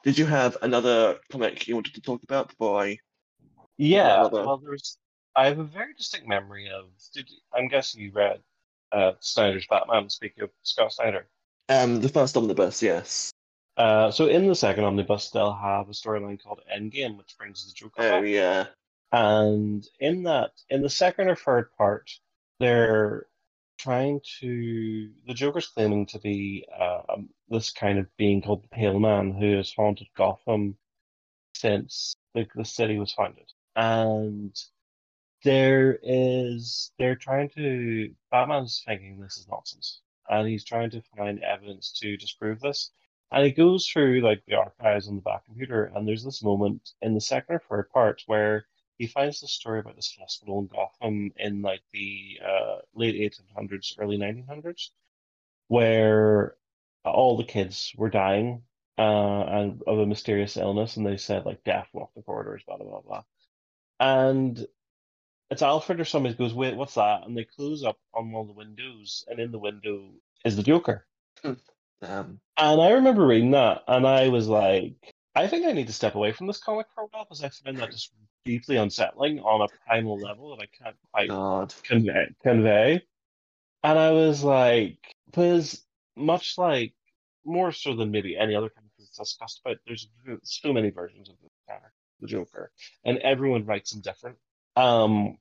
[0.03, 2.97] did you have another comic you wanted to talk about before I?
[3.77, 4.15] Yeah.
[4.19, 4.97] another- Well, there's
[5.35, 6.85] I have a very distinct memory of.
[7.13, 8.41] Did you- I'm guessing you read
[8.91, 10.09] uh, Snyder's Batman.
[10.09, 11.27] Speaking of Scott Snyder.
[11.67, 13.31] Um, the first omnibus, yes.
[13.75, 17.73] Uh, so in the second omnibus, they'll have a storyline called Endgame, which brings the
[17.73, 18.23] Joker Oh back.
[18.29, 18.67] yeah.
[19.11, 22.09] And in that, in the second or third part,
[22.59, 23.25] they're
[23.77, 25.09] trying to.
[25.27, 29.57] The Joker's claiming to be um, this kind of being called the Pale Man who
[29.57, 30.77] has haunted Gotham
[31.53, 33.51] since the, the city was founded.
[33.75, 34.55] And
[35.43, 36.91] there is.
[36.97, 38.13] They're trying to.
[38.31, 40.01] Batman's thinking this is nonsense.
[40.29, 42.91] And he's trying to find evidence to disprove this.
[43.31, 46.91] And he goes through like the archives on the back computer, and there's this moment
[47.01, 48.65] in the second or third part where
[48.97, 53.95] he finds the story about this hospital in Gotham in like the uh, late 1800s,
[53.99, 54.89] early 1900s,
[55.67, 56.55] where
[57.03, 58.63] all the kids were dying
[58.97, 62.77] uh, and of a mysterious illness, and they said like death walked the corridors, blah
[62.77, 63.23] blah blah blah.
[63.99, 64.65] And
[65.49, 67.25] it's Alfred or somebody goes, wait, what's that?
[67.25, 70.11] And they close up on one of the windows, and in the window
[70.43, 71.05] is the Joker.
[72.01, 75.93] Um, And I remember reading that, and I was like, I think I need to
[75.93, 78.13] step away from this comic for a while because I find that just
[78.45, 81.73] deeply unsettling on a primal level that I can't quite God.
[81.83, 82.27] convey.
[82.41, 83.01] convey.
[83.83, 85.83] And I was like, because
[86.15, 86.93] much like
[87.43, 90.07] more so than maybe any other character that's discussed about, there's
[90.43, 91.91] so many versions of the character,
[92.21, 92.71] the Joker,
[93.03, 94.37] and everyone writes them different.
[94.77, 95.37] Um,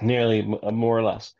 [0.00, 1.34] nearly more or less.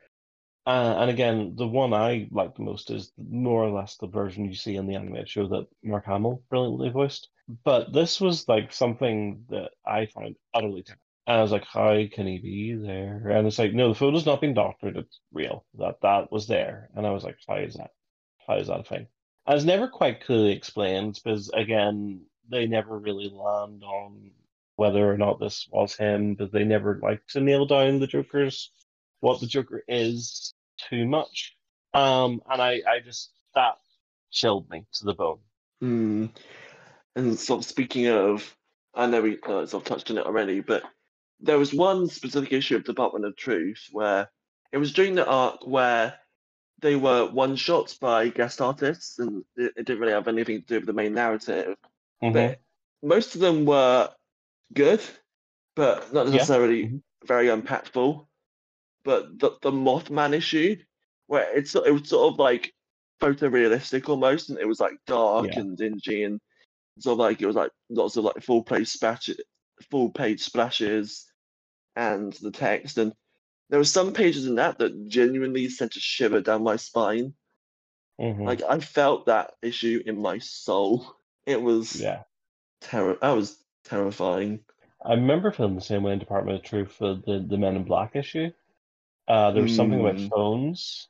[0.67, 4.47] Uh, and again, the one I like the most is more or less the version
[4.47, 7.29] you see in the animated show that Mark Hamill brilliantly voiced.
[7.65, 11.03] But this was like something that I find utterly terrible.
[11.29, 13.29] And I was like, how can he be there?
[13.31, 14.97] And it's like, no, the photo's not been doctored.
[14.97, 15.65] It's real.
[15.79, 16.89] That that was there.
[16.95, 17.91] And I was like, how is that?
[18.47, 19.07] How is that a thing?
[19.47, 24.31] I was never quite clearly explained because again, they never really land on
[24.77, 28.73] whether or not this was him, but they never like to nail down the Joker's
[29.21, 30.53] what the Joker is
[30.89, 31.57] too much.
[31.95, 33.77] Um, and I, I just that
[34.31, 35.39] chilled me to the bone.
[35.83, 36.31] Mm.
[37.17, 38.55] And sort of speaking of,
[38.95, 40.83] I know we uh, sort of touched on it already, but
[41.41, 44.31] there was one specific issue of Department of Truth where
[44.71, 46.15] it was during the arc where
[46.81, 50.67] they were one shots by guest artists and it, it didn't really have anything to
[50.67, 51.77] do with the main narrative.
[52.23, 52.33] Mhm.
[52.35, 52.61] But
[53.03, 54.11] most of them were
[54.75, 55.01] good,
[55.75, 56.33] but not Yeah.
[56.35, 57.03] necessarily Mhm.
[57.25, 58.27] very impactful.
[59.05, 60.77] But the the Mothman issue,
[61.29, 62.75] where it's it was sort of like
[63.23, 65.61] photorealistic almost, and it was like dark Yeah.
[65.61, 66.41] and dingy, and
[67.05, 69.41] of like it was like lots of like full page splashes,
[69.91, 71.27] full page splashes,
[71.95, 73.13] and the text, and
[73.69, 77.35] there were some pages in that that genuinely sent a shiver down my spine.
[78.21, 78.45] Mhm.
[78.47, 81.07] Like I felt that issue in my soul.
[81.45, 82.23] It was yeah.
[82.81, 83.19] terror.
[83.21, 84.65] That was terrifying.
[85.05, 87.85] I remember feeling the same way in Department of Truth for the, the Men in
[87.85, 88.51] Black issue.
[89.29, 90.31] Uh, there was something about Mm.
[90.31, 91.09] phones.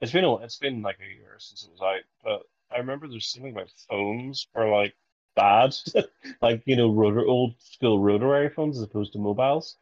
[0.00, 3.06] It's been a, it's been like a year since it was out, but I remember
[3.08, 4.94] there's something about phones or like
[5.36, 5.74] bad,
[6.42, 9.76] like you know, rotor, old school rotary phones as opposed to mobiles.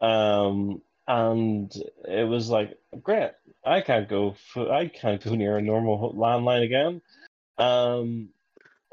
[0.00, 1.74] Um, and
[2.06, 3.32] it was like, great,
[3.64, 7.02] I can't go, f- I can't go near a normal landline again.
[7.58, 8.28] Um,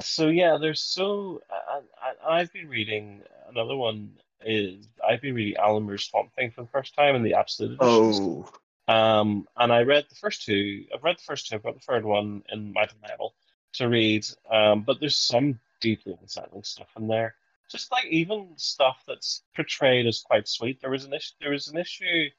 [0.01, 4.11] so yeah, there's so I, I, I've been reading another one
[4.45, 7.79] is I've been reading Alan Moore's Swamp Thing for the first time in the Absolute
[7.81, 8.19] editions.
[8.19, 8.49] Oh,
[8.93, 10.85] Um, and I read the first two.
[10.93, 11.55] I've read the first two.
[11.55, 13.33] I've got the third one in my Bible
[13.73, 14.25] to read.
[14.51, 17.35] Um, but there's some deeply unsettling stuff in there.
[17.69, 20.79] Just like even stuff that's portrayed as quite sweet.
[20.81, 21.33] There was an issue.
[21.41, 22.29] There was an issue.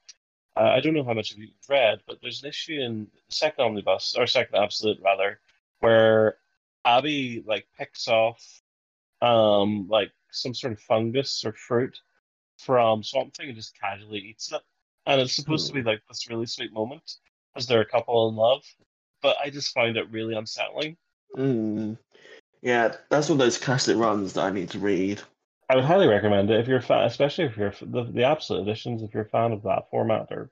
[0.56, 3.65] Uh, I don't know how much of you read, but there's an issue in second
[3.65, 5.40] omnibus or second absolute rather,
[5.81, 6.39] where
[6.85, 8.43] Abby like picks off
[9.20, 12.01] um like some sort of fungus or fruit
[12.59, 14.62] from Swamp Thing and just casually eats it.
[15.06, 17.16] And it's supposed to be like this really sweet moment
[17.52, 18.62] because they're a couple in love.
[19.23, 20.97] But I just find it really unsettling.
[21.36, 21.98] mm.
[22.62, 22.94] Yeah.
[23.10, 25.20] That's one of those classic runs that I need to read.
[25.70, 28.62] I would highly recommend it if you're a fan, especially if you're the, the absolute
[28.62, 29.02] editions.
[29.02, 30.51] If you're a fan of that format, they're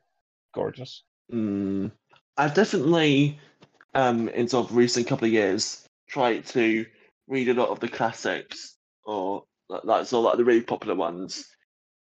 [0.54, 1.02] gorgeous.
[1.32, 1.90] Mm.
[2.36, 3.38] I've definitely,
[3.94, 6.84] um, in sort of recent couple of years, tried to
[7.28, 11.46] read a lot of the classics or like, of like the really popular ones.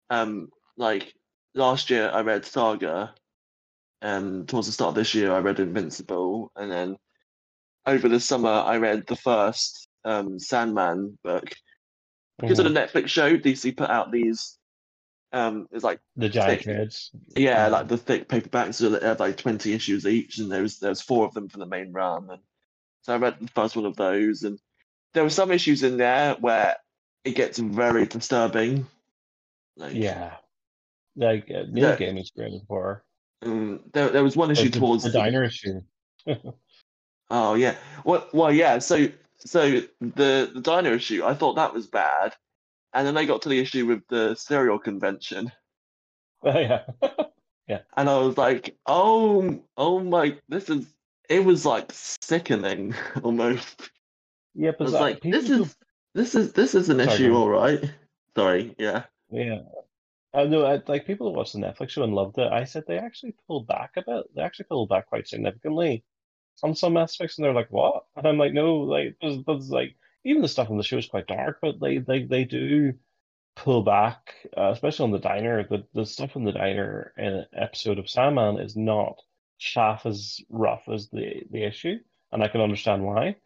[0.09, 1.13] Um, like
[1.55, 3.13] last year I read Saga,
[4.01, 6.97] and towards the start of this year I read Invincible, and then
[7.86, 11.49] over the summer I read the first um, Sandman book.
[12.40, 14.58] Because of the Netflix show, DC put out these.
[15.34, 17.12] Um, it's like The giant thick- heads.
[17.36, 20.90] yeah, like the thick paperbacks that have like twenty issues each, and there was there
[20.90, 22.41] was four of them for the main run, and
[23.03, 24.60] so I read the first one of those, and
[25.14, 26.76] there were some issues in there where
[27.24, 28.88] it gets very disturbing.
[29.78, 30.34] Like, Yeah.
[31.16, 31.95] Like uh, Neil Yeah.
[31.98, 33.03] Gaiman's great at horror.
[33.44, 35.82] um, there there was one issue the, towards the diner issue.
[37.32, 38.78] Oh yeah, well, well yeah.
[38.80, 42.36] So so the the diner issue, I thought that was bad,
[42.94, 45.52] and then they got to the issue with the cereal convention,
[46.44, 46.84] Oh yeah.
[47.68, 47.82] Yeah.
[47.95, 50.86] And I was like, oh oh my, this is.
[51.30, 52.94] It was like sickening
[53.24, 53.90] almost.
[54.53, 55.78] yeah, I but was that- like, this is
[56.14, 57.80] this is this is an Sorry, issue, all right.
[58.36, 59.03] Sorry, yeah.
[59.30, 59.60] Yeah.
[60.34, 62.52] I know, I, like people who watched the Netflix show and loved it.
[62.52, 64.26] I said they actually pulled back a bit.
[64.36, 66.03] They actually pulled back quite significantly
[66.64, 69.95] on some aspects, and they're like, "What?" And I'm like, "No, like, there's, there's like
[70.23, 72.94] even the stuff on the show is quite dark, but they they they do
[73.56, 75.68] pull back, uh, especially on the diner.
[75.68, 79.22] The the stuff in the diner in an episode of Sandman is not
[79.76, 81.98] half as rough as the the issue,
[82.32, 83.38] and I can understand why.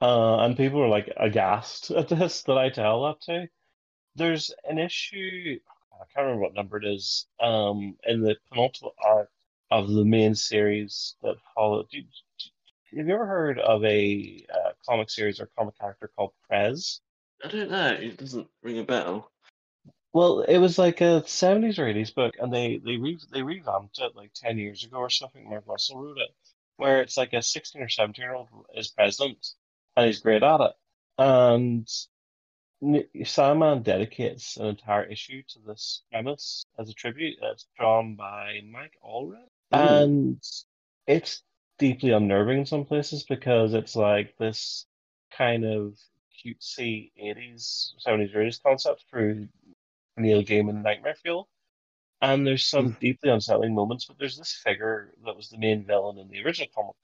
[0.00, 3.48] Uh, and people are like aghast at this that I tell that to.
[4.16, 5.58] There's an issue.
[5.92, 7.26] I can't remember what number it is.
[7.40, 9.30] Um, in the penultimate arc
[9.70, 11.86] of the main series that followed.
[12.96, 17.00] Have you ever heard of a uh, comic series or comic character called Prez?
[17.44, 17.88] I don't know.
[17.88, 19.30] It doesn't ring a bell.
[20.12, 23.98] Well, it was like a 70s or 80s book, and they they re they revamped
[23.98, 25.48] it like 10 years ago or something.
[25.48, 26.30] Mark Russell wrote it,
[26.76, 29.46] where it's like a 16 or 17 year old is president,
[29.96, 30.72] and he's great at it.
[31.18, 31.88] And
[33.24, 37.36] Sandman dedicates an entire issue to this premise as a tribute.
[37.42, 40.02] It's drawn by Mike Allred, Mm.
[40.02, 40.42] and
[41.06, 41.42] it's
[41.78, 44.86] deeply unnerving in some places because it's like this
[45.30, 45.98] kind of
[46.44, 49.48] cutesy 80s, 70s, 80s concept through
[50.16, 51.48] Neil Gaiman Nightmare Fuel.
[52.20, 52.98] And there's some Mm.
[53.00, 56.68] deeply unsettling moments, but there's this figure that was the main villain in the original
[56.74, 56.96] comic,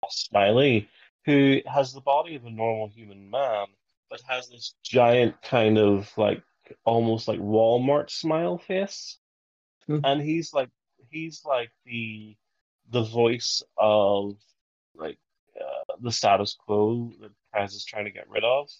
[0.00, 0.88] Boss Smiley,
[1.26, 3.66] who has the body of a normal human man,
[4.10, 6.42] but has this giant kind of like
[6.84, 9.18] almost like Walmart smile face.
[9.86, 10.00] Hmm.
[10.04, 10.70] And he's like
[11.10, 12.36] he's like the
[12.90, 14.36] the voice of
[14.94, 15.18] like
[15.60, 18.70] uh, the status quo that Prez is trying to get rid of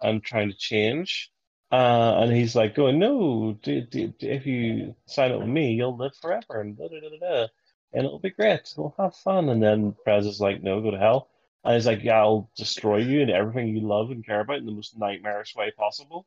[0.00, 1.30] and trying to change.
[1.70, 5.72] Uh, and he's like going, no, d d d- if you sign up with me,
[5.72, 7.46] you'll live forever and da da da da
[7.92, 8.72] and it'll be great.
[8.76, 9.48] We'll have fun.
[9.48, 11.28] And then Prez is like, no, go to hell.
[11.64, 14.66] And he's like, yeah, I'll destroy you and everything you love and care about in
[14.66, 16.26] the most nightmarish way possible.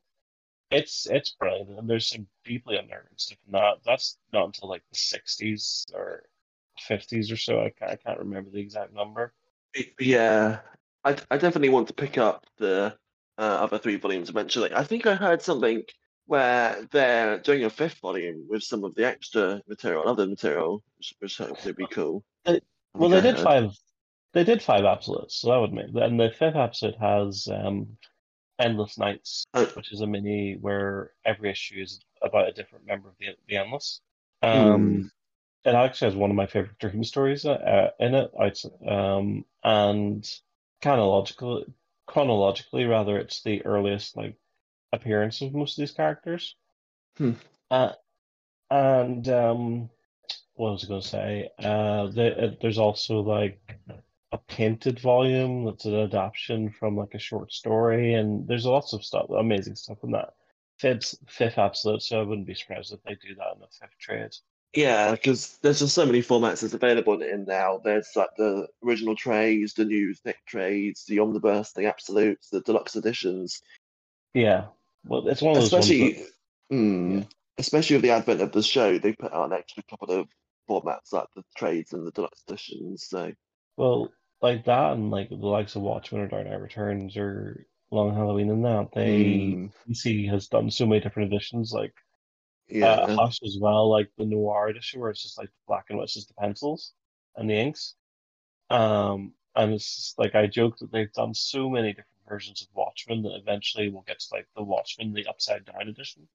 [0.70, 3.78] It's it's brilliant, and there's some deeply unnerving stuff in that.
[3.84, 6.24] That's not until like the 60s or
[6.80, 7.60] 50s or so.
[7.60, 9.32] I can't, I can't remember the exact number.
[9.98, 10.60] Yeah,
[11.04, 12.94] I, I definitely want to pick up the
[13.38, 14.70] uh, other three volumes eventually.
[14.74, 15.82] I think I heard something
[16.26, 21.14] where they're doing a fifth volume with some of the extra material, other material, which,
[21.18, 22.24] which hopefully be cool.
[22.94, 23.72] Well, they did five.
[24.32, 25.86] They did five episodes, so that would make.
[25.94, 27.98] And the fifth episode has um,
[28.58, 33.08] Endless Nights, Oh, which is a mini where every issue is about a different member
[33.08, 34.00] of the the Endless.
[34.42, 34.48] hmm.
[34.48, 35.10] Um,
[35.64, 38.30] it actually has one of my favorite dream stories uh, in it.
[38.86, 40.28] Um, and
[40.82, 41.64] chronological,
[42.06, 44.36] chronologically, rather, it's the earliest like
[44.92, 46.56] appearance of most of these characters.
[47.16, 47.32] Hmm.
[47.70, 47.92] Uh,
[48.70, 49.90] and um,
[50.54, 51.50] what was I going to say?
[51.58, 53.78] Uh, the, uh, there's also like
[54.32, 59.04] a painted volume that's an adaptation from like a short story, and there's lots of
[59.04, 60.34] stuff, amazing stuff in that.
[60.78, 63.98] Fifth, fifth episode, so I wouldn't be surprised if they do that in the fifth
[64.00, 64.32] trade.
[64.74, 67.80] Yeah, because there's just so many formats that's available in now.
[67.84, 72.96] There's like the original trades, the new thick trades, the omnibus, the absolutes, the deluxe
[72.96, 73.60] editions.
[74.32, 74.66] Yeah,
[75.04, 76.26] well, it's one of those ones that, Especially,
[76.72, 77.24] mm, yeah.
[77.58, 80.28] especially with the advent of the show, they put out an extra couple of
[80.68, 83.06] formats like the trades and the deluxe editions.
[83.08, 83.32] So
[83.76, 88.14] Well, like that, and like the likes of Watchmen or Dark Knight Returns or Long
[88.14, 91.92] Halloween, and that they mm, DC has done so many different editions, like
[92.74, 95.98] uh, yeah, Hush as well, like the Noir edition, where it's just like black and
[95.98, 96.92] white, it's just the pencils
[97.36, 97.94] and the inks.
[98.70, 102.68] Um, and it's just, like I joke that they've done so many different versions of
[102.74, 106.26] Watchmen that eventually we'll get to like the Watchmen, the upside down edition.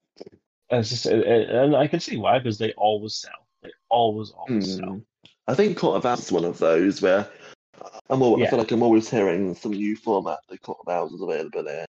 [0.70, 3.48] And it's just, it, it- and I can see why, because they always sell.
[3.64, 4.86] They always, always sell.
[4.88, 5.04] mm.
[5.48, 7.28] I think Court of Owls is one of those where
[8.10, 11.14] I'm all, I feel like I'm always hearing some new format that Court of Owls
[11.14, 11.86] is available there.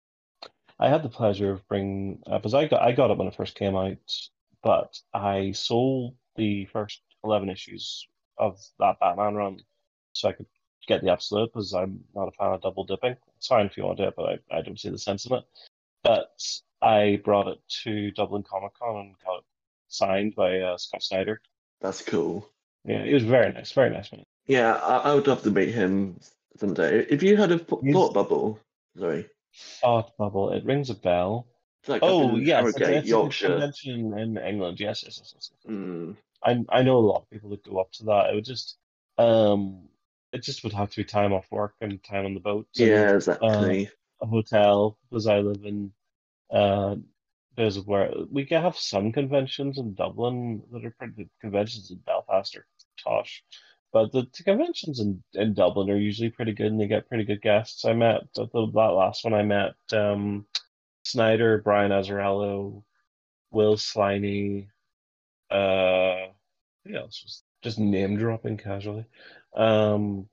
[0.78, 3.56] I had the pleasure of bringing because I got I got it when it first
[3.56, 3.96] came out,
[4.66, 8.06] but I sold the first eleven issues
[8.38, 9.60] of that Batman run
[10.14, 10.48] so I could
[10.88, 13.16] get the absolute because I'm not a fan of double dipping.
[13.38, 15.26] It's fine if you want to do it, but I, I don't see the sense
[15.26, 15.44] in it.
[16.04, 16.42] But
[16.82, 19.44] I brought it to Dublin Comic Con and got it
[19.88, 21.42] signed by uh, Scott Snyder.
[21.82, 22.48] That's cool.
[22.86, 24.24] Yeah, it was very nice, very nice man.
[24.48, 26.20] Yeah, I, I would love to meet him
[26.58, 27.06] someday.
[27.10, 28.60] If you heard of P- He's- Thought Bubble,
[28.98, 29.28] sorry,
[29.82, 31.48] Thought Bubble, it rings a bell.
[31.90, 33.48] Like Oh in yes, Harrogate, it's a Yorkshire.
[33.48, 34.80] convention in England.
[34.80, 35.52] Yes, yes, yes, yes.
[35.52, 35.72] yes.
[35.72, 38.30] Mm, I I know a lot of people that go up to that.
[38.32, 38.78] It would just
[39.18, 39.88] um
[40.32, 42.88] it just would have to be time off work and time on the boat and
[42.88, 43.90] yeah, exactly.
[44.22, 45.91] a hotel because I live in
[46.52, 46.95] uh
[47.57, 52.56] there's where we can have some conventions in Dublin that are pretty conventions in Belfast
[52.57, 52.68] are
[53.03, 53.44] tosh.
[53.94, 57.24] But the, the conventions in, in Dublin are usually pretty good and they get pretty
[57.24, 57.86] good guests.
[57.86, 60.45] I met the that last one I met um
[61.06, 62.84] Snyder, Brian Azzarello,
[63.52, 64.68] Will Sliney,
[65.49, 66.27] uh
[66.86, 69.06] who else was just name dropping casually.
[69.56, 70.27] Um,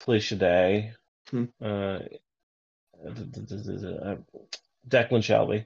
[0.00, 0.92] Felicia Day,
[1.30, 1.44] Hmm.
[1.62, 2.00] uh,
[3.06, 4.16] uh,
[4.86, 5.64] Declan Shalvey,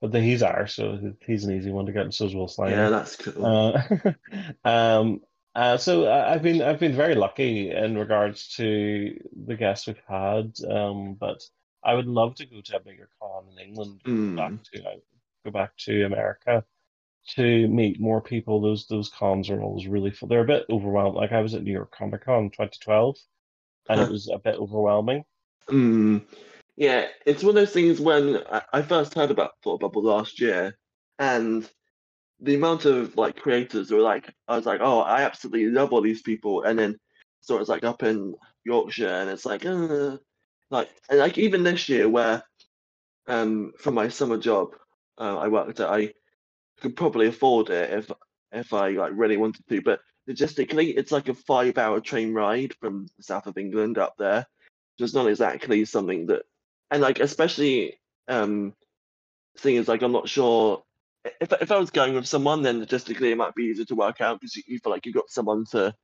[0.00, 2.50] but the, he's Irish, so he's an easy one to get, and so is Will
[2.58, 3.44] Yeah, that's cool.
[3.44, 3.82] Uh,
[4.64, 5.20] um,
[5.54, 10.54] uh, so I've been I've been very lucky in regards to the guests we've had,
[10.70, 11.42] um, but
[11.86, 14.84] I would love to go to a bigger con in England, go back Mm, to
[14.84, 14.96] uh,
[15.44, 16.64] go back to America
[17.30, 18.60] to meet more people.
[18.60, 20.28] Those those cons are always really full.
[20.28, 21.16] They're a bit overwhelmed.
[21.16, 23.16] Like I was at New York Comic Con 2012,
[23.88, 25.24] and it was a bit overwhelming.
[25.70, 26.22] mm.
[26.76, 30.40] Yeah, it's one of those things when I, I first heard about Thought Bubble last
[30.40, 30.76] year,
[31.18, 31.68] and
[32.40, 35.92] the amount of like creators who were like, I was like, oh, I absolutely love
[35.92, 36.98] all these people, and then
[37.40, 38.34] so it's like up in
[38.64, 40.18] Yorkshire, and it's like, uh,
[40.70, 42.42] like, and like even this year where,
[43.26, 44.68] um, for my summer job,
[45.18, 46.12] uh, I worked at, I
[46.80, 48.10] could probably afford it if
[48.52, 53.06] if I like really wanted to, but logistically, it's like a five-hour train ride from
[53.16, 54.46] the south of England up there,
[54.98, 56.42] so it's not exactly something that,
[56.90, 57.98] and like especially
[58.28, 58.74] um,
[59.56, 60.82] seeing as like I'm not sure
[61.40, 64.20] if if I was going with someone, then logistically it might be easier to work
[64.20, 65.94] out because you, you feel like you've got someone to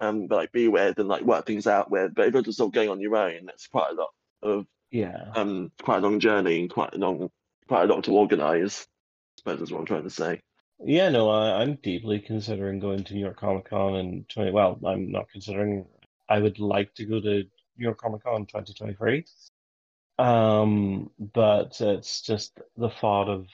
[0.00, 2.14] um like be with and like work things out with.
[2.14, 4.10] But if you're just sort of going on your own, that's quite a lot
[4.42, 5.32] of Yeah.
[5.34, 7.30] um quite a long journey and quite a long
[7.68, 8.86] quite a lot to organise.
[9.38, 10.40] I suppose is what I'm trying to say.
[10.84, 14.78] Yeah, no, I, I'm deeply considering going to New York Comic Con in 20, well,
[14.84, 15.86] I'm not considering,
[16.28, 17.46] I would like to go to New
[17.76, 19.24] York Comic Con 2023.
[20.18, 23.46] Um, but it's just the thought of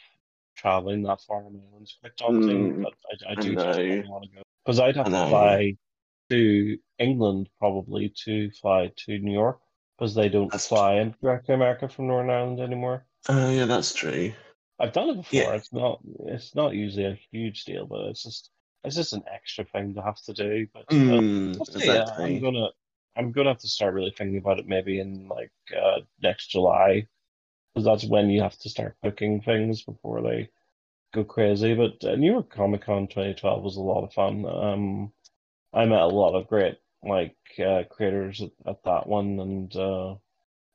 [0.57, 2.75] traveling that far on my own is quite daunting.
[2.75, 2.95] Mm, But
[3.29, 5.77] I, I I do really want to go because I'd have to fly
[6.31, 9.61] to England probably to fly to New York
[9.99, 13.05] because they don't That's fly in direct to America from Northern Ireland anymore.
[13.29, 14.33] oh yeah, that's true.
[14.79, 15.53] I've done it before.
[15.53, 15.57] Yeah.
[15.57, 18.51] It's not it's not usually a huge deal, but it's just
[18.85, 20.67] it's just an extra thing to have to do.
[20.73, 21.89] But uh, Mm, we'll see.
[21.91, 22.69] Uh, I'm gonna
[23.17, 27.07] I'm gonna have to start really thinking about it maybe in like uh, next July
[27.75, 30.49] because that's when you have to start booking things before they
[31.13, 31.75] go crazy.
[31.75, 34.45] But uh, New York Comic Con 2012 was a lot of fun.
[34.47, 35.13] Um,
[35.73, 40.15] I met a lot of great like uh, creators at, at that one, and uh,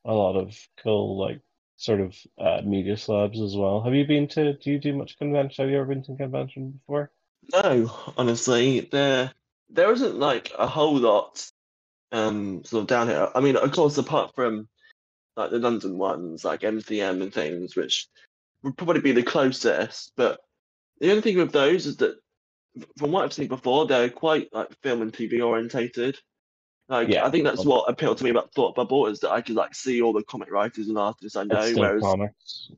[0.05, 1.41] a lot of cool like
[1.77, 3.81] sort of uh, media slabs as well.
[3.81, 4.53] Have you been to?
[4.53, 5.63] Do you do much convention?
[5.63, 7.11] Have you ever been to a convention before?
[7.53, 9.31] No, honestly, there
[9.69, 11.45] there isn't like a whole lot
[12.11, 13.29] um sort of down here.
[13.35, 14.67] I mean, of course, apart from
[15.35, 18.07] like the London ones, like MCM and things, which
[18.63, 20.13] would probably be the closest.
[20.15, 20.39] But
[20.99, 22.17] the only thing with those is that,
[22.97, 26.17] from what I've seen before, they're quite like film and TV orientated.
[26.87, 29.41] Like Yeah, I think that's what appealed to me about Thought Bubble is that I
[29.41, 32.71] could like see all the comic writers and artists I know, whereas comics.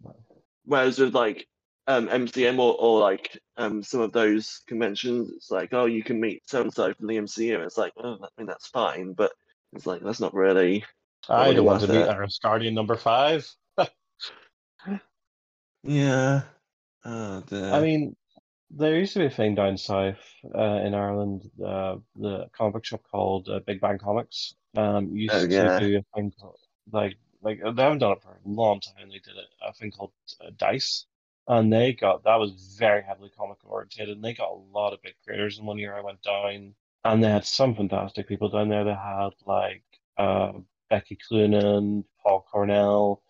[0.65, 1.47] whereas with like
[1.87, 6.21] um MCM or, or like um some of those conventions, it's like oh you can
[6.21, 7.59] meet so and so from the MCU.
[7.65, 9.31] It's like oh I mean that's fine, but
[9.73, 10.85] it's like that's not really
[11.29, 12.07] I don't want to meet.
[12.07, 13.49] Iris Guardian number five.
[15.83, 16.41] Yeah.
[17.05, 18.15] Oh I mean,
[18.69, 20.19] there used to be a thing down south
[20.53, 24.55] uh, in Ireland, uh, the comic shop called uh, Big Bang Comics.
[24.75, 26.59] Um, Oh used to do a thing called,
[26.91, 29.09] like like they haven't done it for a long time.
[29.09, 30.11] They did it, a thing called
[30.41, 31.05] uh, Dice,
[31.47, 35.01] and they got that was very heavily comic oriented, and they got a lot of
[35.01, 35.57] big creators.
[35.57, 36.75] And one year I went down,
[37.05, 38.83] and they had some fantastic people down there.
[38.83, 39.83] They had like
[40.17, 40.53] uh,
[40.89, 43.21] Becky Cloonan, Paul Cornell.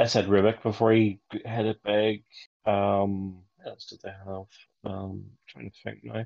[0.00, 2.24] Esad Ribic before he hit it big.
[2.66, 4.46] Um, else did they have?
[4.84, 6.24] Um, trying to think now.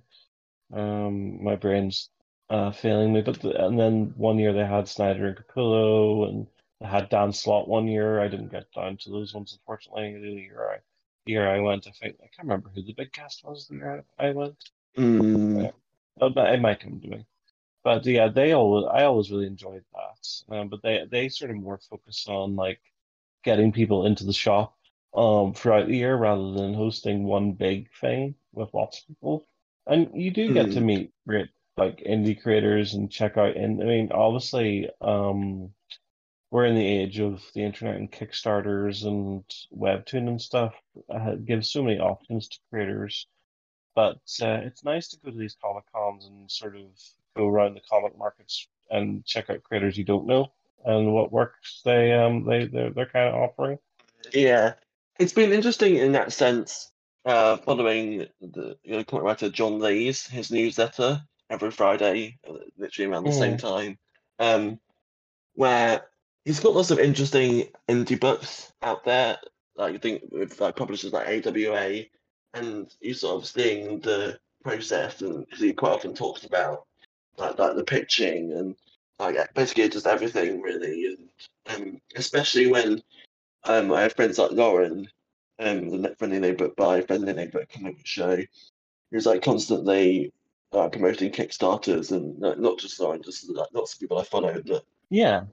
[0.73, 2.10] Um, my brain's
[2.51, 3.23] uh, failing me.
[3.23, 6.47] But the, and then one year they had Snyder and Capullo, and
[6.81, 8.20] they had Dan Slott one year.
[8.20, 10.19] I didn't get down to those ones, unfortunately.
[10.20, 10.78] The year I,
[11.27, 13.77] the year I went, I think I can't remember who the big cast was the
[13.77, 14.56] year I went.
[14.97, 15.73] Mm,
[16.16, 17.27] but but it might come to me.
[17.85, 20.55] But yeah, they always I always really enjoyed that.
[20.56, 22.81] Um, but they they sort of more focus on like
[23.44, 24.77] getting people into the shop
[25.18, 29.44] um throughout the year rather than hosting one big thing with lots of people.
[29.86, 33.82] And you do get to mm, meet great like indie creators and check out and
[33.82, 35.70] I mean obviously um
[36.50, 39.44] we're in the age of the internet and Kickstarters and
[39.76, 40.74] Webtoon and stuff
[41.10, 43.26] uh, gives so many options to creators.
[43.94, 46.84] But uh, it's nice to go to these Comic Cons and sort of
[47.36, 50.50] go around the comic markets and check out creators you don't know
[50.86, 53.78] and what works they um they they're, they're kind of offering.
[54.32, 54.72] yeah.
[55.18, 56.92] It's been interesting in that sense,
[57.24, 63.10] uh, following the you know, comic writer John Lees his newsletter every Friday, uh, literally
[63.10, 63.98] around the same Mm, time.
[64.38, 64.80] Um,
[65.54, 66.02] where
[66.44, 69.38] he's got lots of interesting indie books out there.
[69.76, 72.04] Like I think with like publishers like AWA,
[72.54, 76.86] and you sort of seeing the process, and because he quite often talks about
[77.38, 78.76] like like the pitching and
[79.18, 81.28] like basically just everything really, and
[81.76, 83.02] um, especially when
[83.64, 85.09] um I have friends like Lauren,
[85.59, 88.39] um the friendly neighborhood by friendly neighborhood comic book show,
[89.10, 90.32] who's like constantly
[90.72, 94.52] uh, promoting Kickstarters and uh, not just Lauren, just like lots of people I follow
[94.52, 95.44] that yeah.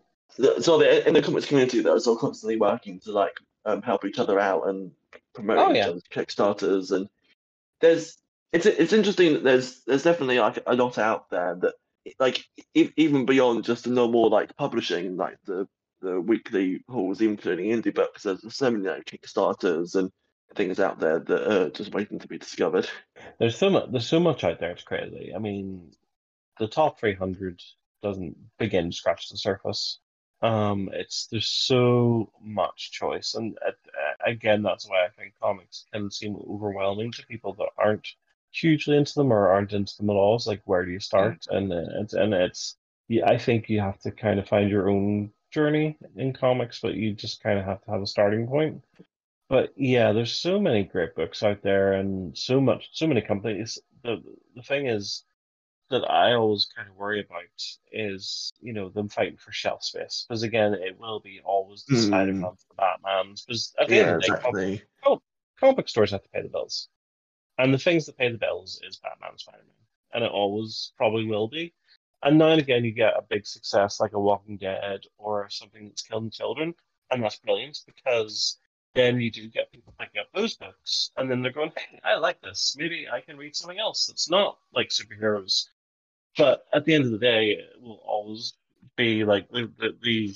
[0.59, 3.33] so the, in the comics community, they're all constantly working to like
[3.65, 4.91] um, help each other out and
[5.33, 5.87] promote Oh each yeah.
[5.87, 6.91] other's Kickstarters.
[6.91, 7.07] And
[7.79, 8.17] there's
[8.51, 11.75] it's it's interesting that there's there's definitely like a lot out there that
[12.19, 15.67] like e- even beyond just the normal like publishing, like the
[16.01, 18.23] the weekly hauls, including indie books.
[18.23, 20.11] There's so many you know, Kickstarters and
[20.55, 22.87] things out there that are just waiting to be discovered.
[23.39, 23.91] There's so much.
[23.91, 24.71] There's so much out there.
[24.71, 25.33] It's crazy.
[25.35, 25.91] I mean,
[26.59, 27.61] the top 300
[28.01, 29.99] doesn't begin to scratch the surface.
[30.41, 33.71] Um, it's there's so much choice, and uh,
[34.25, 38.07] again, that's why I think comics can seem overwhelming to people that aren't
[38.51, 40.35] hugely into them or aren't into them at all.
[40.35, 41.45] It's like, where do you start?
[41.49, 42.75] And uh, it's and it's
[43.07, 46.95] yeah, I think you have to kind of find your own journey in comics, but
[46.95, 48.83] you just kind of have to have a starting point.
[49.47, 53.79] But yeah, there's so many great books out there, and so much, so many companies.
[54.03, 54.21] The
[54.55, 55.23] the thing is
[55.89, 57.43] that I always kind of worry about
[57.91, 62.35] is you know them fighting for shelf space because again, it will be always decided
[62.35, 62.45] mm.
[62.45, 64.81] on the Batman's because at the yeah, end of the day, exactly.
[65.03, 65.21] comic,
[65.59, 66.89] comic stores have to pay the bills,
[67.57, 69.75] and the things that pay the bills is Batman, Spider Man,
[70.13, 71.73] and it always probably will be.
[72.23, 75.87] And now and again, you get a big success like a Walking Dead or something
[75.87, 76.73] that's killing children,
[77.11, 78.57] and that's brilliant because
[78.95, 82.15] then you do get people picking up those books, and then they're going, "Hey, I
[82.15, 82.75] like this.
[82.77, 85.67] Maybe I can read something else that's not like superheroes."
[86.37, 88.53] But at the end of the day, it will always
[88.95, 90.35] be like the the, the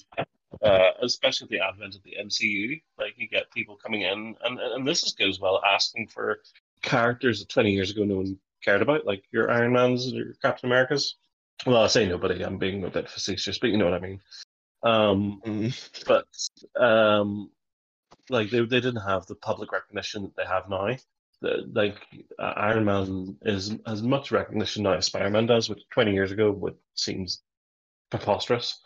[0.61, 2.81] uh, especially the advent of the MCU.
[2.97, 6.41] Like you get people coming in, and and this is goes well asking for
[6.81, 10.69] characters that twenty years ago no one cared about, like your Iron Man's, your Captain
[10.69, 11.15] Americas.
[11.65, 12.44] Well, I say nobody.
[12.44, 14.22] I'm being a bit facetious, but you know what I mean.
[14.84, 16.06] Um, mm.
[16.06, 17.52] But um,
[18.30, 20.95] like they they didn't have the public recognition that they have now.
[21.41, 21.98] The, like
[22.38, 26.31] uh, Iron Man is as much recognition now as Spider Man does, which 20 years
[26.31, 27.41] ago would seems
[28.10, 28.81] preposterous.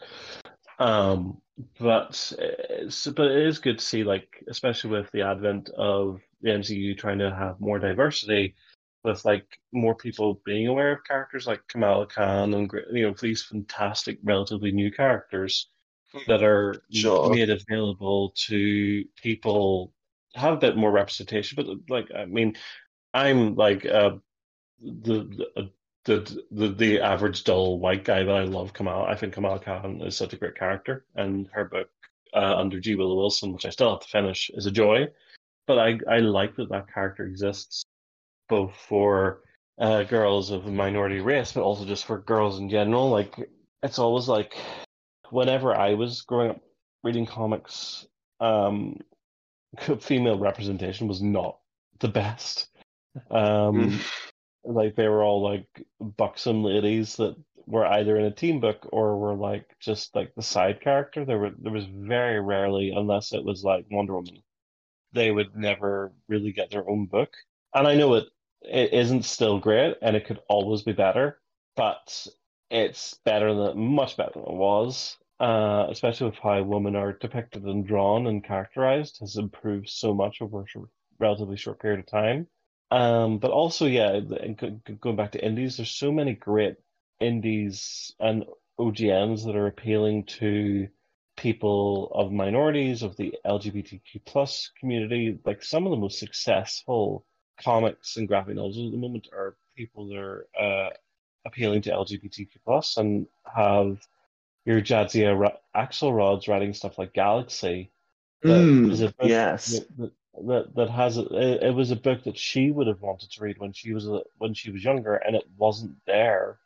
[0.79, 1.41] Um,
[1.79, 6.49] but it's, but it is good to see, like especially with the advent of the
[6.49, 8.55] MCU trying to have more diversity
[9.03, 13.43] with like more people being aware of characters like Kamala Khan and you know these
[13.43, 15.69] fantastic, relatively new characters
[16.13, 16.19] hmm.
[16.27, 17.29] that are sure.
[17.29, 19.91] made available to people
[20.35, 21.55] have a bit more representation.
[21.55, 22.55] But like, I mean,
[23.13, 24.17] I'm like uh,
[24.81, 25.71] the the,
[26.05, 29.05] the the the average dull white guy, but I love Kamala.
[29.05, 31.89] I think Kamala Khan is such a great character, and her book
[32.33, 32.95] uh, under G.
[32.95, 35.07] Willow Wilson, which I still have to finish, is a joy.
[35.67, 37.85] But I I like that that character exists
[38.49, 39.41] both for
[39.79, 43.09] uh, girls of minority race, but also just for girls in general.
[43.09, 43.35] Like
[43.81, 44.55] it's always like
[45.29, 46.61] whenever I was growing up
[47.03, 48.05] reading comics,
[48.39, 48.97] um,
[49.99, 51.59] female representation was not
[51.99, 52.69] the best.
[53.29, 54.01] Um, mm.
[54.63, 55.67] like they were all like
[55.99, 60.41] buxom ladies that were either in a team book or were like just like the
[60.41, 61.25] side character.
[61.25, 64.43] There were there was very rarely, unless it was like Wonder Woman,
[65.13, 67.29] they would never really get their own book
[67.73, 68.27] and I know it
[68.61, 71.39] it isn't still great, and it could always be better,
[71.75, 72.27] but
[72.69, 75.17] it's better than much better than it was.
[75.39, 80.41] Uh, especially with how women are depicted and drawn and characterized has improved so much
[80.41, 80.79] over a
[81.19, 82.47] relatively short period of time.
[82.91, 84.19] Um, but also, yeah,
[85.01, 86.75] going back to indies, there's so many great
[87.19, 88.45] indies and
[88.79, 90.87] OGMs that are appealing to
[91.35, 95.39] people of minorities, of the LGBTQ plus community.
[95.43, 97.25] Like some of the most successful
[97.63, 100.89] comics and graphic novels at the moment are people that are uh,
[101.45, 103.99] appealing to LGBTQ plus and have
[104.65, 107.91] your Jadzia Ra- Axelrod's writing stuff like Galaxy.
[108.43, 109.79] Mm, yes.
[109.97, 110.11] That,
[110.45, 113.59] that, that has a, it was a book that she would have wanted to read
[113.59, 116.57] when she was a, when she was younger, and it wasn't there,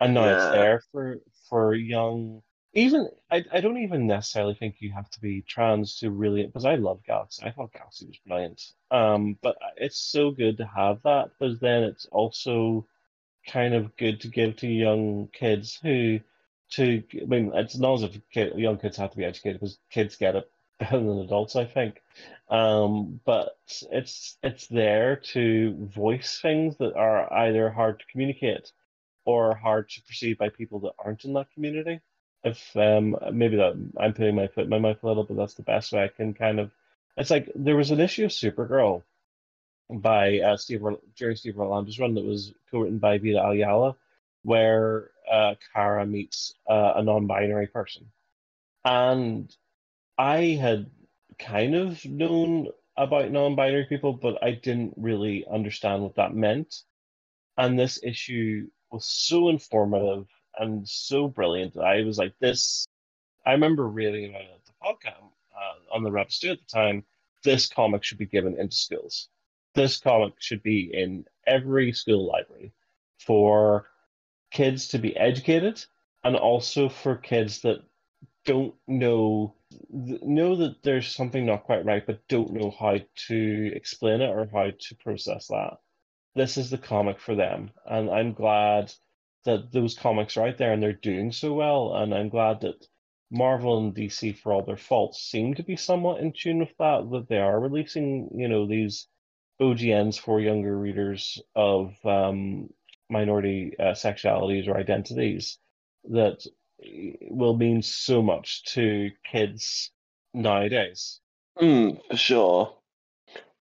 [0.00, 0.34] and now yeah.
[0.34, 1.18] it's there for
[1.48, 2.42] for young
[2.76, 6.66] even I, I don't even necessarily think you have to be trans to really because
[6.66, 7.42] I love Galaxy.
[7.42, 8.62] I thought Galaxy was brilliant.
[8.90, 11.30] Um, but it's so good to have that.
[11.40, 12.86] But then it's also
[13.48, 16.20] kind of good to give to young kids who
[16.72, 19.78] to I mean it's not as if kid, young kids have to be educated because
[19.90, 22.02] kids get it better than adults, I think.
[22.50, 23.56] Um, but
[23.90, 28.70] it's it's there to voice things that are either hard to communicate
[29.24, 32.00] or hard to perceive by people that aren't in that community
[32.44, 35.54] if um maybe that I'm putting my foot in my mouth a little, but that's
[35.54, 36.70] the best way I can kind of.
[37.16, 39.02] It's like there was an issue of Supergirl
[39.90, 40.82] by uh, Steve
[41.14, 43.96] Jerry Steve Orlando's run that was co-written by Vita Ayala,
[44.42, 48.10] where uh, Kara meets uh, a non-binary person,
[48.84, 49.54] and
[50.18, 50.90] I had
[51.38, 56.82] kind of known about non-binary people, but I didn't really understand what that meant.
[57.58, 60.26] And this issue was so informative
[60.58, 61.76] and so brilliant.
[61.76, 62.86] I was like, this.
[63.44, 65.22] I remember reading about it at the podcast
[65.56, 67.04] uh, on the Rabbit Stew at the time.
[67.44, 69.28] This comic should be given into schools.
[69.74, 72.72] This comic should be in every school library
[73.18, 73.86] for
[74.50, 75.84] kids to be educated
[76.24, 77.82] and also for kids that
[78.44, 79.54] don't know
[79.90, 84.48] know that there's something not quite right, but don't know how to explain it or
[84.52, 85.78] how to process that.
[86.34, 88.92] This is the comic for them, and I'm glad
[89.46, 92.86] that those comics are out there and they're doing so well, and I'm glad that
[93.30, 97.08] Marvel and DC, for all their faults, seem to be somewhat in tune with that.
[97.10, 99.08] That they are releasing, you know, these
[99.60, 102.68] OGNs for younger readers of um,
[103.08, 105.58] minority uh, sexualities or identities
[106.04, 106.44] that
[107.30, 109.90] will mean so much to kids
[110.34, 111.20] nowadays.
[111.58, 112.74] Mm, for sure.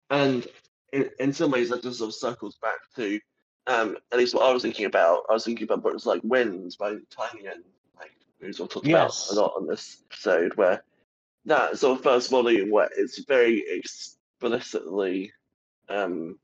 [0.10, 0.46] And
[0.92, 3.20] in, in some ways, that just sort of circles back to
[3.68, 5.24] um, at least what I was thinking about.
[5.30, 7.64] I was thinking about books like Winds by Tynion,
[7.98, 8.12] like
[8.42, 9.30] we sort of talked Yes.
[9.32, 10.84] about a lot on this episode, where
[11.46, 15.32] that sort of first volume where it's very explicitly
[15.90, 16.40] um,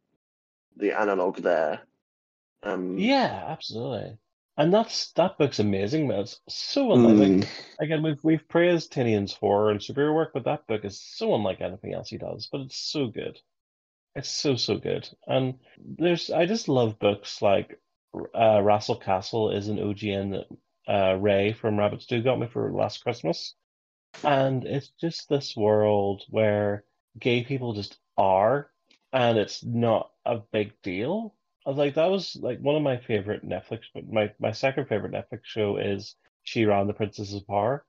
[0.78, 1.82] the analog there.
[2.64, 4.18] Um, Yeah, absolutely.
[4.58, 6.20] And that's that book's amazing, man.
[6.22, 7.48] It's so unlike mm,
[7.80, 11.62] again we've we've praised Tynion's horror and superhero work, but that book is so unlike
[11.62, 12.48] anything else he does.
[12.52, 13.40] But it's so good.
[14.16, 15.08] It's so so good.
[15.28, 17.80] And there's I just love books like
[18.14, 20.44] uh, Rassel Castle is an OGN
[20.88, 23.56] uh, Ray from Rabbit Stew got me for last Christmas.
[24.24, 26.84] And it's just this world where
[27.18, 28.70] gay people just are,
[29.14, 31.36] and it's not a big deal.
[31.66, 35.42] Like, that was like one of my favorite Netflix, but my, my second favorite Netflix
[35.44, 37.86] show is She-Ra and the Princess of Power.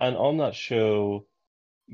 [0.00, 1.26] And on that show,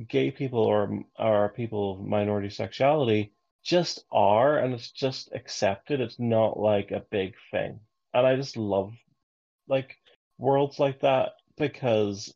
[0.09, 3.33] gay people or or people of minority sexuality
[3.63, 6.01] just are, and it's just accepted.
[6.01, 7.81] It's not like a big thing.
[8.15, 8.93] And I just love
[9.69, 9.97] like
[10.39, 12.35] worlds like that because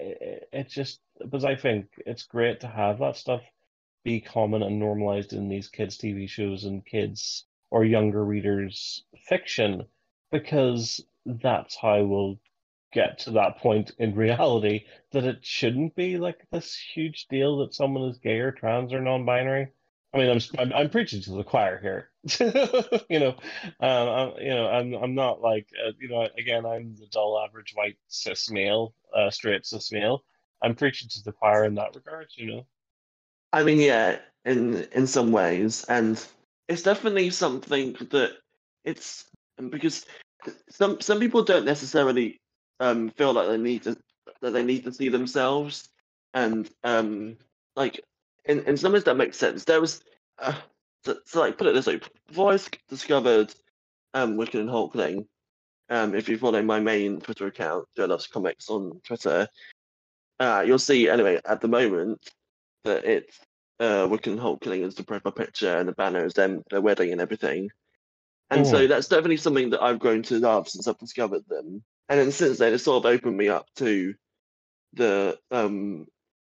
[0.00, 3.42] it just because I think it's great to have that stuff
[4.04, 9.84] be common and normalized in these kids' TV shows and kids or younger readers' fiction
[10.30, 12.38] because that's how we'll
[12.92, 17.74] get to that point in reality that it shouldn't be like this huge deal that
[17.74, 19.68] someone is gay or trans or non-binary.
[20.14, 22.10] I mean, I'm I'm, I'm preaching to the choir here,
[23.08, 23.34] you know.
[23.80, 26.28] Um, I'm, you know, I'm I'm not like uh, you know.
[26.38, 30.24] Again, I'm the dull average white cis male, uh, straight cis male.
[30.62, 32.66] I'm preaching to the choir in that regard, you know.
[33.52, 36.22] I mean, yeah, in in some ways, and
[36.68, 38.32] it's definitely something that
[38.84, 39.24] it's
[39.70, 40.04] because
[40.70, 42.40] some some people don't necessarily
[42.80, 43.96] um feel like they need to
[44.42, 45.88] that they need to see themselves,
[46.34, 47.36] and um
[47.76, 48.00] like
[48.46, 49.64] in in some ways that makes sense.
[49.64, 50.02] There was
[50.38, 50.54] uh,
[51.04, 52.58] so, so like put it this way, before I
[52.88, 53.54] discovered
[54.14, 55.26] um Wiccan and Hulkling,
[55.90, 59.48] um if you follow my main Twitter account, Joe Loves Comics on Twitter,
[60.40, 62.30] uh you'll see anyway at the moment
[62.84, 63.38] that it's
[63.80, 67.10] uh, Wiccan and Hulkling is the profile picture and the banner is them, their wedding
[67.10, 67.70] and everything.
[68.50, 68.88] And so Mm.
[68.88, 71.82] that's definitely something that I've grown to love since I've discovered them.
[72.08, 74.14] And then since then, it's sort of opened me up to
[74.92, 76.06] the um,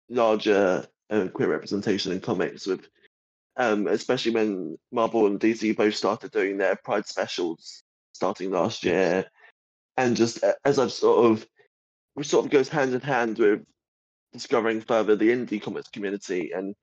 [0.10, 2.88] larger uh, queer representation in comics, with
[3.57, 7.84] um, especially when Marvel and DC both started doing their Pride specials
[8.14, 9.26] starting last year,
[9.98, 11.45] and just as I've sort of,
[12.14, 13.65] which sort of goes hand in hand with
[14.34, 16.76] discovering further the indie comics community and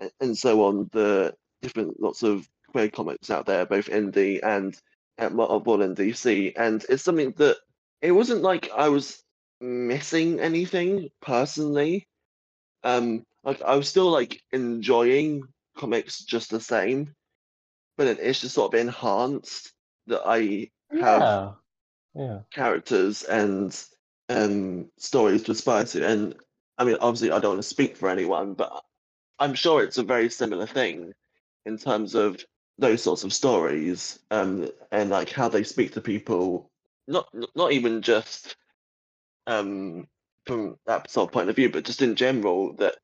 [0.00, 4.78] and- and so on the different lots of queer comics out there, both indie and
[5.18, 6.52] at Marvel and DC.
[6.56, 7.58] And it's something that
[8.00, 9.22] it wasn't like I was
[9.60, 12.08] missing anything personally.
[12.82, 15.42] Um, like I was still like enjoying
[15.76, 17.14] comics just the same,
[17.96, 19.72] but it, it's just sort of enhanced
[20.08, 21.54] that I have Yeah,
[22.14, 23.76] yeah, characters and
[24.28, 26.06] um stories to aspire to.
[26.06, 26.34] And
[26.78, 28.84] I mean, obviously, I don't want to speak for anyone, but
[29.38, 31.14] I'm sure it's a very similar thing
[31.66, 32.44] in terms of
[32.78, 36.70] those sorts of stories, um, and like how they speak to people.
[37.08, 38.56] Not not even just
[39.46, 40.08] um
[40.46, 42.96] from that sort of point of view, but just in general that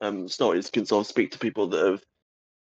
[0.00, 2.02] um stories can sort of speak to people that have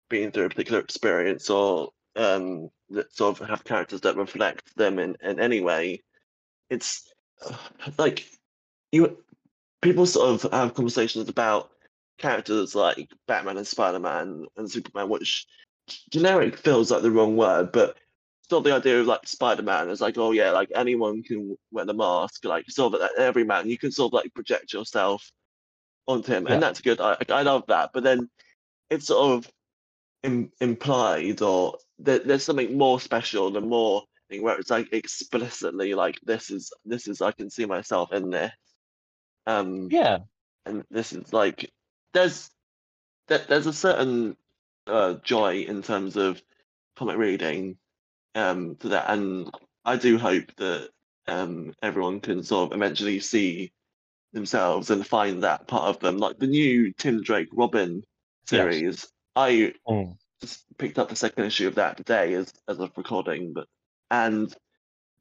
[0.10, 4.98] been through a particular experience or um that sort of have characters that reflect them
[5.00, 6.02] in, in any way.
[6.70, 7.12] It's
[7.46, 7.54] uh,
[7.98, 8.26] like
[8.92, 9.18] you
[9.82, 11.72] people sort of have conversations about
[12.18, 15.46] characters like Batman and Spider Man and Superman, which
[16.10, 17.98] generic feels like the wrong word, but
[18.44, 21.86] still the idea of like Spider Man is like, oh yeah, like anyone can wear
[21.86, 25.30] the mask, like sort of like every man, you can sort of like project yourself
[26.08, 27.00] onto him, yeah, and that's good.
[27.02, 28.30] I I love that, but then
[28.90, 29.52] it's sort of
[30.24, 35.94] Im- implied or there, there's something more special and more thing where it's like explicitly
[35.94, 38.52] like this is this is I can see myself in this.
[39.46, 40.20] Um, yeah.
[40.66, 41.72] and this is like
[42.14, 42.50] there's
[43.28, 44.36] there, there's a certain
[44.88, 46.42] uh, joy in terms of
[46.96, 47.78] comic reading
[48.36, 49.50] um to that and
[49.86, 50.90] I do hope that
[51.28, 53.72] um everyone can sort of eventually see
[54.38, 56.18] themselves and find that part of them.
[56.18, 58.04] Like the new Tim Drake Robin
[58.48, 59.08] series, yes.
[59.36, 60.16] I mm.
[60.42, 63.68] just picked up the second issue of that today as as of recording, but
[64.10, 64.54] and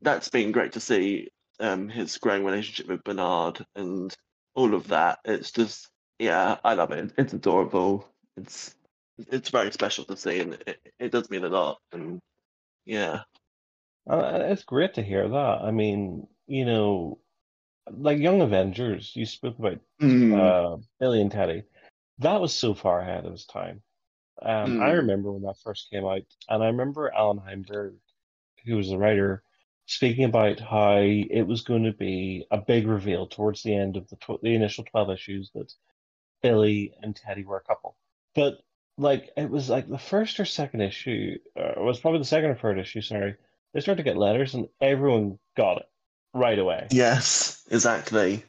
[0.02, 1.28] that's been great to see
[1.58, 4.14] um, his growing relationship with Bernard and
[4.54, 5.18] all of that.
[5.24, 5.88] It's just
[6.18, 7.12] yeah, I love it.
[7.18, 8.08] It's adorable.
[8.36, 8.74] It's
[9.18, 11.78] it's very special to see, and it, it does mean a lot.
[11.92, 12.20] And
[12.84, 13.22] yeah,
[14.08, 15.58] uh, it's great to hear that.
[15.62, 17.18] I mean, you know,
[17.90, 20.38] like Young Avengers, you spoke about mm.
[20.38, 21.62] uh, Billy and Teddy.
[22.18, 23.82] That was so far ahead of its time.
[24.42, 24.82] Um, mm.
[24.82, 27.94] I remember when that first came out, and I remember Allan Heinberg,
[28.64, 29.42] who was the writer,
[29.86, 34.08] speaking about how it was going to be a big reveal towards the end of
[34.08, 35.72] the tw- the initial twelve issues that
[36.42, 37.96] Billy and Teddy were a couple.
[38.34, 38.60] But
[38.98, 42.50] like it was like the first or second issue, uh, it was probably the second
[42.50, 43.00] or third issue.
[43.00, 43.36] Sorry,
[43.72, 45.86] they started to get letters, and everyone got it
[46.36, 46.86] right away.
[46.90, 48.44] Yes, exactly.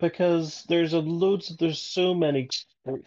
[0.00, 2.48] Because there's a loads, there's so many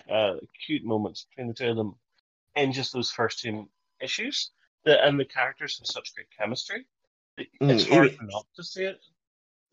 [0.10, 1.95] uh, cute moments between the two of them
[2.56, 3.68] in just those first two
[4.02, 4.52] issues,
[4.86, 6.86] that, and the characters have such great chemistry.
[7.38, 8.99] It's mm, hard even, not to see it.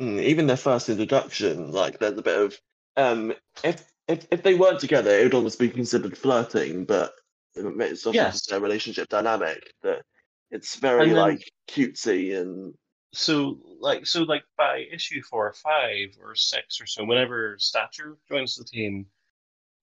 [0.00, 2.60] Mm, even their first introduction, like there's a bit of
[2.96, 3.32] um,
[3.62, 7.12] if if if they weren't together, it would almost be considered flirting, but
[7.54, 8.46] it's also yes.
[8.46, 10.02] their relationship dynamic that
[10.50, 12.74] it's very then, like cutesy and
[13.14, 18.16] so like so like by issue four or five or six or so, whenever Stature
[18.28, 19.06] joins the team,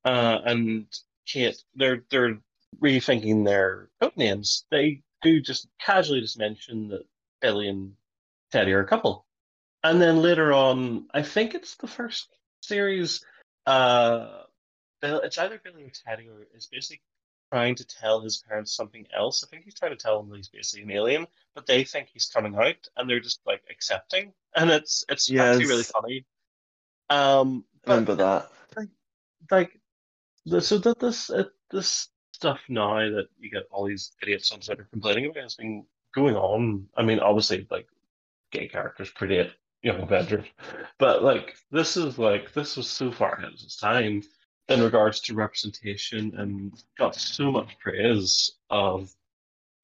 [0.05, 0.85] uh, and
[1.25, 2.39] Kate, they're they're
[2.81, 4.65] rethinking their code names.
[4.71, 7.03] They do just casually just mention that
[7.41, 7.93] Billy and
[8.51, 9.25] Teddy are a couple,
[9.83, 12.27] and then later on, I think it's the first
[12.61, 13.23] series.
[13.65, 14.43] Uh,
[15.03, 17.01] it's either Billy or Teddy, or it's basically
[17.51, 19.43] trying to tell his parents something else.
[19.43, 22.07] I think he's trying to tell them that he's basically an alien, but they think
[22.11, 25.55] he's coming out, and they're just like accepting, and it's it's yes.
[25.55, 26.25] actually really funny.
[27.09, 28.51] Um, but, remember that.
[28.77, 28.89] Like,
[29.49, 29.79] like
[30.61, 34.87] so that this uh, this stuff now that you get all these idiots on Twitter
[34.91, 36.87] complaining about has been going on.
[36.95, 37.87] I mean, obviously, like
[38.51, 39.51] gay characters predate
[39.83, 40.45] young Avengers,
[40.99, 44.23] but like this is like this was so far ahead of its time
[44.72, 49.14] in regards to representation and got so much praise of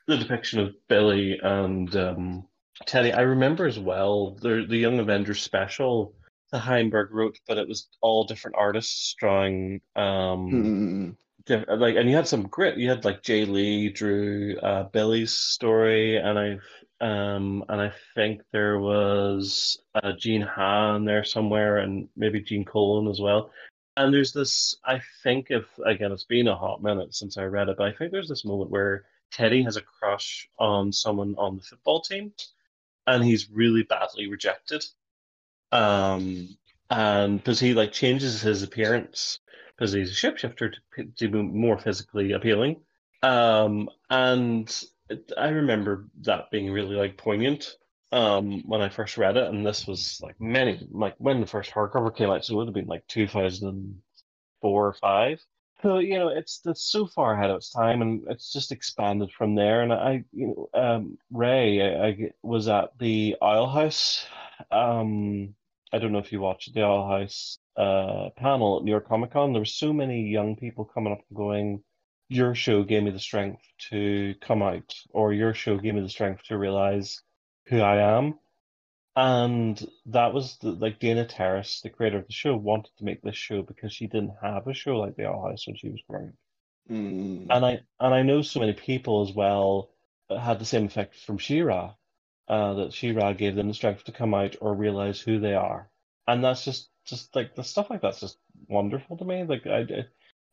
[0.08, 2.48] the depiction of Billy and um,
[2.86, 3.12] Teddy.
[3.12, 6.14] I remember as well the the Young Avengers special
[6.52, 9.82] the Heinberg wrote, but it was all different artists drawing.
[9.96, 11.16] Um, mm.
[11.46, 12.78] diff- like, and you had some grit.
[12.78, 16.58] You had like Jae Lee drew uh, Billy's story, and I
[17.00, 22.66] um, and I think there was uh, Gene Ha in there somewhere, and maybe Gene
[22.66, 23.52] Colan as well.
[23.98, 27.68] And there's this, I think, if again, it's been a hot minute since I read
[27.68, 31.58] it, but I think there's this moment where Teddy has a crush on someone on
[31.58, 32.32] the football team,
[33.08, 34.86] and he's really badly rejected.
[35.72, 36.56] Um,
[36.92, 39.40] and because he like changes his appearance
[39.76, 42.78] because he's a shapeshifter to, to be more physically appealing.
[43.24, 44.84] Um, and
[45.36, 47.78] I remember that being really like poignant
[48.12, 51.72] um when I first read it, and this was like many like when the first
[51.72, 54.02] hardcover came out, so it would have been like two thousand
[54.62, 55.42] four or five.
[55.82, 59.32] So you know, it's it's so far ahead of its time, and it's just expanded
[59.32, 59.82] from there.
[59.82, 64.26] And I, you know, um, Ray, I, I was at the Owl House.
[64.72, 65.54] Um,
[65.94, 69.32] I don't know if you watched the Owl House uh panel at New York Comic
[69.32, 69.54] Con.
[69.54, 71.84] There were so many young people coming up and going.
[72.30, 76.10] Your show gave me the strength to come out, or your show gave me the
[76.10, 77.22] strength to realize
[77.68, 78.40] who I am.
[79.16, 83.22] And that was the, like Dana Terrace, the creator of the show, wanted to make
[83.22, 86.02] this show because she didn't have a show like The Owl House when she was
[86.08, 86.34] growing.
[86.90, 87.48] Mm.
[87.50, 89.90] And I and I know so many people as well
[90.30, 91.94] had the same effect from She-Ra,
[92.48, 95.90] uh, that She-Ra gave them the strength to come out or realize who they are,
[96.28, 98.38] and that's just just like the stuff like that's just
[98.68, 99.44] wonderful to me.
[99.44, 100.06] Like I,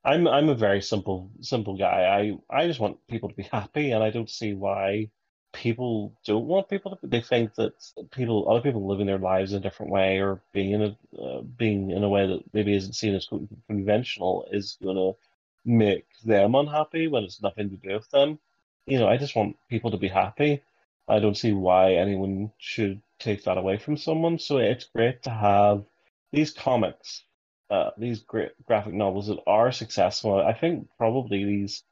[0.04, 2.32] I'm I'm a very simple simple guy.
[2.50, 5.10] I I just want people to be happy, and I don't see why
[5.54, 7.06] people don't want people to.
[7.06, 7.72] They think that
[8.10, 11.40] people, other people, living their lives in a different way or being in a uh,
[11.40, 13.28] being in a way that maybe isn't seen as
[13.68, 15.16] conventional is going to
[15.64, 18.38] make them unhappy when it's nothing to do with them.
[18.86, 20.62] You know, I just want people to be happy.
[21.08, 24.38] I don't see why anyone should take that away from someone.
[24.38, 25.84] So it's great to have
[26.32, 27.22] these comics,
[27.70, 30.36] uh, these great graphic novels that are successful.
[30.40, 31.82] I think probably these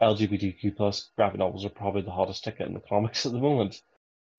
[0.00, 3.80] LGBTQ plus graphic novels are probably the hottest ticket in the comics at the moment.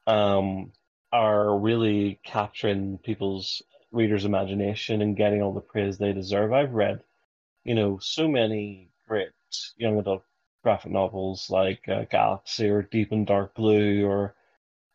[0.07, 0.71] Um,
[1.11, 3.61] are really capturing people's
[3.91, 6.53] readers' imagination and getting all the praise they deserve.
[6.53, 7.01] I've read,
[7.63, 9.29] you know, so many great
[9.77, 10.23] young adult
[10.63, 14.35] graphic novels like uh, Galaxy or Deep and Dark Blue or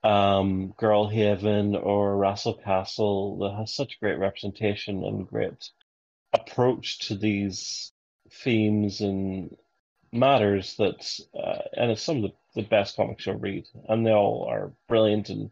[0.04, 5.70] um, Girl Haven or Russell Castle that has such great representation and great
[6.32, 7.92] approach to these
[8.30, 9.56] themes and
[10.14, 14.12] matters that, uh, and it's some of the, the best comics you'll read, and they
[14.12, 15.50] all are brilliant and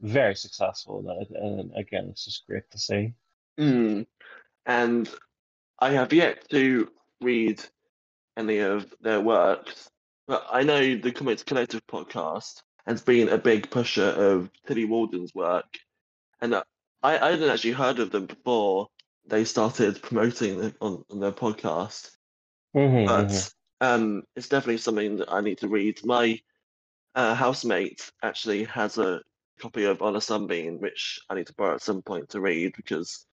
[0.00, 1.04] very successful.
[1.08, 3.12] And, and again, it's just great to see.
[3.58, 4.06] Mm.
[4.64, 5.10] And
[5.78, 6.90] I have yet to
[7.20, 7.60] read
[8.36, 9.90] any of their works,
[10.26, 15.34] but I know the Comics Collective podcast has been a big pusher of Tillie Walden's
[15.34, 15.66] work,
[16.40, 16.62] and I,
[17.02, 18.88] I hadn't actually heard of them before
[19.26, 22.10] they started promoting it on, on their podcast.
[22.74, 23.48] Mm-hmm, but mm-hmm.
[23.82, 26.04] Um, it's definitely something that I need to read.
[26.06, 26.40] My
[27.14, 29.22] uh, housemate actually has a
[29.60, 32.72] copy of On a Sunbeam, which I need to borrow at some point to read
[32.76, 33.26] because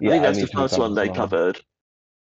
[0.00, 1.16] Yeah, I think that's need the first one they well.
[1.16, 1.60] covered.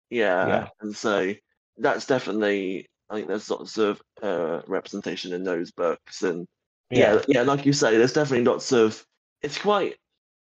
[0.09, 0.69] Yeah, Yeah.
[0.81, 1.33] and so
[1.77, 6.47] that's definitely I think there's lots of uh, representation in those books, and
[6.89, 9.05] yeah, yeah, like you say, there's definitely lots of.
[9.41, 9.97] It's quite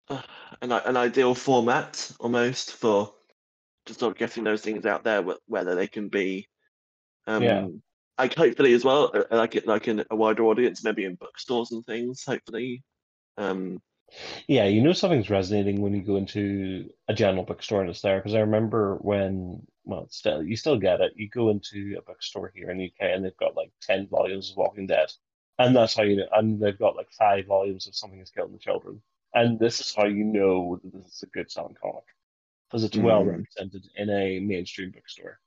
[0.09, 0.21] uh,
[0.61, 3.13] an an ideal format almost for
[3.85, 6.47] just sort of getting those things out there, wh- whether they can be,
[7.27, 7.67] um, Yeah.
[8.17, 11.71] like hopefully as well, uh, like it like in a wider audience, maybe in bookstores
[11.71, 12.23] and things.
[12.25, 12.83] Hopefully,
[13.37, 13.81] um,
[14.47, 18.17] Yeah, you know something's resonating when you go into a general bookstore and it's there.
[18.19, 21.13] Because I remember when, well, still you still get it.
[21.15, 24.51] You go into a bookstore here in the UK and they've got like ten volumes
[24.51, 25.11] of Walking Dead,
[25.59, 26.27] and that's how you know.
[26.33, 29.01] And they've got like five volumes of Something Is Killing the Children,
[29.33, 32.03] and this is how you know that this is a good selling comic
[32.69, 33.27] because it's well Mm.
[33.27, 35.39] represented in a mainstream bookstore.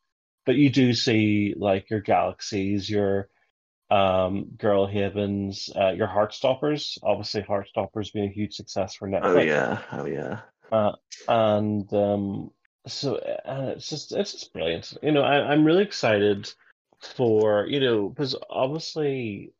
[0.46, 3.28] But you do see like your Galaxies, your
[3.90, 6.98] um, Girl Havens, uh, your Heartstoppers.
[7.02, 9.22] Obviously, Heartstoppers being a huge success for Netflix.
[9.24, 10.40] oh yeah, oh yeah,
[10.72, 10.92] Uh,
[11.28, 12.50] and um,
[12.86, 14.96] so and it's just it's just brilliant.
[15.02, 16.52] You know, I, I'm really excited
[17.00, 19.52] for you know because obviously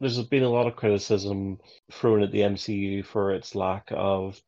[0.00, 1.58] there's been a lot of criticism
[1.92, 4.40] thrown at the MCU for its lack of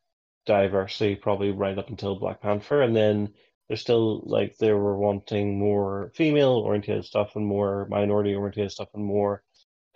[0.46, 3.34] diversity, probably right up until Black Panther, and then
[3.72, 8.88] there's still like they were wanting more female oriented stuff and more minority oriented stuff
[8.92, 9.42] and more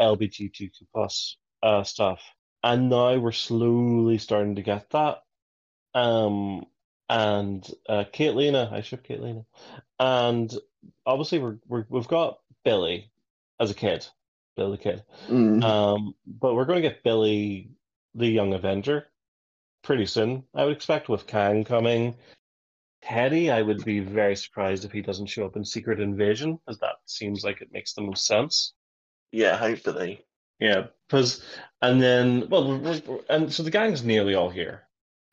[0.00, 2.22] LGBTQ plus uh, stuff.
[2.62, 5.18] And now we're slowly starting to get that.
[5.92, 6.64] Um,
[7.10, 9.44] and uh, Caitlina, I ship Caitlina,
[10.00, 10.50] and
[11.04, 13.10] obviously we're, we're we've got Billy
[13.60, 14.06] as a kid,
[14.56, 15.04] Billy the kid.
[15.28, 15.62] Mm.
[15.62, 17.72] Um, but we're going to get Billy
[18.14, 19.06] the Young Avenger
[19.84, 20.44] pretty soon.
[20.54, 22.16] I would expect with Kang coming.
[23.06, 26.78] Teddy, I would be very surprised if he doesn't show up in Secret Invasion, as
[26.78, 28.74] that seems like it makes the most sense.
[29.32, 30.24] yeah, hopefully.
[30.58, 31.44] Yeah, because
[31.82, 34.88] and then well, we're, we're, and so the gang's nearly all here.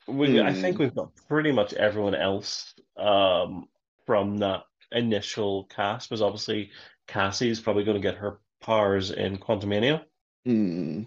[0.07, 0.83] We, I think Hmm.
[0.83, 3.69] we've got pretty much everyone else um,
[4.05, 6.09] from that initial cast.
[6.09, 6.71] Because obviously
[7.07, 10.03] Cassie's probably going to get her powers in Quantumania.
[10.45, 11.03] Hmm.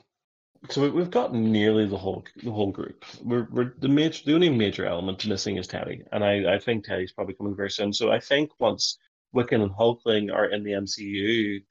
[0.70, 3.04] So we, we've got nearly the whole the whole group.
[3.22, 6.84] We're, we're the major the only major element missing is Teddy, and I, I think
[6.84, 7.92] Teddy's probably coming very soon.
[7.92, 8.98] So I think once
[9.34, 11.62] Wiccan and Hulkling are in the MCU,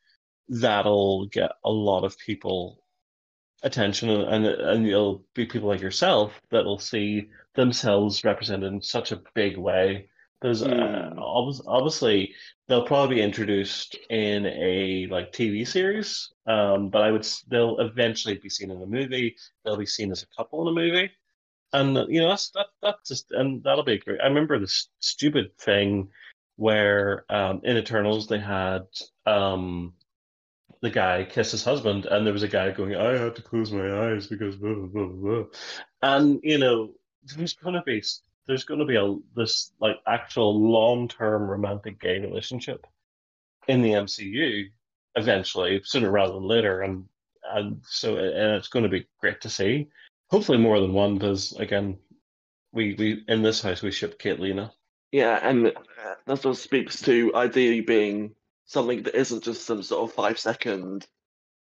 [0.50, 2.84] that'll get a lot of people
[3.64, 9.22] attention, and and it'll be people like yourself that'll see themselves represented in such a
[9.34, 10.10] big way.
[10.42, 11.20] Because uh, Hmm.
[11.68, 12.34] obviously
[12.68, 18.36] they'll probably be introduced in a like TV series, um, but I would they'll eventually
[18.38, 19.36] be seen in a movie.
[19.64, 21.12] They'll be seen as a couple in a movie,
[21.74, 24.22] and uh, you know that's that that's just and that'll be great.
[24.22, 26.10] I remember this stupid thing
[26.58, 28.84] where um, in Eternals they had
[29.26, 29.94] um,
[30.82, 33.72] the guy kiss his husband, and there was a guy going, "I had to close
[33.72, 35.44] my eyes because blah blah blah." blah."
[36.02, 36.94] And you know,
[37.24, 38.04] there's gonna be
[38.48, 42.86] there's gonna be a this like actual long term romantic gay relationship
[43.68, 44.70] in the MCU
[45.16, 47.06] eventually, sooner rather than later, and
[47.54, 49.88] and so and it's going to be great to see.
[50.30, 51.98] Hopefully, more than one, because again,
[52.72, 54.72] we we in this house we ship Caitlina.
[55.12, 58.36] Yeah, and uh, that's what speaks to ideally being
[58.66, 61.08] something that isn't just some sort of five second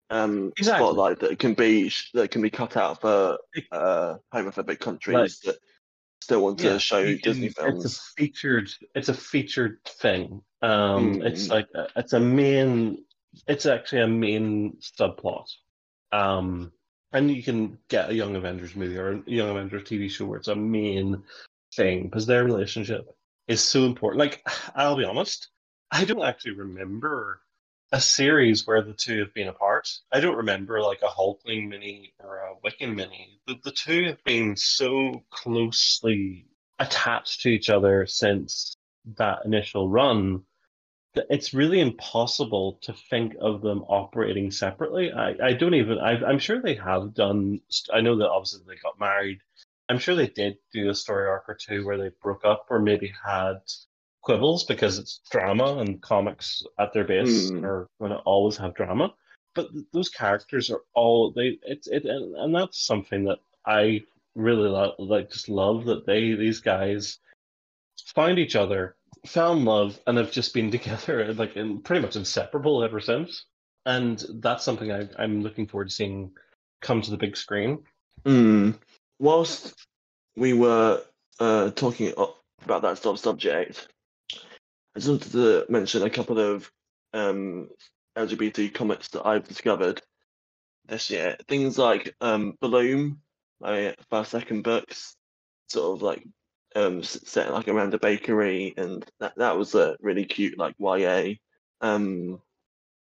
[0.10, 0.86] um, Exactly.
[0.86, 3.38] spotlight that can be that can be cut out for
[3.72, 5.58] uh, homophobic countries that
[6.22, 8.00] still want to show you can- Disney It's a films.
[8.18, 8.70] featured.
[8.96, 10.42] It's a featured thing.
[10.62, 11.52] Um, it's Mm.
[11.52, 13.06] like a, it's a main.
[13.48, 15.48] It's actually a main subplot.
[16.12, 16.72] Um,
[17.14, 20.38] and you can get a Young Avengers movie or a Young Avengers TV show where
[20.40, 21.24] it's a main
[21.76, 23.06] thing because their relationship
[23.48, 24.20] is so important.
[24.20, 24.44] Like,
[24.76, 25.50] I'll be honest,
[25.92, 27.42] I don't actually remember
[27.92, 29.90] a series where the two have been apart.
[30.12, 33.40] I don't remember like a Hulkling mini or a Wiccan mini.
[33.48, 36.46] The, the two have been so closely
[36.78, 38.76] attached to each other since
[39.18, 40.44] that initial run.
[41.16, 45.12] That it's really impossible to think of them operating separately.
[45.12, 47.62] I, I don't even, I, I'm sure they have done,
[47.92, 49.40] I know that obviously they got married.
[49.90, 52.78] I'm sure they did do a story arc or two where they broke up or
[52.78, 53.62] maybe had
[54.22, 57.64] quibbles because it's drama and comics at their base Mm.
[57.64, 59.14] are going to always have drama.
[59.56, 61.58] But th- those characters are all they.
[61.64, 64.04] It's it, and, and that's something that I
[64.36, 65.32] really lo- like.
[65.32, 67.18] Just love that they these guys
[68.14, 72.84] find each other, found love, and have just been together like in pretty much inseparable
[72.84, 73.46] ever since.
[73.86, 76.32] And that's something I, I'm looking forward to seeing
[76.82, 77.80] come to the big screen.
[78.26, 78.78] Mm.
[79.20, 79.74] Whilst
[80.36, 81.02] we were
[81.40, 82.14] uh, talking
[82.64, 83.88] about that of subject,
[84.96, 86.72] I just wanted to mention a couple of
[87.14, 87.70] um,
[88.18, 90.02] LGBT comics that I've discovered
[90.88, 91.38] this year.
[91.48, 93.22] Things like um, Bloom,
[93.62, 95.16] my first second books,
[95.68, 96.26] sort of like
[96.76, 101.36] um, set like around a bakery, and that that was a really cute like YA
[101.82, 102.42] um,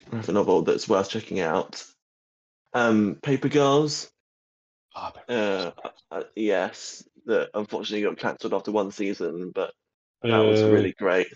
[0.09, 1.83] graphic novel that's worth checking out.
[2.73, 4.11] Um, Paper Girls,
[4.93, 5.71] but- uh,
[6.11, 9.73] uh, yes, that unfortunately got cancelled after one season, but
[10.21, 11.33] that was Uh, really great.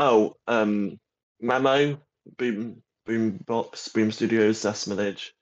[0.00, 0.98] Oh, um,
[1.42, 2.00] Mamo,
[2.38, 5.32] Boom, Boombox, Boom Studios, Sas Milledge.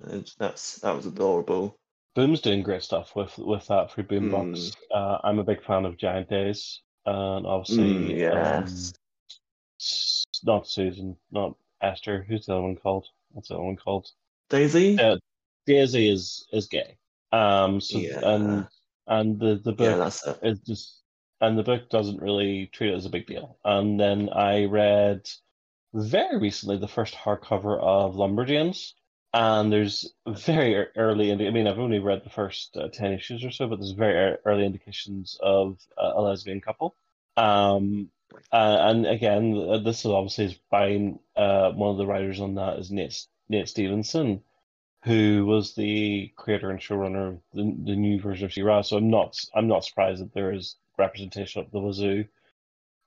[0.00, 1.78] And that's that was adorable.
[2.16, 4.08] Boom's doing great stuff with with that for Hmm.
[4.08, 4.72] Boombox.
[4.92, 8.92] Uh, I'm a big fan of Giant Days, and obviously, Mm, um, yes.
[9.80, 12.24] s- not Susan, not Esther.
[12.28, 13.06] Who's the other one called?
[13.32, 14.10] What's the other one called?
[14.50, 14.98] Daisy.
[14.98, 15.16] Uh,
[15.66, 16.96] Daisy is is gay.
[17.30, 18.20] Um, so Yeah.
[18.22, 18.66] and
[19.06, 20.38] and the the Yeah, book it.
[20.42, 21.02] is just
[21.40, 23.58] and the book doesn't really treat it as a big deal.
[23.64, 25.28] And then I read
[25.94, 28.92] very recently the first hardcover of Lumberjanes,
[29.32, 31.30] and there's very early.
[31.30, 33.92] Indi- I mean, I've only read the first uh, ten issues or so, but there's
[33.92, 36.94] very early indications of uh, a lesbian couple.
[37.36, 38.10] Um,
[38.52, 42.90] uh, and again, this is obviously by uh, one of the writers on that is
[42.90, 44.42] Nate Nate Stevenson,
[45.04, 48.82] who was the creator and showrunner of the, the new version of She-Ra.
[48.82, 52.24] So I'm not I'm not surprised that there is representation of the wazoo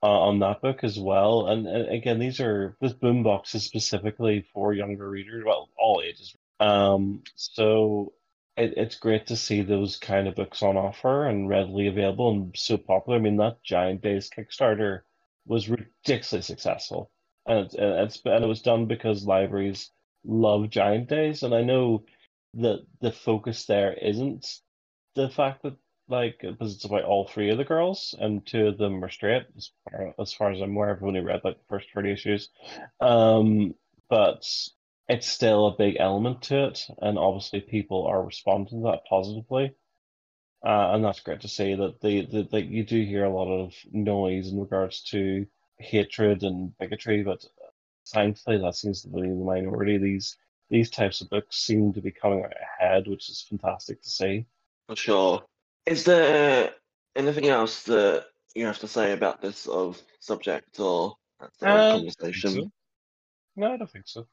[0.02, 1.46] uh, on that book as well.
[1.46, 6.34] And, and again, these are this boombox is specifically for younger readers, well, all ages.
[6.60, 8.12] Um, so
[8.56, 12.56] it, it's great to see those kind of books on offer and readily available and
[12.56, 13.18] so popular.
[13.18, 15.00] I mean, that Giant Days Kickstarter
[15.46, 17.10] was ridiculously successful,
[17.46, 19.90] and and it's and it was done because libraries
[20.24, 22.04] love Giant Days, and I know
[22.54, 24.46] that the focus there isn't
[25.14, 25.76] the fact that
[26.12, 29.46] like because it's about all three of the girls and two of them are straight
[29.56, 30.94] as far as, far as I'm aware.
[30.94, 32.50] I've only read like the first 30 issues.
[33.00, 33.74] Um,
[34.08, 34.46] but
[35.08, 39.74] it's still a big element to it, and obviously people are responding to that positively.
[40.64, 43.48] Uh, and that's great to see that the, the that you do hear a lot
[43.48, 45.44] of noise in regards to
[45.78, 47.44] hatred and bigotry, but
[48.08, 49.98] thankfully that seems to be the minority.
[49.98, 50.36] These
[50.70, 54.46] these types of books seem to be coming ahead, which is fantastic to see.
[54.86, 55.42] For sure.
[55.86, 56.70] Is there
[57.16, 61.16] anything else that you have to say about this sort of subject or
[61.60, 62.50] Uh, conversation?
[62.50, 62.70] so.
[63.56, 64.26] No, I don't think so.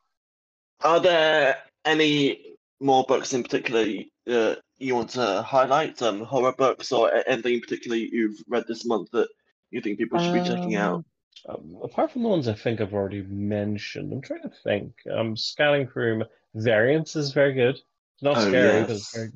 [0.81, 3.85] Are there any more books in particular
[4.27, 6.01] uh, you want to highlight?
[6.01, 9.27] Um, horror books or anything in particular you've read this month that
[9.71, 11.03] you think people should be checking out?
[11.47, 14.93] Um, um, apart from the ones I think I've already mentioned, I'm trying to think.
[15.11, 16.23] I'm scanning through.
[16.53, 17.75] Variants is very good.
[17.75, 19.29] It's not Oh, scary, but it's very,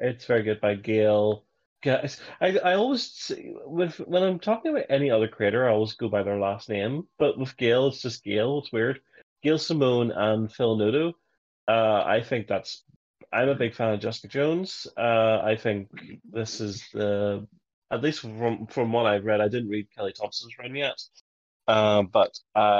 [0.00, 1.44] it's very good by Gail.
[1.82, 3.32] Guys, I, I always
[3.64, 7.06] with when I'm talking about any other creator, I always go by their last name.
[7.18, 8.58] But with Gail, it's just Gail.
[8.58, 9.00] It's weird.
[9.42, 11.14] Gail Simone and Phil Noto.
[11.66, 12.84] Uh, I think that's.
[13.32, 14.86] I'm a big fan of Jessica Jones.
[14.96, 15.88] Uh, I think
[16.30, 17.46] this is the
[17.90, 19.40] at least from from what I've read.
[19.40, 21.00] I didn't read Kelly Thompson's run yet,
[21.66, 22.32] uh, but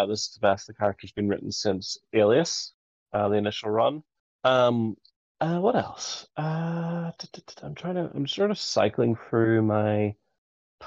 [0.08, 2.72] this is the best the character's been written since Alias,
[3.14, 4.02] uh, the initial run.
[4.44, 4.96] Um,
[5.40, 6.26] uh, what else?
[6.36, 8.10] Uh, t- t- t- I'm trying to.
[8.14, 10.14] I'm sort of cycling through my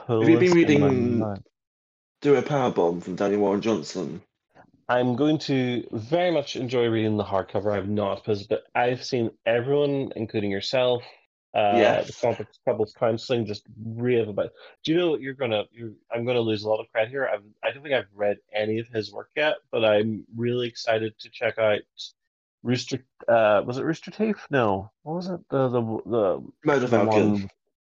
[0.07, 1.43] Have you been list in my reading-
[2.21, 4.21] Do a power bomb from Daniel Warren Johnson.
[4.89, 7.71] I'm going to very much enjoy reading the hardcover.
[7.75, 11.03] I've not, because- but I've seen everyone, including yourself,
[11.55, 12.07] uh, Yes.
[12.07, 14.51] the Comic Couples Counseling, just rave about.
[14.83, 15.63] Do you know what you're gonna?
[15.71, 17.29] You're, I'm gonna lose a lot of credit here.
[17.31, 21.17] I've, I don't think I've read any of his work yet, but I'm really excited
[21.19, 21.79] to check out
[22.63, 23.05] Rooster.
[23.27, 24.39] Uh, was it Rooster Teeth?
[24.49, 25.39] No, what was it?
[25.49, 27.49] The the the Murder Falcon.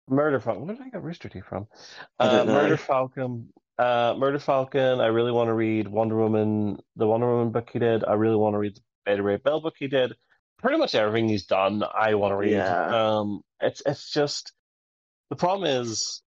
[0.08, 0.66] Murder Falcon.
[0.68, 1.68] Where did I get Rooster Teeth from?
[2.20, 2.46] Uh.
[2.46, 3.50] Murder Falcon.
[3.78, 5.00] Uh, Murder Falcon.
[5.00, 8.04] I really want to read Wonder Woman, the Wonder Woman book he did.
[8.04, 10.16] I really want to read the Beta Ray Bill book he did.
[10.58, 12.52] Pretty much everything he's done, I want to read.
[12.52, 13.18] Yeah.
[13.20, 14.52] Um, it's it's just
[15.30, 16.22] the problem is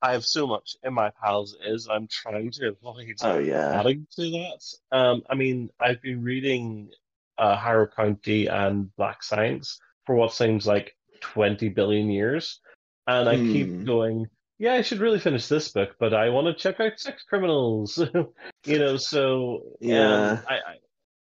[0.00, 3.80] I have so much in my piles is I'm trying to avoid Oh yeah.
[3.80, 4.96] adding to that.
[4.96, 6.90] Um, I mean, I've been reading
[7.38, 12.60] uh, Harrow County and Black Science for what seems like 20 billion years,
[13.06, 13.84] and I keep Hmm.
[13.84, 14.26] going,
[14.58, 17.98] yeah, I should really finish this book, but I want to check out Sex Criminals,
[18.66, 18.96] you know.
[18.96, 20.40] So um, Yeah.
[20.48, 20.76] I, I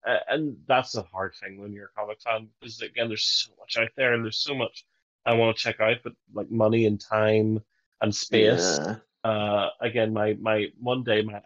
[0.04, 3.52] uh, and that's a hard thing when you're a comic fan because again, there's so
[3.60, 4.84] much out there, and there's so much
[5.24, 7.60] I want to check out, but like money and time
[8.00, 8.80] and space.
[8.82, 8.96] Yeah.
[9.24, 11.40] Uh, again, my my one day my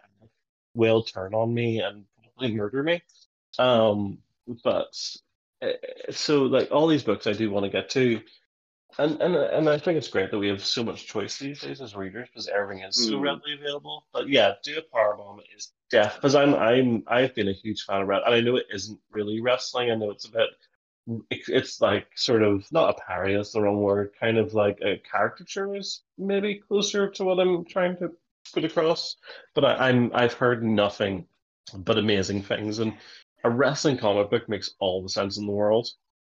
[0.73, 2.05] will turn on me and
[2.35, 3.01] probably murder me.
[3.59, 4.17] Um,
[4.63, 4.93] but
[5.61, 5.67] uh,
[6.11, 8.21] so like all these books I do want to get to,
[8.97, 11.81] and and and I think it's great that we have so much choice these days
[11.81, 13.23] as readers because everything is so Mm.
[13.23, 14.05] readily available.
[14.13, 18.01] But yeah, do a Powerbomb is deaf because I'm I'm I've been a huge fan
[18.01, 19.91] of Red, and I know it isn't really wrestling.
[19.91, 20.49] I know it's a bit.
[21.29, 23.35] it- It's like sort of not a parody.
[23.35, 24.11] That's the wrong word.
[24.19, 28.11] Kind of like a caricature is maybe closer to what I'm trying to
[28.53, 29.15] put across.
[29.55, 31.27] But I, I'm I've heard nothing
[31.75, 32.93] but amazing things, and
[33.47, 35.87] a wrestling comic book makes all the sense in the world.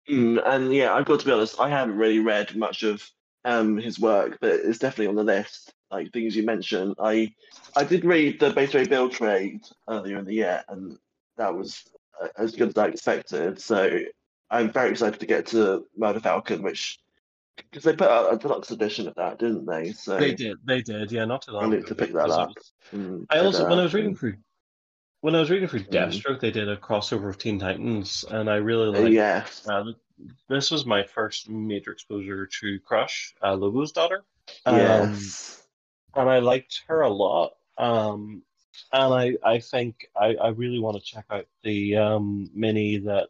[0.09, 3.09] Mm, and yeah, I've got to be honest, I haven't really read much of
[3.45, 5.73] um his work, but it's definitely on the list.
[5.90, 7.35] Like things you mentioned, I
[7.77, 10.99] I did read the Beta Ray Bill trade earlier in the year, and
[11.36, 11.85] that was
[12.23, 13.61] uh, as good as I expected.
[13.61, 14.01] So
[14.51, 17.01] I'm very excited to get to Murder Falcon, which
[17.57, 19.93] because they put out a deluxe edition of that, didn't they?
[19.93, 22.53] So They did, they did, yeah, not too long I need to pick that up.
[22.95, 24.36] mm, I also, when I was reading through,
[25.20, 25.90] when I was reading through Mm.
[25.90, 29.12] Deathstroke, they did a crossover of Teen Titans, and I really Uh, liked.
[29.15, 29.93] yes, Uh,
[30.49, 34.24] this was my first major exposure to Crush, uh, Lobo's daughter.
[34.66, 35.66] Um, yes,
[36.15, 37.53] and I liked her a lot.
[37.77, 38.43] Um,
[38.93, 43.28] and I, I think I, I really want to check out the um, mini that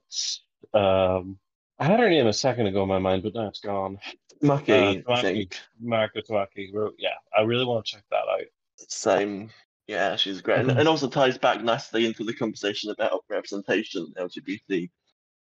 [0.75, 1.39] um,
[1.79, 3.99] I had her name a second ago in my mind, but now it's gone.
[4.43, 5.53] Mucky, Uh, Tamaki.
[5.83, 6.95] Mariko Tamaki wrote.
[6.99, 8.47] Yeah, I really want to check that out.
[8.77, 9.51] Same.
[9.89, 10.81] Yeah, she's great, and, Mhm.
[10.81, 14.91] and also ties back nicely into the conversation about representation LGBT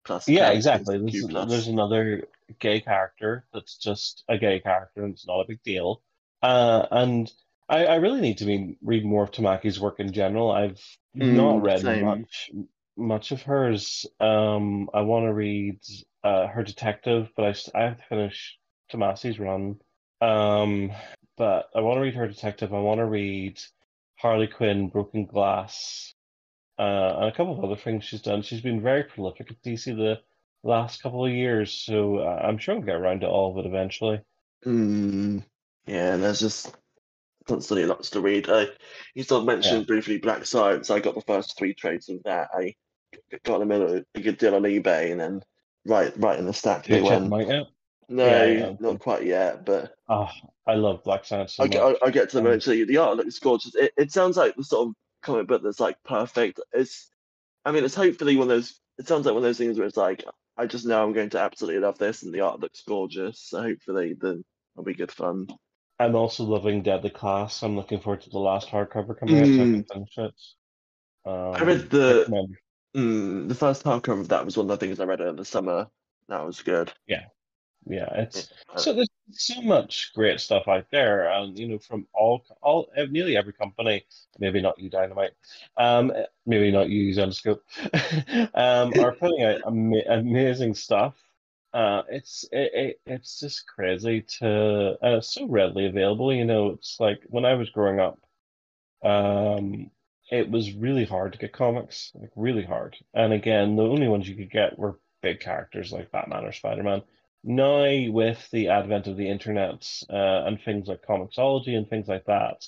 [0.05, 0.29] plus.
[0.29, 0.97] Yeah, exactly.
[0.97, 2.23] There's, another
[2.59, 6.01] gay character that's just a gay character, and it's not a big deal.
[6.41, 7.31] Uh, and
[7.67, 10.51] I, I really need to be read more of Tamaki's work in general.
[10.51, 10.81] I've
[11.13, 12.05] not Mm, read same.
[12.05, 12.51] much
[12.95, 14.05] much of hers.
[14.21, 15.79] Um, I want to read
[16.23, 18.57] uh, her detective, but I I have to finish
[18.91, 19.79] Tomasi's run.
[20.21, 20.91] Um,
[21.37, 22.73] but I want to read her detective.
[22.73, 23.59] I want to read
[24.19, 26.13] Harley Quinn, Broken Glass,
[26.77, 28.41] uh, and a couple of other things she's done.
[28.41, 30.19] She's been very prolific at DC the
[30.63, 33.67] last couple of years, so uh, I'm sure we'll get around to all of it
[33.67, 34.19] eventually.
[34.65, 35.43] Mm,
[35.85, 36.75] yeah, there's just
[37.47, 38.49] constantly lots to read.
[38.49, 38.67] I
[39.15, 39.85] you sort of mentioned Yeah.
[39.85, 40.89] briefly Black Science.
[40.89, 42.49] I got the first three trades of that.
[42.53, 42.75] I
[43.45, 45.41] got them at a good deal on eBay, and then
[45.85, 47.51] right right in the stack Did they went.
[47.51, 47.67] out?
[48.09, 50.29] No, Yeah, not quite yet, but Oh,
[50.65, 52.83] I love Black Science so I I, I get to the Um, eventually.
[52.83, 53.75] The art looks gorgeous.
[53.75, 56.59] It, it sounds like the sort of comic book that's like perfect.
[56.73, 57.11] It's,
[57.65, 58.79] I mean, it's hopefully one of those.
[58.97, 60.23] It sounds like one of those things where it's like,
[60.57, 63.39] I just know I'm going to absolutely love this, and the art looks gorgeous.
[63.39, 65.47] So hopefully, then it'll be good fun.
[65.99, 67.61] I'm also loving Deadly Class.
[67.61, 70.33] I'm looking forward to the last hardcover coming out so I can finish it.
[71.25, 72.49] Um, I read the
[72.95, 75.45] mm, the first hardcover of that was one of the things I read over the
[75.45, 75.87] summer.
[76.29, 76.91] That was good.
[77.05, 77.25] Yeah,
[77.87, 82.43] it's Uh, so there's so much great stuff out there, and you know, from all
[82.61, 84.05] all eh, nearly every company,
[84.39, 85.31] maybe not you Dynamite,
[85.77, 87.61] um, eh, maybe not you Zenescope,
[88.55, 91.15] um, are putting out ama amazing stuff.
[91.73, 96.33] Uh, it's it, it it's just crazy to and it's so readily available.
[96.33, 98.19] You know, it's like when I was growing up,
[99.03, 99.91] um,
[100.31, 102.95] it was really hard to get comics, like really hard.
[103.13, 107.01] And again, the only ones you could get were big characters like Batman or Spider-Man.
[107.43, 112.25] Now, with the advent of the internet uh, and things like Comixology and things like
[112.25, 112.65] that,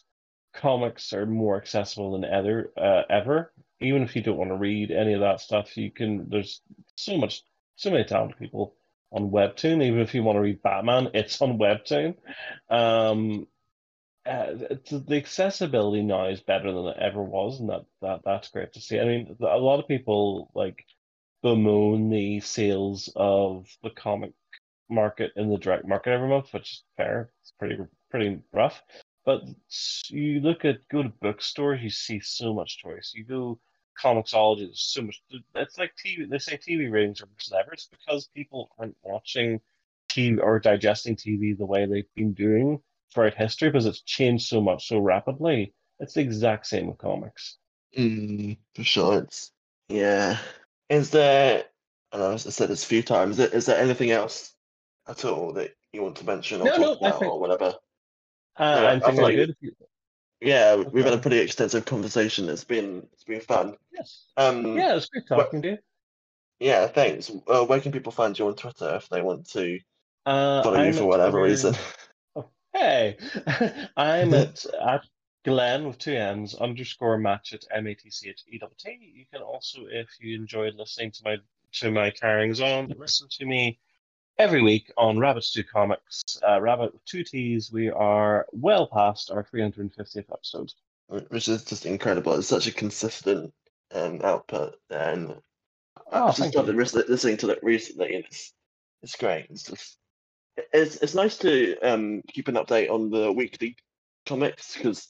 [0.54, 2.72] comics are more accessible than ever.
[2.78, 3.54] Uh, ever.
[3.82, 6.30] Even if you don't want to read any of that stuff, you can.
[6.30, 6.62] There's
[6.96, 7.42] so much,
[7.76, 8.76] so many talented people
[9.12, 9.84] on Webtoon.
[9.84, 12.16] Even if you want to read Batman, it's on Webtoon.
[12.70, 13.48] Um,
[14.26, 14.54] uh,
[14.90, 18.82] the accessibility now is better than it ever was, and that, that that's great to
[18.82, 19.00] see.
[19.00, 20.86] I mean, a lot of people like
[21.42, 24.34] bemoan the sales of the comic
[24.92, 27.32] market in the direct market every month, which is fair.
[27.42, 27.78] It's pretty
[28.10, 28.82] pretty rough.
[29.26, 29.44] But
[30.10, 33.14] you look at go to bookstores, you see so much choice.
[33.16, 33.60] You go
[34.02, 35.22] Comixology, there's so much.
[35.56, 36.30] It's like TV.
[36.30, 37.74] They say TV ratings are worse than ever.
[37.74, 39.62] It's because people aren't watching
[40.10, 42.82] TV or digesting TV the way they've been doing
[43.14, 45.74] throughout history because it's changed so much so rapidly.
[46.00, 47.58] It's the exact same with comics.
[47.98, 49.20] Mm, for sure.
[49.20, 49.52] It's
[49.90, 50.38] yeah.
[50.90, 51.66] Is there?
[52.12, 53.40] I know I said this a few times.
[53.40, 54.54] Is there anything else
[55.08, 57.76] at all that you want to mention or No, talk no, about think- or whatever?
[58.58, 59.56] Uh, Yeah, I I'm like- good.
[59.62, 59.76] You-
[60.42, 62.50] Yeah, we've had a pretty extensive conversation.
[62.50, 63.78] It's been it's been fun.
[63.92, 64.26] Yes.
[64.38, 65.78] Um, Yeah, it's great talking to you.
[66.60, 67.30] yeah, thanks.
[67.48, 69.80] Uh, where can people find you on Twitter if they want to
[70.26, 71.76] Uh, follow you I'm for whatever Twitter- reason?
[72.74, 73.18] Hey,
[73.98, 75.06] I'm at at
[75.44, 79.14] Glenn with two N's underscore match at M A T C H E T T.
[79.16, 81.38] You can also, if you enjoyed listening to my
[81.74, 83.80] to my carryings on, listen to me
[84.38, 86.24] every week on Rabbit Stew Comics.
[86.48, 87.72] Uh, Rabbit with two T's.
[87.72, 90.74] We are well past our 350th episode.
[91.30, 92.34] which is just incredible.
[92.34, 93.54] It's such a consistent
[93.94, 95.36] um, output, and
[96.14, 98.54] Oh, I've just started listening to it recently, and it's
[99.02, 99.48] it's great.
[99.50, 99.98] It's just
[100.74, 103.76] it's it's nice to um, keep an update on the weekly
[104.26, 105.10] comics because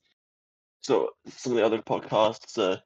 [0.81, 2.81] so some of the other podcasts are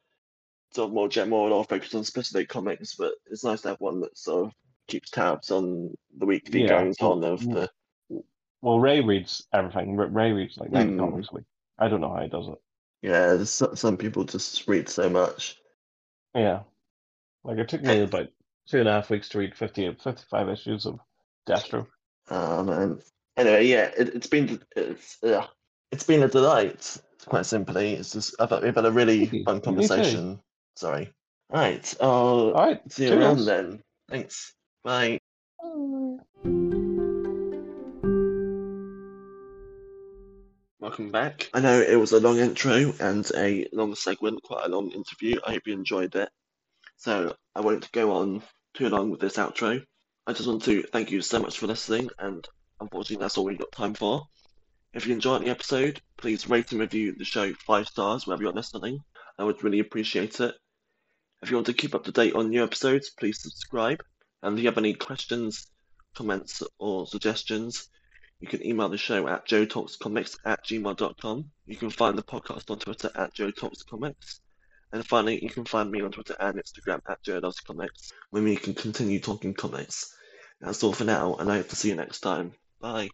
[0.73, 3.99] sort of more general or focused on specific comics, but it's nice to have one
[4.01, 4.53] that sort of
[4.87, 7.69] keeps tabs on the weekly Yeah, goings on of the.
[8.61, 9.95] Well, Ray reads everything.
[9.95, 11.45] Ray reads like 90 Mm.
[11.77, 12.57] I don't know how he does it.
[13.01, 15.57] Yeah, so- some people just read so much.
[16.33, 16.61] Yeah.
[17.43, 18.29] Like it took me about
[18.67, 20.99] two and a half weeks to read 50, 55 issues of
[21.47, 21.85] Destro.
[22.29, 23.01] Um, and
[23.37, 25.45] anyway, yeah, it, it's been it's uh,
[25.91, 26.97] it's been a delight.
[27.27, 30.39] Quite simply, it's just I thought we've had a really fun conversation.
[30.75, 31.11] Sorry.
[31.51, 32.81] Right, I'll All right.
[32.91, 33.83] see you around then.
[34.09, 34.53] Thanks.
[34.85, 35.19] Bye.
[40.79, 41.49] Welcome back.
[41.55, 45.39] I know it was a long intro and a long segment, quite a long interview.
[45.43, 46.29] I hope you enjoyed it.
[46.97, 48.43] So I won't go on
[48.75, 49.83] too long with this outro.
[50.27, 52.47] I just want to thank you so much for listening, and
[52.79, 54.27] unfortunately, that's all we've got time for.
[54.93, 58.53] If you enjoyed the episode, please rate and review the show five stars wherever you're
[58.53, 58.99] listening.
[59.39, 60.53] I would really appreciate it.
[61.41, 64.03] If you want to keep up to date on new episodes, please subscribe.
[64.41, 65.67] And if you have any questions,
[66.15, 67.89] comments, or suggestions,
[68.39, 71.51] you can email the show at joetalkscomics at gmail.com.
[71.65, 74.39] You can find the podcast on Twitter at joetalkscomics.
[74.91, 78.73] And finally, you can find me on Twitter and Instagram at joelovescomics, where we can
[78.73, 80.13] continue talking comics.
[80.61, 82.53] That's all for now, and I hope to see you next time.
[82.79, 83.09] Bye.